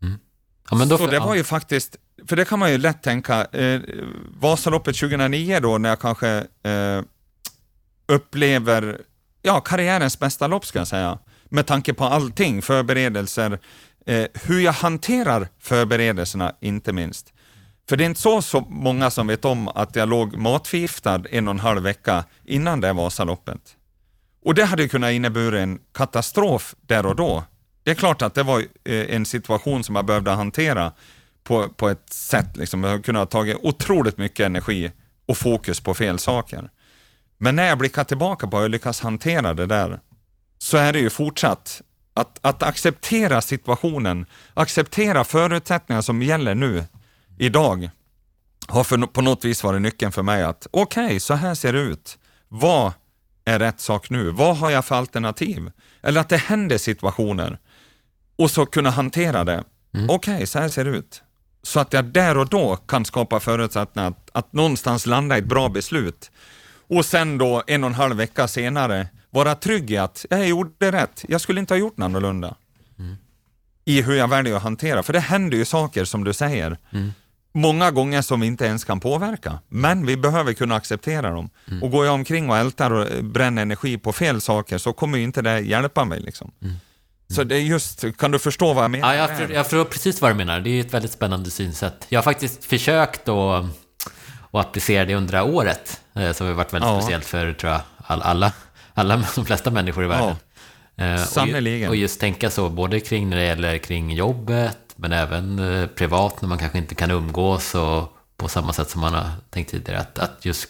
Mm. 0.02 0.18
Ja, 0.70 0.76
men 0.76 0.88
då, 0.88 0.98
Så 0.98 1.06
det 1.06 1.18
var 1.18 1.34
ju 1.34 1.44
faktiskt 1.44 1.96
för 2.26 2.36
det 2.36 2.44
kan 2.44 2.58
man 2.58 2.70
ju 2.70 2.78
lätt 2.78 3.02
tänka, 3.02 3.44
eh, 3.44 3.80
Vasaloppet 4.40 4.96
2009 4.96 5.60
då 5.60 5.78
när 5.78 5.88
jag 5.88 6.00
kanske 6.00 6.28
eh, 6.62 7.02
upplever 8.08 9.00
ja, 9.42 9.60
karriärens 9.60 10.18
bästa 10.18 10.46
lopp 10.46 10.66
ska 10.66 10.78
jag 10.78 10.88
säga, 10.88 11.18
med 11.44 11.66
tanke 11.66 11.94
på 11.94 12.04
allting, 12.04 12.62
förberedelser, 12.62 13.58
eh, 14.06 14.26
hur 14.34 14.60
jag 14.60 14.72
hanterar 14.72 15.48
förberedelserna 15.60 16.54
inte 16.60 16.92
minst. 16.92 17.32
För 17.90 17.96
det 17.96 18.04
är 18.04 18.06
inte 18.06 18.20
så, 18.20 18.42
så 18.42 18.60
många 18.60 19.10
som 19.10 19.26
vet 19.26 19.44
om 19.44 19.68
att 19.68 19.96
jag 19.96 20.08
låg 20.08 20.36
matförgiftad 20.36 21.22
en 21.30 21.48
och 21.48 21.54
en 21.54 21.60
halv 21.60 21.82
vecka 21.82 22.24
innan 22.44 22.80
det 22.80 22.92
Vasaloppet. 22.92 23.76
Och 24.44 24.54
det 24.54 24.64
hade 24.64 24.88
kunnat 24.88 25.12
innebära 25.12 25.60
en 25.60 25.78
katastrof 25.94 26.74
där 26.80 27.06
och 27.06 27.16
då. 27.16 27.44
Det 27.82 27.90
är 27.90 27.94
klart 27.94 28.22
att 28.22 28.34
det 28.34 28.42
var 28.42 28.60
eh, 28.60 29.14
en 29.14 29.26
situation 29.26 29.84
som 29.84 29.96
jag 29.96 30.04
behövde 30.04 30.30
hantera, 30.30 30.92
på, 31.44 31.68
på 31.68 31.88
ett 31.88 32.12
sätt. 32.12 32.56
Liksom. 32.56 32.84
Jag 32.84 33.04
kunde 33.04 33.20
ha 33.20 33.26
tagit 33.26 33.56
otroligt 33.62 34.18
mycket 34.18 34.46
energi 34.46 34.92
och 35.26 35.36
fokus 35.36 35.80
på 35.80 35.94
fel 35.94 36.18
saker. 36.18 36.70
Men 37.38 37.56
när 37.56 37.68
jag 37.68 37.78
blickar 37.78 38.04
tillbaka 38.04 38.46
på 38.46 38.56
hur 38.56 38.64
jag 38.64 38.70
lyckas 38.70 39.00
hantera 39.00 39.54
det 39.54 39.66
där, 39.66 40.00
så 40.58 40.76
är 40.76 40.92
det 40.92 40.98
ju 40.98 41.10
fortsatt 41.10 41.82
att, 42.14 42.38
att 42.42 42.62
acceptera 42.62 43.40
situationen, 43.40 44.26
acceptera 44.54 45.24
förutsättningar 45.24 46.02
som 46.02 46.22
gäller 46.22 46.54
nu, 46.54 46.84
idag, 47.40 47.90
har 48.68 48.84
för, 48.84 48.98
på 48.98 49.20
något 49.20 49.44
vis 49.44 49.64
varit 49.64 49.82
nyckeln 49.82 50.12
för 50.12 50.22
mig 50.22 50.42
att 50.42 50.66
okej, 50.70 51.04
okay, 51.04 51.20
så 51.20 51.34
här 51.34 51.54
ser 51.54 51.72
det 51.72 51.80
ut. 51.80 52.18
Vad 52.48 52.92
är 53.44 53.58
rätt 53.58 53.80
sak 53.80 54.10
nu? 54.10 54.30
Vad 54.30 54.56
har 54.56 54.70
jag 54.70 54.84
för 54.84 54.94
alternativ? 54.94 55.70
Eller 56.02 56.20
att 56.20 56.28
det 56.28 56.36
händer 56.36 56.78
situationer 56.78 57.58
och 58.36 58.50
så 58.50 58.66
kunna 58.66 58.90
hantera 58.90 59.44
det. 59.44 59.64
Mm. 59.94 60.10
Okej, 60.10 60.34
okay, 60.34 60.46
så 60.46 60.58
här 60.58 60.68
ser 60.68 60.84
det 60.84 60.90
ut 60.90 61.22
så 61.62 61.80
att 61.80 61.92
jag 61.92 62.04
där 62.04 62.38
och 62.38 62.48
då 62.48 62.76
kan 62.76 63.04
skapa 63.04 63.40
förutsättningar 63.40 64.08
att, 64.08 64.30
att 64.32 64.52
någonstans 64.52 65.06
landa 65.06 65.36
i 65.36 65.38
ett 65.38 65.46
bra 65.46 65.68
beslut. 65.68 66.30
Och 66.88 67.04
sen 67.04 67.38
då 67.38 67.62
en 67.66 67.84
och 67.84 67.90
en 67.90 67.94
halv 67.94 68.16
vecka 68.16 68.48
senare 68.48 69.08
vara 69.30 69.54
trygg 69.54 69.90
i 69.90 69.96
att 69.96 70.26
jag 70.30 70.48
gjorde 70.48 70.92
rätt. 70.92 71.24
Jag 71.28 71.40
skulle 71.40 71.60
inte 71.60 71.74
ha 71.74 71.78
gjort 71.78 71.96
något 71.96 72.04
annorlunda. 72.04 72.56
Mm. 72.98 73.16
i 73.84 74.02
hur 74.02 74.14
jag 74.14 74.28
väljer 74.28 74.56
att 74.56 74.62
hantera. 74.62 75.02
För 75.02 75.12
det 75.12 75.20
händer 75.20 75.56
ju 75.56 75.64
saker 75.64 76.04
som 76.04 76.24
du 76.24 76.32
säger. 76.32 76.78
Mm. 76.90 77.12
Många 77.52 77.90
gånger 77.90 78.22
som 78.22 78.40
vi 78.40 78.46
inte 78.46 78.64
ens 78.64 78.84
kan 78.84 79.00
påverka. 79.00 79.58
Men 79.68 80.06
vi 80.06 80.16
behöver 80.16 80.52
kunna 80.52 80.74
acceptera 80.74 81.30
dem. 81.30 81.50
Mm. 81.68 81.82
Och 81.82 81.90
går 81.90 82.04
jag 82.06 82.14
omkring 82.14 82.50
och 82.50 82.56
ältar 82.56 82.90
och 82.90 83.24
bränner 83.24 83.62
energi 83.62 83.98
på 83.98 84.12
fel 84.12 84.40
saker 84.40 84.78
så 84.78 84.92
kommer 84.92 85.18
ju 85.18 85.24
inte 85.24 85.42
det 85.42 85.60
hjälpa 85.60 86.04
mig. 86.04 86.20
Liksom. 86.20 86.52
Så 87.34 87.44
det 87.44 87.56
är 87.56 87.60
just, 87.60 88.16
kan 88.18 88.30
du 88.30 88.38
förstå 88.38 88.72
vad 88.72 88.84
jag 88.84 88.90
menar? 88.90 89.08
Mm. 89.14 89.20
Ja, 89.20 89.28
jag, 89.28 89.38
för, 89.38 89.54
jag 89.54 89.66
förstår 89.66 89.84
precis 89.84 90.20
vad 90.20 90.30
du 90.30 90.34
menar. 90.34 90.60
Det 90.60 90.70
är 90.70 90.80
ett 90.80 90.94
väldigt 90.94 91.12
spännande 91.12 91.50
synsätt. 91.50 92.06
Jag 92.08 92.18
har 92.18 92.22
faktiskt 92.22 92.64
försökt 92.64 93.28
att, 93.28 93.64
att 94.50 94.66
applicera 94.66 95.04
det 95.04 95.14
under 95.14 95.42
året, 95.42 96.00
eh, 96.14 96.32
som 96.32 96.46
har 96.46 96.54
varit 96.54 96.72
väldigt 96.72 96.90
Ja. 96.90 97.00
speciellt 97.00 97.24
för, 97.24 97.52
tror 97.52 97.72
jag, 97.72 97.80
all, 97.96 98.22
alla, 98.22 98.52
alla, 98.94 99.16
de 99.34 99.44
flesta 99.44 99.70
människor 99.70 100.04
i 100.04 100.06
världen. 100.06 100.36
Eh, 100.96 101.38
och 101.38 101.60
ju-. 101.62 101.88
Och 101.88 101.96
just 101.96 102.20
tänka 102.20 102.50
så, 102.50 102.68
både 102.68 103.00
kring 103.00 103.30
när 103.30 103.36
det 103.36 103.44
gäller 103.44 103.78
kring 103.78 104.12
jobbet, 104.12 104.78
men 105.00 105.12
även 105.12 105.58
eh, 105.58 105.86
privat 105.86 106.42
när 106.42 106.48
man 106.48 106.58
kanske 106.58 106.78
inte 106.78 106.94
kan 106.94 107.10
umgås 107.10 107.74
och 107.74 108.16
på 108.36 108.48
samma 108.48 108.72
sätt 108.72 108.90
som 108.90 109.00
man 109.00 109.14
har 109.14 109.30
tänkt 109.50 109.70
tidigare. 109.70 110.00
Att, 110.00 110.18
att 110.18 110.44
just, 110.44 110.68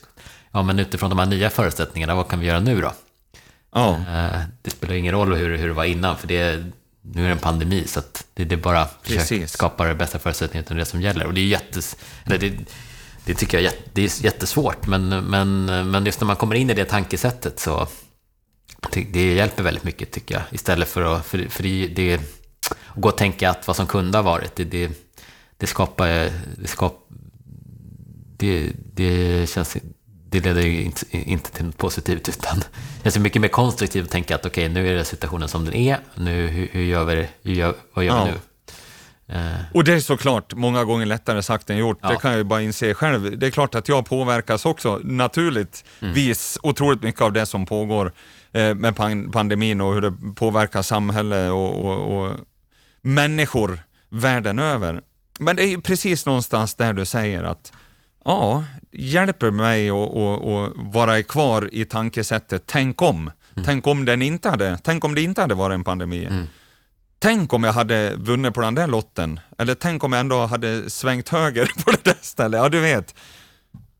ja 0.53 0.62
men 0.62 0.78
utifrån 0.78 1.11
de 1.11 1.18
här 1.18 1.26
nya 1.26 1.51
förutsättningarna, 1.51 2.14
vad 2.14 2.28
kan 2.28 2.41
vi 2.41 2.47
göra 2.47 2.61
nu 2.61 2.81
då? 2.81 2.93
Ja, 3.74 3.97
Eh, 4.09 4.41
Det 4.62 4.70
spelar 4.70 4.95
ingen 4.95 5.12
roll 5.14 5.35
hur, 5.35 5.57
hur 5.59 5.68
det 5.68 5.74
var 5.74 5.85
innan, 5.85 6.16
för 6.18 6.28
det, 6.28 6.64
nu 7.03 7.22
är 7.22 7.26
det 7.26 7.33
en 7.33 7.39
pandemi, 7.39 7.85
så 7.87 8.01
det, 8.35 8.45
det 8.45 8.55
är 8.55 8.57
bara 8.57 8.81
att 8.81 9.09
skapa 9.47 9.85
det 9.85 9.95
bästa 9.95 10.18
förutsättningarna 10.18 10.61
utifrån 10.62 10.78
det 10.78 10.85
som 10.85 11.01
gäller. 11.03 11.26
Och 11.26 11.35
det 11.35 11.41
är 11.41 11.47
jättes... 11.47 11.97
Eller 12.24 12.39
det, 12.39 12.53
det 13.24 13.35
tycker 13.35 13.59
jag 13.61 13.72
det 13.93 14.03
är 14.03 14.24
jättesvårt, 14.24 14.87
men, 14.87 15.09
men, 15.09 15.64
men 15.91 16.07
just 16.07 16.20
när 16.20 16.26
man 16.26 16.37
kommer 16.37 16.55
in 16.55 16.70
i 16.70 16.74
det 16.74 16.85
tankesättet 16.85 17.61
så 17.61 17.89
det 19.12 19.35
hjälper 19.35 19.62
väldigt 19.62 19.85
mycket, 19.85 20.12
tycker 20.12 20.35
jag. 20.35 20.43
Istället 20.51 20.89
för 20.89 21.03
att... 21.03 21.26
För, 21.26 21.49
för 21.49 21.62
det, 21.62 21.87
det, 21.87 22.20
att 22.95 23.01
gå 23.03 23.09
och 23.09 23.16
tänka 23.18 23.51
att 23.51 23.66
vad 23.66 23.76
som 23.76 23.86
kunde 23.86 24.18
ha 24.18 24.22
varit, 24.22 24.57
det, 24.57 24.64
det, 24.64 24.91
det 25.57 25.66
skapar... 25.66 26.07
Det, 26.57 26.66
skap, 26.66 27.07
det, 28.36 28.72
det 28.95 29.51
känns... 29.51 29.76
Det 30.32 30.41
leder 30.41 30.62
ju 30.62 30.82
inte, 30.82 31.18
inte 31.18 31.51
till 31.51 31.64
något 31.64 31.78
positivt, 31.78 32.28
utan 32.28 32.62
det 33.03 33.16
är 33.16 33.20
mycket 33.20 33.43
mer 33.43 33.49
konstruktivt 33.49 34.05
att 34.05 34.11
tänka 34.11 34.34
att 34.34 34.47
okej, 34.47 34.68
nu 34.68 34.88
är 34.88 34.95
det 34.95 35.05
situationen 35.05 35.49
som 35.49 35.64
den 35.64 35.74
är. 35.74 35.99
Nu, 36.14 36.47
hur, 36.47 36.68
hur 36.72 36.82
gör 36.82 37.05
vi? 37.05 37.28
Hur 37.43 37.53
gör, 37.53 37.74
vad 37.95 38.05
gör 38.05 38.16
Ja. 38.16 38.24
vi 38.24 38.30
nu? 38.30 38.36
Eh, 39.38 39.57
och 39.74 39.84
det 39.84 39.93
är 39.93 40.01
såklart 40.01 40.55
många 40.55 40.84
gånger 40.84 41.07
lättare 41.07 41.43
sagt 41.43 41.70
än 41.70 41.76
gjort. 41.76 41.99
Ja. 42.03 42.09
Det 42.09 42.16
kan 42.16 42.30
jag 42.30 42.38
ju 42.38 42.45
bara 42.45 42.62
inse 42.62 42.95
själv. 42.95 43.38
Det 43.38 43.47
är 43.47 43.51
klart 43.51 43.74
att 43.74 43.88
jag 43.88 44.07
påverkas 44.07 44.66
också 44.66 45.01
naturligtvis 45.05 46.59
otroligt 46.62 47.03
mycket 47.03 47.20
av 47.20 47.32
det 47.32 47.47
som 47.47 47.66
pågår 47.66 48.12
eh, 48.53 48.74
med 48.74 48.95
pan- 48.97 49.30
pandemin 49.32 49.80
och 49.80 49.95
hur 49.95 50.01
det 50.01 50.12
påverkar 50.36 50.82
samhälle 50.82 51.49
och, 51.51 51.84
och, 51.84 52.22
och 52.24 52.36
människor 53.03 53.79
världen 54.09 54.59
över. 54.59 55.01
Men 55.39 55.57
det 55.57 55.63
är 55.65 55.79
precis 55.79 56.27
någonstans 56.27 56.75
där 56.75 56.93
du 56.93 57.05
säger 57.05 57.43
att 57.45 57.73
ja, 58.25 58.65
hjälper 58.93 59.51
mig 59.51 59.91
att 59.91 59.97
att- 59.97 60.45
att 60.47 60.73
vara 60.95 61.23
kvar 61.23 61.69
i 61.73 61.85
tankesättet 61.85 62.63
tänk 62.67 63.03
om. 63.03 63.31
Tänk 63.65 63.87
om 63.87 64.05
den 64.05 64.23
inte 64.23 64.49
hade, 64.51 64.79
tänk 64.83 65.05
om 65.05 65.15
det 65.15 65.23
inte 65.23 65.41
hade 65.41 65.55
varit 65.55 65.75
en 65.75 65.85
pandemi. 65.85 66.29
Tänk 67.19 67.53
om 67.53 67.65
jag 67.65 67.73
hade 67.73 68.15
vunnit 68.17 68.55
på 68.55 68.61
den 68.61 68.75
där 68.75 68.87
lotten. 68.87 69.41
Eller 69.59 69.75
tänk 69.75 70.05
om 70.05 70.13
jag 70.13 70.21
ändå 70.21 70.47
hade 70.47 70.91
svängt 70.91 71.29
höger 71.29 71.71
på 71.85 71.91
det 71.91 72.05
där 72.05 72.17
stället. 72.21 72.59
Ja, 72.61 72.69
du 72.69 72.81
vet. 72.81 73.15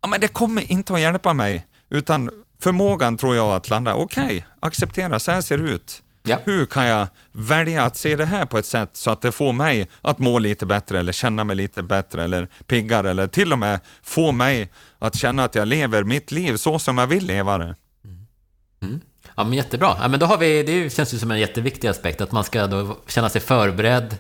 Ja, 0.03 0.09
men 0.09 0.21
det 0.21 0.29
kommer 0.29 0.73
inte 0.73 0.95
att 0.95 1.01
hjälpa 1.01 1.33
mig. 1.35 1.67
Utan 1.91 2.31
förmågan 2.63 3.17
tror 3.17 3.37
jag 3.37 3.53
att 3.53 3.71
landa, 3.71 3.95
okej, 3.95 4.47
acceptera, 4.61 5.19
så 5.19 5.31
här 5.33 5.41
ser 5.41 5.59
det 5.59 5.71
ut. 5.71 6.03
Ja. 6.23 6.39
Hur 6.45 6.66
kan 6.66 6.87
jag 6.87 7.07
välja 7.33 7.85
att 7.85 7.97
se 7.97 8.16
det 8.16 8.25
här 8.25 8.47
på 8.47 8.59
ett 8.59 8.66
sätt 8.66 8.91
så 8.93 9.11
att 9.11 9.21
det 9.23 9.33
får 9.33 9.53
mig 9.53 9.89
att 10.03 10.18
må 10.18 10.39
lite 10.39 10.66
bättre 10.66 10.99
eller 10.99 11.12
känna 11.12 11.45
mig 11.45 11.57
lite 11.57 11.83
bättre 11.83 12.25
eller 12.25 12.49
piggare 12.66 13.11
eller 13.11 13.27
till 13.27 13.53
och 13.53 13.59
med 13.59 13.81
få 14.03 14.33
mig 14.33 14.73
att 14.99 15.16
känna 15.16 15.45
att 15.45 15.55
jag 15.55 15.68
lever 15.68 16.05
mitt 16.05 16.33
liv 16.33 16.57
så 16.57 16.79
som 16.79 16.99
jag 16.99 17.07
vill 17.07 17.27
leva 17.27 17.59
det. 17.59 17.77
Ja, 19.37 19.45
men 19.45 19.53
jättebra. 19.53 19.97
Ja, 20.01 20.09
men 20.09 20.21
då 20.21 20.27
har 20.27 20.39
vi, 20.39 20.62
det 20.62 20.91
känns 20.93 21.14
ju 21.14 21.18
som 21.18 21.31
en 21.31 21.41
jätteviktig 21.41 21.89
aspekt, 21.89 22.21
att 22.21 22.33
man 22.33 22.45
ska 22.45 22.66
då 22.66 22.97
känna 23.09 23.29
sig 23.29 23.41
förberedd 23.41 24.16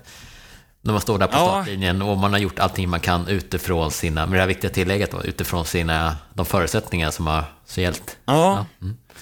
när 0.82 0.92
man 0.92 1.00
står 1.00 1.18
där 1.18 1.26
på 1.26 1.32
Ja. 1.36 1.48
startlinjen 1.48 2.02
och 2.02 2.18
man 2.18 2.32
har 2.32 2.40
gjort 2.40 2.58
allting 2.58 2.88
man 2.88 3.00
kan 3.00 3.28
utifrån 3.28 3.90
sina, 3.90 4.26
med 4.26 4.36
det 4.36 4.40
här 4.40 4.48
viktiga 4.48 4.70
tillägget 4.70 5.10
då, 5.10 5.22
utifrån 5.24 5.64
sina, 5.64 6.16
de 6.34 6.46
förutsättningar 6.46 7.10
som 7.10 7.26
har 7.26 7.44
så 7.66 7.80
gällt. 7.80 8.18
Ja, 8.24 8.66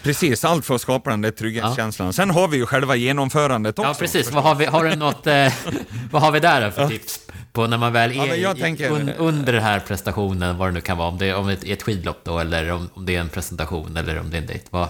precis. 0.03 0.45
Allt 0.45 0.67
för 0.67 0.75
att 0.75 0.81
skapa 0.81 1.11
den 1.11 1.23
där 1.23 1.31
trygghetskänslan. 1.31 2.13
Sen 2.13 2.31
har 2.31 2.49
vi 2.49 2.57
ju 2.57 2.67
själva 2.67 2.97
genomförandet 2.97 3.79
också. 3.79 3.89
Ja, 3.91 3.95
precis. 3.99 4.31
Vad 4.33 4.43
har 4.45 4.55
vi, 4.55 4.65
har 4.67 4.85
du 4.85 4.97
något, 4.97 5.27
eh, 5.27 5.53
vad 6.11 6.23
har 6.23 6.33
vi 6.33 6.41
där 6.41 6.71
för 6.71 6.89
tips? 6.89 7.21
På 7.53 7.67
när 7.67 7.79
man 7.79 7.93
väl 7.93 8.17
Ja, 8.17 8.27
är 8.27 8.57
i- 8.57 8.61
tänker- 8.61 8.91
un, 8.91 9.11
under 9.19 9.53
den 9.53 9.63
här 9.63 9.81
prestationen, 9.81 10.59
vad 10.59 10.69
det 10.69 10.73
nu 10.73 10.81
kan 10.81 10.99
vara, 10.99 11.09
om 11.09 11.19
det, 11.19 11.35
om 11.35 11.47
det 11.47 11.69
är 11.69 11.73
ett 11.73 11.83
skidlopp 11.83 12.21
då, 12.25 12.39
eller 12.39 12.71
om, 12.71 12.91
om 12.95 13.07
det 13.07 13.17
är 13.17 13.21
en 13.21 13.29
presentation, 13.29 13.97
eller 13.97 14.21
om 14.21 14.31
det 14.31 14.37
är 14.37 14.41
en 14.41 14.47
dejt. 14.47 14.65
Vad, 14.71 14.89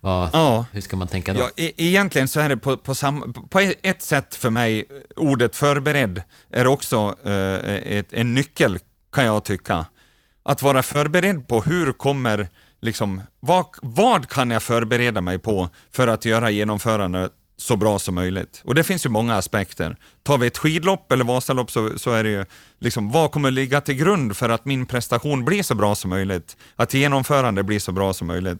vad, 0.00 0.28
Ja. 0.32 0.64
Hur 0.72 0.80
ska 0.80 0.96
man 0.96 1.08
tänka 1.08 1.34
då? 1.34 1.40
Ja, 1.40 1.50
e- 1.64 1.72
egentligen 1.76 2.28
så 2.28 2.40
är 2.40 2.48
det 2.48 2.56
på, 2.56 2.76
på, 2.76 2.94
sam, 2.94 3.32
på 3.50 3.72
ett 3.82 4.02
sätt 4.02 4.34
för 4.34 4.50
mig, 4.50 4.84
ordet 5.16 5.56
förberedd 5.56 6.22
är 6.52 6.66
också 6.66 7.14
eh, 7.24 7.74
ett, 7.98 8.12
en 8.12 8.34
nyckel 8.34 8.78
kan 9.12 9.24
jag 9.24 9.44
tycka. 9.44 9.86
Att 10.42 10.62
vara 10.62 10.82
förberedd 10.82 11.48
på 11.48 11.60
hur 11.62 11.92
kommer, 11.92 12.48
liksom, 12.80 13.22
vad, 13.40 13.66
vad 13.82 14.28
kan 14.28 14.50
jag 14.50 14.62
förbereda 14.62 15.20
mig 15.20 15.38
på 15.38 15.68
för 15.92 16.08
att 16.08 16.24
göra 16.24 16.50
genomförandet 16.50 17.32
så 17.60 17.76
bra 17.76 17.98
som 17.98 18.14
möjligt. 18.14 18.62
Och 18.64 18.74
det 18.74 18.84
finns 18.84 19.06
ju 19.06 19.10
många 19.10 19.36
aspekter. 19.36 19.96
Tar 20.22 20.38
vi 20.38 20.46
ett 20.46 20.58
skidlopp 20.58 21.12
eller 21.12 21.24
Vasalopp 21.24 21.70
så, 21.70 21.98
så 21.98 22.10
är 22.10 22.24
det 22.24 22.30
ju, 22.30 22.44
liksom, 22.78 23.10
vad 23.10 23.32
kommer 23.32 23.50
ligga 23.50 23.80
till 23.80 23.94
grund 23.94 24.36
för 24.36 24.48
att 24.48 24.64
min 24.64 24.86
prestation 24.86 25.44
blir 25.44 25.62
så 25.62 25.74
bra 25.74 25.94
som 25.94 26.10
möjligt? 26.10 26.56
Att 26.76 26.94
genomförande 26.94 27.62
blir 27.62 27.78
så 27.78 27.92
bra 27.92 28.12
som 28.12 28.26
möjligt. 28.26 28.58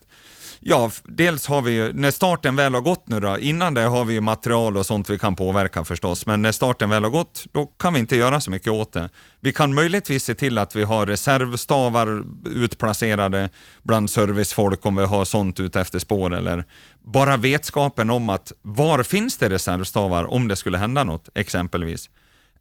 Ja, 0.63 0.91
dels 1.05 1.47
har 1.47 1.63
vi 1.63 1.73
ju, 1.73 1.93
när 1.93 2.11
starten 2.11 2.57
väl 2.57 2.75
har 2.75 2.81
gått 2.81 3.09
nu 3.09 3.21
då, 3.21 3.39
innan 3.39 3.75
det 3.75 3.81
har 3.81 4.05
vi 4.05 4.15
ju 4.15 4.21
material 4.21 4.77
och 4.77 4.87
sånt 4.87 5.11
vi 5.11 5.19
kan 5.19 5.37
påverka 5.37 5.85
förstås, 5.85 6.27
men 6.27 6.43
när 6.43 6.53
starten 6.53 6.91
väl 6.91 7.05
har 7.05 7.11
gått, 7.11 7.45
då 7.53 7.67
kan 7.67 7.95
vi 7.95 8.01
inte 8.01 8.17
göra 8.17 8.41
så 8.41 8.51
mycket 8.51 8.73
åt 8.73 8.93
det. 8.93 9.09
Vi 9.41 9.53
kan 9.53 9.75
möjligtvis 9.75 10.25
se 10.25 10.35
till 10.35 10.59
att 10.59 10.77
vi 10.77 10.83
har 10.83 11.07
reservstavar 11.07 12.25
utplacerade 12.47 13.51
bland 13.83 14.11
servicefolk 14.11 14.87
om 14.87 14.97
vi 14.97 15.05
har 15.05 15.25
sånt 15.25 15.61
ute 15.61 15.81
efter 15.81 15.99
spår 15.99 16.35
eller 16.35 16.65
bara 17.05 17.37
vetskapen 17.37 18.11
om 18.11 18.29
att 18.29 18.53
var 18.63 19.03
finns 19.03 19.37
det 19.37 19.49
reservstavar 19.49 20.25
om 20.31 20.49
det 20.49 20.57
skulle 20.57 20.79
hända 20.79 21.05
något, 21.05 21.29
exempelvis. 21.35 22.11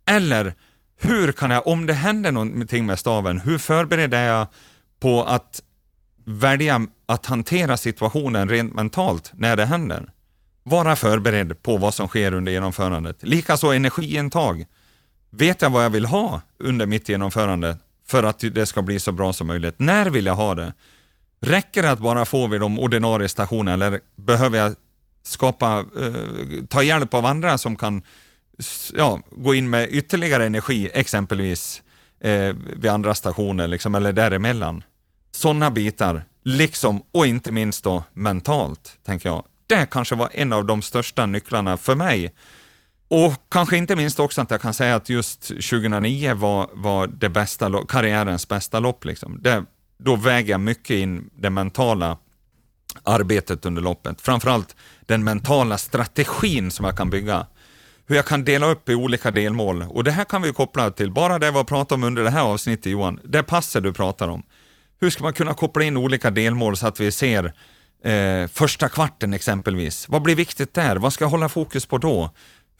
Eller 0.05 0.53
hur 1.01 1.31
kan 1.31 1.51
jag, 1.51 1.67
om 1.67 1.85
det 1.85 1.93
händer 1.93 2.31
någonting 2.31 2.85
med 2.85 2.99
staven, 2.99 3.39
hur 3.39 3.57
förbereder 3.57 4.27
jag 4.27 4.47
på 4.99 5.23
att 5.23 5.61
välja 6.29 6.87
att 7.05 7.25
hantera 7.25 7.77
situationen 7.77 8.49
rent 8.49 8.73
mentalt 8.73 9.31
när 9.33 9.55
det 9.55 9.65
händer. 9.65 10.11
Vara 10.63 10.95
förberedd 10.95 11.63
på 11.63 11.77
vad 11.77 11.93
som 11.93 12.07
sker 12.07 12.33
under 12.33 12.51
genomförandet. 12.51 13.23
Likaså 13.23 13.67
energiintag. 13.67 14.65
Vet 15.29 15.61
jag 15.61 15.69
vad 15.69 15.85
jag 15.85 15.89
vill 15.89 16.05
ha 16.05 16.41
under 16.59 16.85
mitt 16.85 17.09
genomförande 17.09 17.77
för 18.07 18.23
att 18.23 18.39
det 18.39 18.65
ska 18.65 18.81
bli 18.81 18.99
så 18.99 19.11
bra 19.11 19.33
som 19.33 19.47
möjligt? 19.47 19.75
När 19.77 20.09
vill 20.09 20.25
jag 20.25 20.35
ha 20.35 20.55
det? 20.55 20.73
Räcker 21.41 21.83
det 21.83 21.91
att 21.91 21.99
bara 21.99 22.25
få 22.25 22.47
vid 22.47 22.61
de 22.61 22.79
ordinarie 22.79 23.29
stationerna 23.29 23.73
eller 23.85 23.99
behöver 24.15 24.57
jag 24.57 24.75
skapa, 25.23 25.85
eh, 25.99 26.63
ta 26.69 26.83
hjälp 26.83 27.13
av 27.13 27.25
andra 27.25 27.57
som 27.57 27.75
kan 27.75 28.01
ja, 28.93 29.21
gå 29.31 29.53
in 29.53 29.69
med 29.69 29.89
ytterligare 29.91 30.45
energi, 30.45 30.89
exempelvis 30.93 31.81
eh, 32.19 32.55
vid 32.75 32.91
andra 32.91 33.15
stationer 33.15 33.67
liksom, 33.67 33.95
eller 33.95 34.13
däremellan? 34.13 34.83
Sådana 35.31 35.71
bitar, 35.71 36.23
liksom, 36.43 37.03
och 37.11 37.27
inte 37.27 37.51
minst 37.51 37.83
då 37.83 38.03
mentalt, 38.13 38.97
tänker 39.05 39.29
jag. 39.29 39.43
Det 39.67 39.89
kanske 39.91 40.15
var 40.15 40.29
en 40.33 40.53
av 40.53 40.65
de 40.65 40.81
största 40.81 41.25
nycklarna 41.25 41.77
för 41.77 41.95
mig. 41.95 42.33
Och 43.07 43.33
kanske 43.49 43.77
inte 43.77 43.95
minst 43.95 44.19
också 44.19 44.41
att 44.41 44.51
jag 44.51 44.61
kan 44.61 44.73
säga 44.73 44.95
att 44.95 45.09
just 45.09 45.41
2009 45.41 46.33
var, 46.33 46.69
var 46.73 47.07
det 47.07 47.29
bästa, 47.29 47.85
karriärens 47.87 48.47
bästa 48.47 48.79
lopp. 48.79 49.05
Liksom. 49.05 49.41
Det, 49.41 49.65
då 49.99 50.15
väger 50.15 50.51
jag 50.51 50.59
mycket 50.61 50.95
in 50.95 51.29
det 51.35 51.49
mentala 51.49 52.17
arbetet 53.03 53.65
under 53.65 53.81
loppet. 53.81 54.21
Framförallt 54.21 54.75
den 55.01 55.23
mentala 55.23 55.77
strategin 55.77 56.71
som 56.71 56.85
jag 56.85 56.97
kan 56.97 57.09
bygga. 57.09 57.47
Hur 58.07 58.15
jag 58.15 58.25
kan 58.25 58.43
dela 58.43 58.65
upp 58.65 58.89
i 58.89 58.95
olika 58.95 59.31
delmål. 59.31 59.85
Och 59.89 60.03
det 60.03 60.11
här 60.11 60.23
kan 60.23 60.41
vi 60.41 60.53
koppla 60.53 60.91
till, 60.91 61.11
bara 61.11 61.39
det 61.39 61.51
vi 61.51 61.57
har 61.57 61.63
pratat 61.63 61.91
om 61.91 62.03
under 62.03 62.23
det 62.23 62.29
här 62.29 62.41
avsnittet 62.41 62.85
Johan, 62.85 63.19
det 63.23 63.43
passet 63.43 63.83
du 63.83 63.93
pratar 63.93 64.27
om. 64.27 64.43
Hur 65.01 65.09
ska 65.09 65.23
man 65.23 65.33
kunna 65.33 65.53
koppla 65.53 65.83
in 65.83 65.97
olika 65.97 66.31
delmål 66.31 66.77
så 66.77 66.87
att 66.87 66.99
vi 66.99 67.11
ser 67.11 67.53
eh, 68.03 68.47
första 68.47 68.89
kvarten 68.89 69.33
exempelvis? 69.33 70.09
Vad 70.09 70.21
blir 70.21 70.35
viktigt 70.35 70.73
där? 70.73 70.95
Vad 70.95 71.13
ska 71.13 71.23
jag 71.23 71.29
hålla 71.29 71.49
fokus 71.49 71.85
på 71.85 71.97
då? 71.97 72.31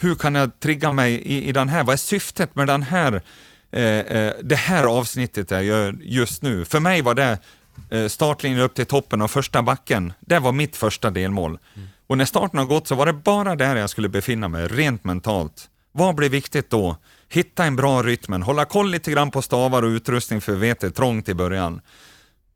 Hur 0.01 0.15
kan 0.15 0.35
jag 0.35 0.59
trigga 0.59 0.93
mig 0.93 1.13
i, 1.13 1.49
i 1.49 1.51
den 1.51 1.69
här? 1.69 1.83
Vad 1.83 1.93
är 1.93 1.97
syftet 1.97 2.55
med 2.55 2.67
den 2.67 2.83
här, 2.83 3.21
eh, 3.71 3.83
eh, 3.83 4.33
det 4.43 4.55
här 4.55 4.83
avsnittet 4.83 5.51
jag 5.51 5.63
gör 5.63 5.97
just 6.01 6.41
nu? 6.41 6.65
För 6.65 6.79
mig 6.79 7.01
var 7.01 7.15
det 7.15 7.37
eh, 7.89 8.07
startlinjen 8.07 8.61
upp 8.61 8.73
till 8.73 8.85
toppen 8.85 9.21
och 9.21 9.31
första 9.31 9.61
backen. 9.61 10.13
Det 10.19 10.39
var 10.39 10.51
mitt 10.51 10.75
första 10.75 11.09
delmål. 11.09 11.59
Och 12.07 12.17
när 12.17 12.25
starten 12.25 12.59
har 12.59 12.65
gått 12.65 12.87
så 12.87 12.95
var 12.95 13.05
det 13.05 13.13
bara 13.13 13.55
där 13.55 13.75
jag 13.75 13.89
skulle 13.89 14.09
befinna 14.09 14.47
mig, 14.47 14.67
rent 14.67 15.03
mentalt. 15.03 15.69
Vad 15.91 16.15
blir 16.15 16.29
viktigt 16.29 16.69
då? 16.69 16.97
Hitta 17.29 17.65
en 17.65 17.75
bra 17.75 18.03
rytmen, 18.03 18.43
hålla 18.43 18.65
koll 18.65 18.91
lite 18.91 19.11
grann 19.11 19.31
på 19.31 19.41
stavar 19.41 19.83
och 19.83 19.89
utrustning 19.89 20.41
för 20.41 20.51
vi 20.51 20.57
vet 20.57 20.79
det 20.79 20.87
är 20.87 20.91
trångt 20.91 21.29
i 21.29 21.33
början. 21.33 21.81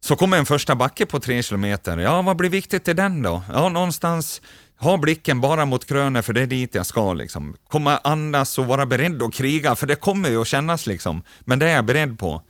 Så 0.04 0.16
kommer 0.16 0.38
en 0.38 0.46
första 0.46 0.76
backe 0.76 1.06
på 1.06 1.20
tre 1.20 1.44
kilometer. 1.44 1.98
Ja, 1.98 2.22
vad 2.22 2.38
blir 2.38 2.50
viktigt 2.50 2.88
i 2.88 2.94
den 2.94 3.22
då? 3.22 3.44
Ja, 3.54 3.70
någonstans 3.70 4.42
ha 4.78 4.98
blicken 4.98 5.42
bara 5.42 5.66
mot 5.66 5.86
krönet 5.86 6.26
för 6.26 6.34
det 6.34 6.42
är 6.42 6.48
dit 6.48 6.76
jag 6.76 6.86
ska. 6.86 7.14
Liksom. 7.14 7.56
Komma 7.68 8.00
andas 8.04 8.58
och 8.58 8.66
vara 8.66 8.86
beredd 8.86 9.24
att 9.24 9.34
kriga, 9.34 9.76
för 9.76 9.88
det 9.88 9.96
kommer 9.96 10.30
ju 10.30 10.42
att 10.42 10.48
kännas 10.48 10.88
liksom. 10.88 11.24
Men 11.40 11.60
det 11.60 11.70
är 11.70 11.76
jag 11.76 11.86
beredd 11.86 12.20
på. 12.20 12.42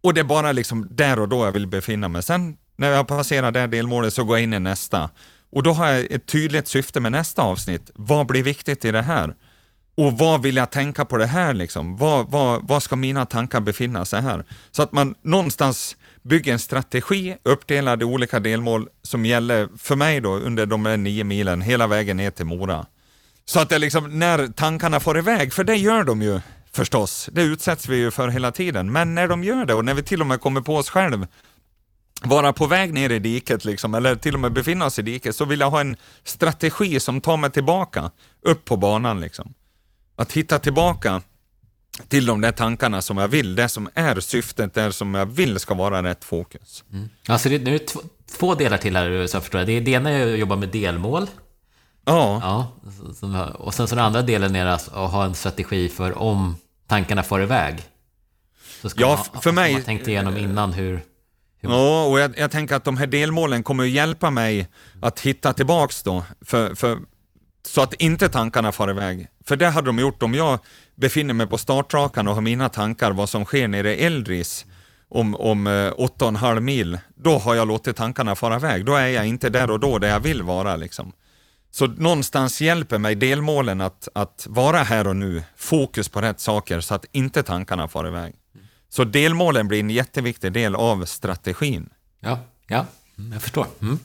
Och 0.00 0.14
det 0.14 0.20
är 0.20 0.24
bara 0.24 0.52
liksom 0.52 0.88
där 0.90 1.18
och 1.18 1.28
då 1.28 1.44
jag 1.44 1.52
vill 1.52 1.66
befinna 1.66 2.08
mig. 2.08 2.22
Sen 2.22 2.56
när 2.76 2.90
jag 2.90 3.08
passerar 3.08 3.52
det 3.52 3.66
delmålet 3.66 4.14
så 4.14 4.24
går 4.24 4.36
jag 4.36 4.42
in 4.42 4.54
i 4.54 4.58
nästa. 4.58 5.10
Och 5.52 5.62
då 5.62 5.72
har 5.72 5.86
jag 5.86 6.10
ett 6.10 6.26
tydligt 6.26 6.68
syfte 6.68 7.00
med 7.00 7.12
nästa 7.12 7.42
avsnitt. 7.42 7.90
Vad 7.94 8.26
blir 8.26 8.42
viktigt 8.42 8.84
i 8.84 8.92
det 8.92 9.02
här? 9.02 9.34
Och 9.96 10.18
vad 10.18 10.42
vill 10.42 10.56
jag 10.56 10.70
tänka 10.70 11.04
på 11.04 11.16
det 11.16 11.26
här 11.26 11.54
liksom? 11.54 11.96
Vad, 11.96 12.30
vad, 12.30 12.68
vad 12.68 12.82
ska 12.82 12.96
mina 12.96 13.26
tankar 13.26 13.60
befinna 13.60 14.04
sig 14.04 14.22
här? 14.22 14.44
Så 14.70 14.82
att 14.82 14.92
man 14.92 15.14
någonstans 15.22 15.96
bygger 16.28 16.52
en 16.52 16.58
strategi 16.58 17.36
uppdelad 17.42 18.02
i 18.02 18.04
olika 18.04 18.40
delmål 18.40 18.88
som 19.02 19.26
gäller 19.26 19.68
för 19.78 19.96
mig 19.96 20.20
då 20.20 20.34
under 20.34 20.66
de 20.66 20.86
här 20.86 20.96
nio 20.96 21.24
milen 21.24 21.60
hela 21.62 21.86
vägen 21.86 22.16
ner 22.16 22.30
till 22.30 22.46
Mora. 22.46 22.86
Så 23.44 23.60
att 23.60 23.68
det 23.68 23.78
liksom, 23.78 24.18
när 24.18 24.48
tankarna 24.48 25.00
får 25.00 25.18
iväg, 25.18 25.52
för 25.52 25.64
det 25.64 25.76
gör 25.76 26.04
de 26.04 26.22
ju 26.22 26.40
förstås, 26.72 27.28
det 27.32 27.42
utsätts 27.42 27.88
vi 27.88 27.96
ju 27.96 28.10
för 28.10 28.28
hela 28.28 28.52
tiden, 28.52 28.92
men 28.92 29.14
när 29.14 29.28
de 29.28 29.44
gör 29.44 29.64
det 29.64 29.74
och 29.74 29.84
när 29.84 29.94
vi 29.94 30.02
till 30.02 30.20
och 30.20 30.26
med 30.26 30.40
kommer 30.40 30.60
på 30.60 30.76
oss 30.76 30.90
själv 30.90 31.26
vara 32.22 32.52
på 32.52 32.66
väg 32.66 32.92
ner 32.92 33.10
i 33.10 33.18
diket, 33.18 33.64
liksom, 33.64 33.94
eller 33.94 34.16
till 34.16 34.34
och 34.34 34.40
med 34.40 34.52
befinna 34.52 34.86
oss 34.86 34.98
i 34.98 35.02
diket, 35.02 35.36
så 35.36 35.44
vill 35.44 35.60
jag 35.60 35.70
ha 35.70 35.80
en 35.80 35.96
strategi 36.24 37.00
som 37.00 37.20
tar 37.20 37.36
mig 37.36 37.50
tillbaka, 37.50 38.10
upp 38.42 38.64
på 38.64 38.76
banan. 38.76 39.20
Liksom. 39.20 39.54
Att 40.16 40.32
hitta 40.32 40.58
tillbaka 40.58 41.22
till 42.08 42.26
de 42.26 42.40
där 42.40 42.52
tankarna 42.52 43.02
som 43.02 43.16
jag 43.18 43.28
vill, 43.28 43.54
det 43.54 43.68
som 43.68 43.88
är 43.94 44.20
syftet, 44.20 44.74
det 44.74 44.92
som 44.92 45.14
jag 45.14 45.26
vill 45.26 45.58
ska 45.58 45.74
vara 45.74 46.02
rätt 46.02 46.24
fokus. 46.24 46.84
Mm. 46.92 47.08
Alltså 47.28 47.48
det, 47.48 47.58
nu 47.58 47.74
är 47.74 47.78
det 47.78 47.86
två, 48.38 48.54
delar 48.54 48.78
till 48.78 48.96
här, 48.96 49.26
så 49.26 49.36
jag 49.36 49.42
förstår. 49.42 49.58
Det, 49.58 49.80
det 49.80 49.90
ena 49.90 50.10
är 50.10 50.32
att 50.32 50.38
jobba 50.38 50.56
med 50.56 50.68
delmål. 50.68 51.26
Ja. 52.04 52.40
ja 52.42 53.52
och 53.54 53.74
sen 53.74 53.88
så 53.88 53.94
den 53.94 54.04
andra 54.04 54.22
delen 54.22 54.56
är 54.56 54.66
att 54.66 54.86
ha 54.86 55.24
en 55.24 55.34
strategi 55.34 55.88
för 55.88 56.18
om 56.18 56.56
tankarna 56.86 57.22
får 57.22 57.42
iväg. 57.42 57.82
Så 58.82 58.88
ska 58.88 59.00
ja, 59.00 59.26
man, 59.32 59.42
för 59.42 59.52
mig... 59.52 59.72
Man 59.72 59.82
tänkt 59.82 60.08
igenom 60.08 60.36
innan 60.36 60.72
hur... 60.72 60.92
hur 61.60 61.70
Ja, 61.70 62.04
och 62.04 62.20
jag, 62.20 62.38
jag, 62.38 62.50
tänker 62.50 62.74
att 62.74 62.84
de 62.84 62.96
här 62.96 63.06
delmålen 63.06 63.62
kommer 63.62 63.84
att 63.84 63.90
hjälpa 63.90 64.30
mig 64.30 64.68
att 65.02 65.20
hitta 65.20 65.52
tillbaks 65.52 66.02
då, 66.02 66.24
för, 66.40 66.74
för, 66.74 66.98
så 67.66 67.80
att 67.82 67.94
inte 67.94 68.28
tankarna 68.28 68.72
far 68.72 68.90
iväg. 68.90 69.28
För 69.44 69.56
det 69.56 69.68
hade 69.68 69.86
de 69.86 69.98
gjort 69.98 70.22
om 70.22 70.34
jag 70.34 70.58
befinner 70.96 71.34
mig 71.34 71.46
på 71.46 71.58
startrakan 71.58 72.28
och 72.28 72.34
har 72.34 72.42
mina 72.42 72.68
tankar 72.68 73.12
vad 73.12 73.28
som 73.28 73.44
sker 73.44 73.68
nere 73.68 73.96
i 73.96 74.04
Eldris 74.04 74.66
om, 75.08 75.34
om 75.34 75.66
eh, 75.66 75.92
åtta 75.96 76.24
och 76.24 76.28
en 76.28 76.36
halv 76.36 76.62
mil, 76.62 76.98
då 77.14 77.38
har 77.38 77.54
jag 77.54 77.68
låtit 77.68 77.96
tankarna 77.96 78.34
fara 78.34 78.56
iväg. 78.56 78.84
Då 78.84 78.94
är 78.94 79.06
jag 79.06 79.26
inte 79.26 79.50
där 79.50 79.70
och 79.70 79.80
då 79.80 79.98
där 79.98 80.08
jag 80.08 80.20
vill 80.20 80.42
vara. 80.42 80.76
Liksom. 80.76 81.12
Så 81.70 81.86
någonstans 81.86 82.60
hjälper 82.60 82.98
mig 82.98 83.14
delmålen 83.14 83.80
att, 83.80 84.08
att 84.14 84.46
vara 84.50 84.78
här 84.78 85.06
och 85.06 85.16
nu, 85.16 85.42
fokus 85.56 86.08
på 86.08 86.20
rätt 86.20 86.40
saker 86.40 86.80
så 86.80 86.94
att 86.94 87.04
inte 87.12 87.42
tankarna 87.42 87.88
far 87.88 88.08
iväg. 88.08 88.34
Så 88.88 89.04
delmålen 89.04 89.68
blir 89.68 89.80
en 89.80 89.90
jätteviktig 89.90 90.52
del 90.52 90.74
av 90.74 91.04
strategin. 91.04 91.88
Ja, 92.20 92.38
ja 92.66 92.86
jag 93.32 93.42
förstår. 93.42 93.66
Mm. 93.82 93.98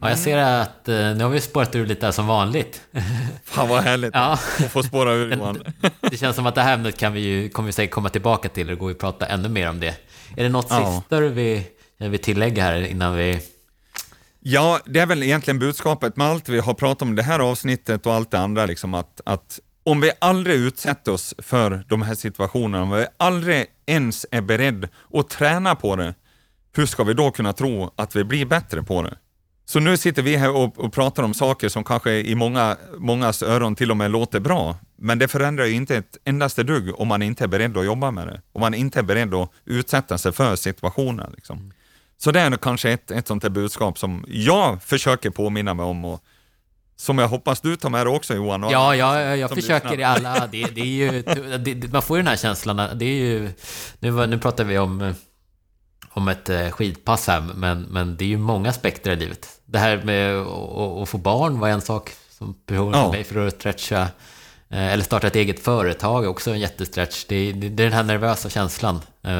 Ja, 0.00 0.08
jag 0.08 0.18
ser 0.18 0.36
att 0.36 0.88
eh, 0.88 0.94
nu 0.94 1.24
har 1.24 1.30
vi 1.30 1.40
spårat 1.40 1.74
ur 1.74 1.86
lite 1.86 2.12
som 2.12 2.26
vanligt. 2.26 2.82
Fan 3.44 3.68
vad 3.68 3.82
härligt 3.82 4.10
ja. 4.14 4.32
att 4.32 4.70
få 4.72 4.82
spåra 4.82 5.12
ur 5.12 5.32
Johan. 5.36 5.62
Det 6.00 6.16
känns 6.16 6.36
som 6.36 6.46
att 6.46 6.54
det 6.54 6.62
här 6.62 6.74
ämnet 6.74 6.98
kan 6.98 7.12
vi 7.12 7.20
ju, 7.20 7.48
kommer 7.48 7.66
vi 7.66 7.72
säkert 7.72 7.94
komma 7.94 8.08
tillbaka 8.08 8.48
till 8.48 8.70
och 8.70 8.78
går 8.78 8.90
att 8.90 8.98
prata 8.98 9.26
ännu 9.26 9.48
mer 9.48 9.68
om 9.68 9.80
det. 9.80 9.94
Är 10.36 10.42
det 10.42 10.48
något 10.48 10.66
ja. 10.70 10.94
sista 10.94 11.20
du 11.20 11.28
vill, 11.28 11.62
vill 11.98 12.18
tillägga 12.18 12.62
här 12.62 12.86
innan 12.86 13.16
vi... 13.16 13.40
Ja, 14.40 14.80
det 14.84 15.00
är 15.00 15.06
väl 15.06 15.22
egentligen 15.22 15.58
budskapet 15.58 16.16
med 16.16 16.26
allt 16.26 16.48
vi 16.48 16.58
har 16.58 16.74
pratat 16.74 17.02
om 17.02 17.16
det 17.16 17.22
här 17.22 17.38
avsnittet 17.38 18.06
och 18.06 18.14
allt 18.14 18.30
det 18.30 18.38
andra, 18.38 18.66
liksom 18.66 18.94
att, 18.94 19.20
att 19.26 19.60
om 19.84 20.00
vi 20.00 20.10
aldrig 20.18 20.56
utsätter 20.56 21.12
oss 21.12 21.34
för 21.38 21.84
de 21.88 22.02
här 22.02 22.14
situationerna, 22.14 22.82
om 22.82 22.90
vi 22.90 23.06
aldrig 23.16 23.66
ens 23.86 24.26
är 24.30 24.40
beredd 24.40 24.88
att 25.14 25.30
träna 25.30 25.74
på 25.74 25.96
det, 25.96 26.14
hur 26.76 26.86
ska 26.86 27.04
vi 27.04 27.14
då 27.14 27.30
kunna 27.30 27.52
tro 27.52 27.90
att 27.96 28.16
vi 28.16 28.24
blir 28.24 28.46
bättre 28.46 28.82
på 28.82 29.02
det? 29.02 29.16
Så 29.68 29.80
nu 29.80 29.96
sitter 29.96 30.22
vi 30.22 30.36
här 30.36 30.50
och, 30.50 30.78
och, 30.78 30.92
pratar 30.92 31.22
om 31.22 31.34
saker 31.34 31.68
som 31.68 31.84
kanske 31.84 32.12
i 32.12 32.34
många, 32.34 32.76
mångas 32.98 33.42
öron 33.42 33.74
till 33.74 33.90
och 33.90 33.96
med 33.96 34.10
låter 34.10 34.40
bra, 34.40 34.76
men 34.96 35.18
det 35.18 35.28
förändrar 35.28 35.64
ju 35.64 35.74
inte 35.74 35.96
ett 35.96 36.16
endaste 36.24 36.62
dugg 36.62 37.00
om 37.00 37.08
man 37.08 37.22
inte 37.22 37.44
är 37.44 37.48
beredd 37.48 37.76
att 37.76 37.84
jobba 37.84 38.10
med 38.10 38.26
det. 38.26 38.40
Om 38.52 38.60
man 38.60 38.74
inte 38.74 38.98
är 38.98 39.02
beredd 39.02 39.34
att 39.34 39.50
utsätta 39.64 40.18
sig 40.18 40.32
för 40.32 40.56
situationen. 40.56 41.32
Liksom. 41.36 41.58
Mm. 41.58 41.72
Så 42.18 42.32
det 42.32 42.40
är 42.40 42.56
kanske 42.56 42.90
ett, 42.90 43.10
ett 43.10 43.28
sånt 43.28 43.42
här 43.42 43.50
budskap 43.50 43.98
som 43.98 44.24
jag 44.28 44.82
försöker 44.82 45.30
påminna 45.30 45.74
mig 45.74 45.86
om 45.86 46.04
och 46.04 46.24
som 46.96 47.18
jag 47.18 47.28
hoppas 47.28 47.60
du 47.60 47.76
tar 47.76 47.90
med 47.90 48.06
dig 48.06 48.14
också 48.14 48.34
Johan. 48.34 48.66
Ja, 48.70 48.96
ja, 48.96 49.36
jag 49.36 49.50
försöker 49.50 50.00
i 50.00 50.04
alla. 50.04 50.46
Det, 50.46 50.64
det 50.64 50.80
är 50.80 51.12
ju, 51.12 51.22
det, 51.58 51.92
man 51.92 52.02
får 52.02 52.16
ju 52.16 52.22
den 52.22 52.28
här 52.28 52.36
känslan. 52.36 52.76
Det 52.76 53.04
är 53.04 53.24
ju, 53.24 53.50
nu, 53.98 54.26
nu 54.26 54.38
pratar 54.38 54.64
vi 54.64 54.78
om 54.78 55.14
om 56.18 56.28
ett 56.28 56.48
eh, 56.48 56.70
skidpass 56.70 57.26
här, 57.26 57.40
men, 57.40 57.82
men 57.82 58.16
det 58.16 58.24
är 58.24 58.28
ju 58.28 58.38
många 58.38 58.70
aspekter 58.70 59.10
i 59.10 59.16
livet. 59.16 59.57
Det 59.70 59.78
här 59.78 60.02
med 60.04 60.36
att 60.36 61.08
få 61.08 61.18
barn 61.18 61.60
var 61.60 61.68
en 61.68 61.80
sak 61.80 62.10
som 62.30 62.54
person 62.66 62.92
för 62.92 63.10
mig 63.10 63.24
för 63.24 63.46
att 63.46 63.54
stretcha. 63.54 64.08
Eh, 64.70 64.92
eller 64.92 65.04
starta 65.04 65.26
ett 65.26 65.36
eget 65.36 65.60
företag 65.60 66.24
är 66.24 66.28
också 66.28 66.50
en 66.50 66.60
jättestretch. 66.60 67.24
Det, 67.28 67.52
det, 67.52 67.68
det 67.68 67.82
är 67.82 67.84
den 67.84 67.92
här 67.92 68.02
nervösa 68.02 68.50
känslan. 68.50 69.00
Eh, 69.22 69.32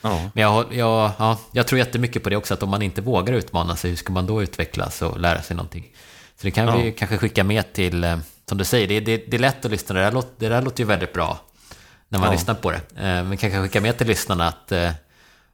ja. 0.00 0.30
Men 0.34 0.42
jag, 0.42 0.64
jag, 0.70 1.10
ja, 1.18 1.38
jag 1.52 1.66
tror 1.66 1.78
jättemycket 1.78 2.22
på 2.22 2.30
det 2.30 2.36
också, 2.36 2.54
att 2.54 2.62
om 2.62 2.68
man 2.68 2.82
inte 2.82 3.00
vågar 3.00 3.34
utmana 3.34 3.76
sig, 3.76 3.90
hur 3.90 3.96
ska 3.96 4.12
man 4.12 4.26
då 4.26 4.42
utvecklas 4.42 5.02
och 5.02 5.20
lära 5.20 5.42
sig 5.42 5.56
någonting? 5.56 5.86
Så 6.36 6.46
det 6.46 6.50
kan 6.50 6.66
ja. 6.66 6.76
vi 6.76 6.92
kanske 6.92 7.18
skicka 7.18 7.44
med 7.44 7.72
till, 7.72 8.18
som 8.48 8.58
du 8.58 8.64
säger, 8.64 8.88
det, 8.88 9.00
det, 9.00 9.16
det 9.16 9.36
är 9.36 9.40
lätt 9.40 9.64
att 9.64 9.70
lyssna. 9.70 9.94
Det 9.94 10.00
där, 10.00 10.12
låter, 10.12 10.30
det 10.38 10.48
där 10.48 10.62
låter 10.62 10.80
ju 10.80 10.86
väldigt 10.86 11.12
bra 11.12 11.40
när 12.08 12.18
man 12.18 12.26
ja. 12.26 12.32
lyssnar 12.32 12.54
på 12.54 12.70
det. 12.70 12.80
Men 12.94 13.36
kanske 13.36 13.62
skicka 13.62 13.80
med 13.80 13.98
till 13.98 14.06
lyssnarna 14.06 14.48
att 14.48 14.72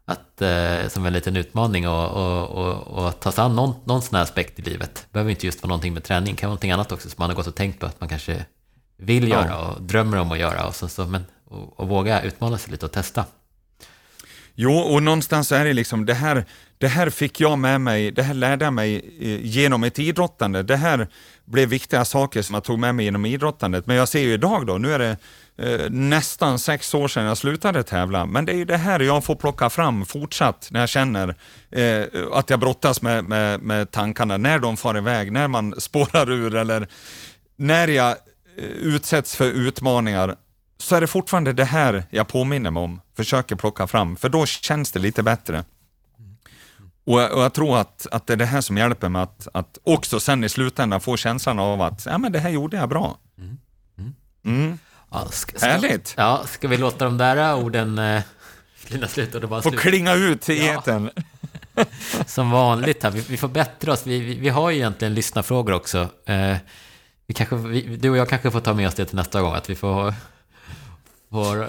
att, 0.05 0.43
eh, 0.43 0.89
som 0.89 1.07
en 1.07 1.13
liten 1.13 1.37
utmaning 1.37 1.89
och, 1.89 2.11
och, 2.11 2.51
och, 2.51 3.07
och 3.07 3.21
ta 3.21 3.33
sig 3.33 3.45
an 3.45 3.57
någon, 3.57 3.75
någon 3.85 4.03
sån 4.03 4.17
här 4.17 4.23
aspekt 4.23 4.59
i 4.59 4.63
livet. 4.63 4.95
Det 4.95 5.13
behöver 5.13 5.31
inte 5.31 5.47
just 5.47 5.63
vara 5.63 5.69
någonting 5.69 5.95
med 5.95 6.05
träning, 6.05 6.35
det 6.35 6.41
kan 6.41 6.49
vara 6.49 6.53
någonting 6.53 6.71
annat 6.71 6.93
också 6.93 7.09
som 7.09 7.17
man 7.19 7.31
har 7.31 7.37
gått 7.37 7.47
och 7.47 7.55
tänkt 7.55 7.81
på 7.81 7.87
att 7.87 8.01
man 8.01 8.09
kanske 8.09 8.45
vill 8.97 9.29
göra 9.29 9.59
och 9.59 9.83
drömmer 9.83 10.17
om 10.17 10.33
att 10.33 10.39
göra 10.39 10.67
och, 10.67 10.75
så, 10.75 10.89
så, 10.89 11.07
men, 11.07 11.25
och, 11.45 11.81
och 11.81 11.89
våga 11.89 12.23
utmana 12.23 12.59
sig 12.59 12.71
lite 12.73 12.87
och 12.87 12.93
testa. 12.93 13.25
Jo, 14.55 14.73
och 14.73 15.03
någonstans 15.03 15.53
är 15.53 15.65
det 15.65 15.73
liksom, 15.73 16.07
det 16.07 16.15
här, 16.15 16.45
det 16.79 16.89
här 16.89 17.11
fick 17.11 17.41
jag 17.41 17.59
med 17.59 17.81
mig, 17.81 18.11
det 18.11 18.23
här 18.23 18.35
lärde 18.35 18.65
jag 18.65 18.75
mig 18.75 18.97
eh, 19.21 19.47
genom 19.47 19.85
ett 19.85 19.99
idrottande. 19.99 20.63
Det 20.63 20.77
här 20.77 21.09
blev 21.45 21.69
viktiga 21.69 22.05
saker 22.05 22.43
som 22.43 22.55
jag 22.55 22.65
tog 22.65 22.79
med 22.79 22.95
mig 22.95 23.05
genom 23.05 23.27
idrottandet. 23.27 23.87
Men 23.87 23.97
jag 23.97 24.09
ser 24.09 24.21
ju 24.21 24.33
idag 24.33 24.67
då, 24.67 24.79
nu 24.79 24.93
är 24.93 24.99
det 24.99 25.17
eh, 25.59 25.91
nästan 25.91 26.59
sex 26.59 26.95
år 26.95 27.09
sedan 27.09 27.25
jag 27.25 27.39
slutade 27.39 27.83
tävla, 27.83 28.27
men 28.27 28.45
det 28.45 28.53
är 28.53 28.65
det 28.65 28.77
här 28.77 29.01
jag 29.01 29.25
får 29.25 29.35
plocka 29.35 29.71
fram 29.71 30.05
fortsatt 30.07 30.69
när 30.71 30.81
jag 30.81 30.89
känner 30.89 31.35
eh, 31.71 32.05
att 32.33 32.51
jag 32.51 32.61
brottas 32.61 33.03
med, 33.03 33.25
med, 33.25 33.61
med 33.61 33.91
tankarna, 33.91 34.37
när 34.37 34.59
de 34.59 34.77
far 34.77 34.99
iväg, 34.99 35.33
när 35.33 35.49
man 35.49 35.75
spårar 35.81 36.31
ur 36.31 36.55
eller 36.55 36.89
när 37.57 37.89
jag 37.89 38.11
eh, 38.11 38.65
utsätts 38.65 39.37
för 39.37 39.47
utmaningar 39.47 40.37
så 40.79 40.97
är 40.97 41.01
det 41.01 41.07
fortfarande 41.07 41.53
det 41.53 41.65
här 41.65 42.05
jag 42.11 42.29
påminner 42.29 42.71
mig 42.71 42.83
om, 42.83 43.01
försöker 43.17 43.57
plocka 43.57 43.87
fram, 43.87 44.17
för 44.17 44.29
då 44.29 44.47
känns 44.47 44.93
det 44.93 44.99
lite 44.99 45.23
bättre. 45.23 45.65
Och 47.05 47.21
jag, 47.21 47.33
och 47.33 47.43
jag 47.43 47.53
tror 47.53 47.79
att, 47.79 48.07
att 48.11 48.27
det 48.27 48.33
är 48.33 48.37
det 48.37 48.47
här 48.47 48.61
som 48.61 48.79
hjälper 48.79 49.09
mig 49.09 49.23
att, 49.23 49.49
att 49.55 49.79
också 49.83 50.21
sen 50.21 50.45
i 50.45 50.49
slutändan 50.49 51.01
få 51.01 51.17
känslan 51.17 51.59
av 51.59 51.83
att 51.83 52.07
ja, 52.07 52.19
men 52.19 52.33
det 52.33 52.39
här 52.39 52.51
gjorde 52.51 52.77
jag 52.77 52.89
bra. 52.89 53.19
Mm. 53.39 53.59
Mm. 54.45 54.79
Ja, 55.13 55.27
ska, 55.31 55.59
ska, 55.59 55.67
Härligt! 55.67 56.15
Ja, 56.17 56.45
ska 56.47 56.69
vi 56.69 56.77
låta 56.77 57.05
de 57.05 57.19
där 57.19 57.55
orden 57.55 57.99
eh, 57.99 58.23
slut 59.09 59.35
och 59.35 59.41
det 59.41 59.47
bara 59.47 59.63
Få 59.63 59.71
klinga 59.71 60.15
ut 60.15 60.49
i 60.49 60.67
ja. 60.67 60.79
eten. 60.79 61.11
Som 62.27 62.51
vanligt 62.51 63.03
här, 63.03 63.11
vi, 63.11 63.21
vi 63.21 63.37
får 63.37 63.49
bättra 63.49 63.93
oss. 63.93 64.07
Vi, 64.07 64.21
vi, 64.21 64.35
vi, 64.35 64.49
har 64.49 64.71
ju 64.71 64.77
egentligen 64.77 65.15
lyssnarfrågor 65.15 65.73
också. 65.73 66.09
Eh, 66.27 66.57
vi 67.27 67.35
kanske, 67.35 67.57
vi, 67.57 67.97
du 67.97 68.11
och 68.11 68.17
jag 68.17 68.29
kanske 68.29 68.51
får 68.51 68.61
ta 68.61 68.75
med 68.75 68.89
oss 68.89 68.95
det 68.95 69.05
till 69.05 69.17
nästa 69.17 69.41
gång, 69.41 69.55
att 69.55 69.71
vi 69.71 69.75
får. 69.75 70.15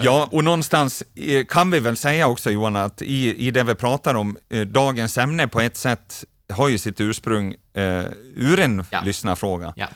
Ja, 0.00 0.28
och 0.32 0.44
någonstans 0.44 1.02
eh, 1.14 1.44
kan 1.44 1.70
vi 1.70 1.80
väl 1.80 1.96
säga 1.96 2.26
också 2.26 2.50
Johan, 2.50 2.76
att 2.76 3.02
i, 3.02 3.46
i 3.46 3.50
det 3.50 3.62
vi 3.62 3.74
pratar 3.74 4.14
om, 4.14 4.36
eh, 4.50 4.60
dagens 4.60 5.18
ämne 5.18 5.48
på 5.48 5.60
ett 5.60 5.76
sätt 5.76 6.24
har 6.52 6.68
ju 6.68 6.78
sitt 6.78 7.00
ursprung 7.00 7.54
eh, 7.74 8.04
ur 8.34 8.60
en 8.60 8.84
ja. 8.90 9.00
lyssnarfråga. 9.04 9.72
Ja. 9.76 9.88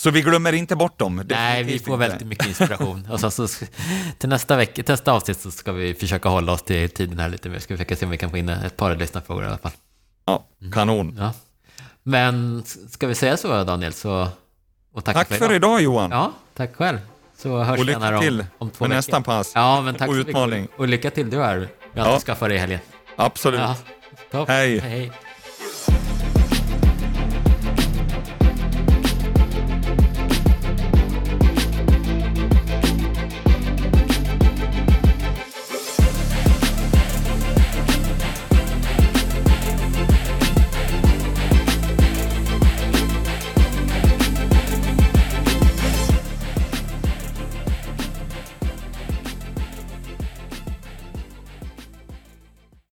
Så 0.00 0.10
vi 0.10 0.22
glömmer 0.22 0.52
inte 0.52 0.76
bort 0.76 0.98
dem. 0.98 1.22
Nej, 1.28 1.62
vi 1.64 1.78
får 1.78 1.94
inte. 1.94 2.08
väldigt 2.08 2.28
mycket 2.28 2.46
inspiration. 2.46 3.08
och 3.10 3.20
så, 3.20 3.30
så, 3.30 3.48
till 4.18 4.28
nästa, 4.28 4.56
vecka, 4.56 4.82
till 4.82 4.92
nästa 4.92 5.12
avsnitt 5.12 5.40
så 5.40 5.50
ska 5.50 5.72
vi 5.72 5.94
försöka 5.94 6.28
hålla 6.28 6.52
oss 6.52 6.62
till 6.62 6.90
tiden 6.90 7.18
här 7.18 7.28
lite 7.28 7.48
mer. 7.48 7.58
Ska 7.58 7.74
vi 7.74 7.78
försöka 7.78 7.96
se 7.96 8.04
om 8.04 8.10
vi 8.10 8.18
kan 8.18 8.30
få 8.30 8.36
in 8.36 8.48
ett 8.48 8.76
par 8.76 8.96
lyssnarfrågor 8.96 9.44
i 9.44 9.46
alla 9.46 9.58
fall. 9.58 9.72
Ja, 10.24 10.44
kanon. 10.72 11.16
Ja. 11.18 11.32
Men 12.02 12.62
ska 12.90 13.06
vi 13.06 13.14
säga 13.14 13.36
så 13.36 13.64
Daniel, 13.64 13.92
så... 13.92 14.28
Och 14.92 15.04
tack, 15.04 15.14
tack 15.14 15.28
för, 15.28 15.36
idag. 15.36 15.54
idag 15.56 15.82
Johan. 15.82 16.10
Ja, 16.10 16.32
tack 16.54 16.76
själv. 16.76 16.98
Så 17.36 17.58
hörs 17.62 17.78
Och 17.78 17.84
lycka 17.84 18.00
gärna 18.00 18.20
till 18.20 18.46
om 18.58 18.70
två 18.70 18.84
veckor. 18.84 18.94
nästa 18.94 19.20
pass 19.20 19.52
Ja, 19.54 19.80
men 19.80 19.94
tack 19.94 20.08
och 20.08 20.14
utmaning. 20.14 20.68
Och 20.76 20.88
lycka 20.88 21.10
till 21.10 21.30
du 21.30 21.42
här. 21.42 21.68
Vi 21.92 22.00
har 22.00 22.08
Ja. 22.08 22.14
inte 22.14 22.26
skaffat 22.26 22.48
dig 22.48 22.56
i 22.56 22.60
helgen. 22.60 22.80
Absolut. 23.16 23.60
Ja. 24.30 24.44
Hej. 24.48 24.78
hej. 24.78 25.12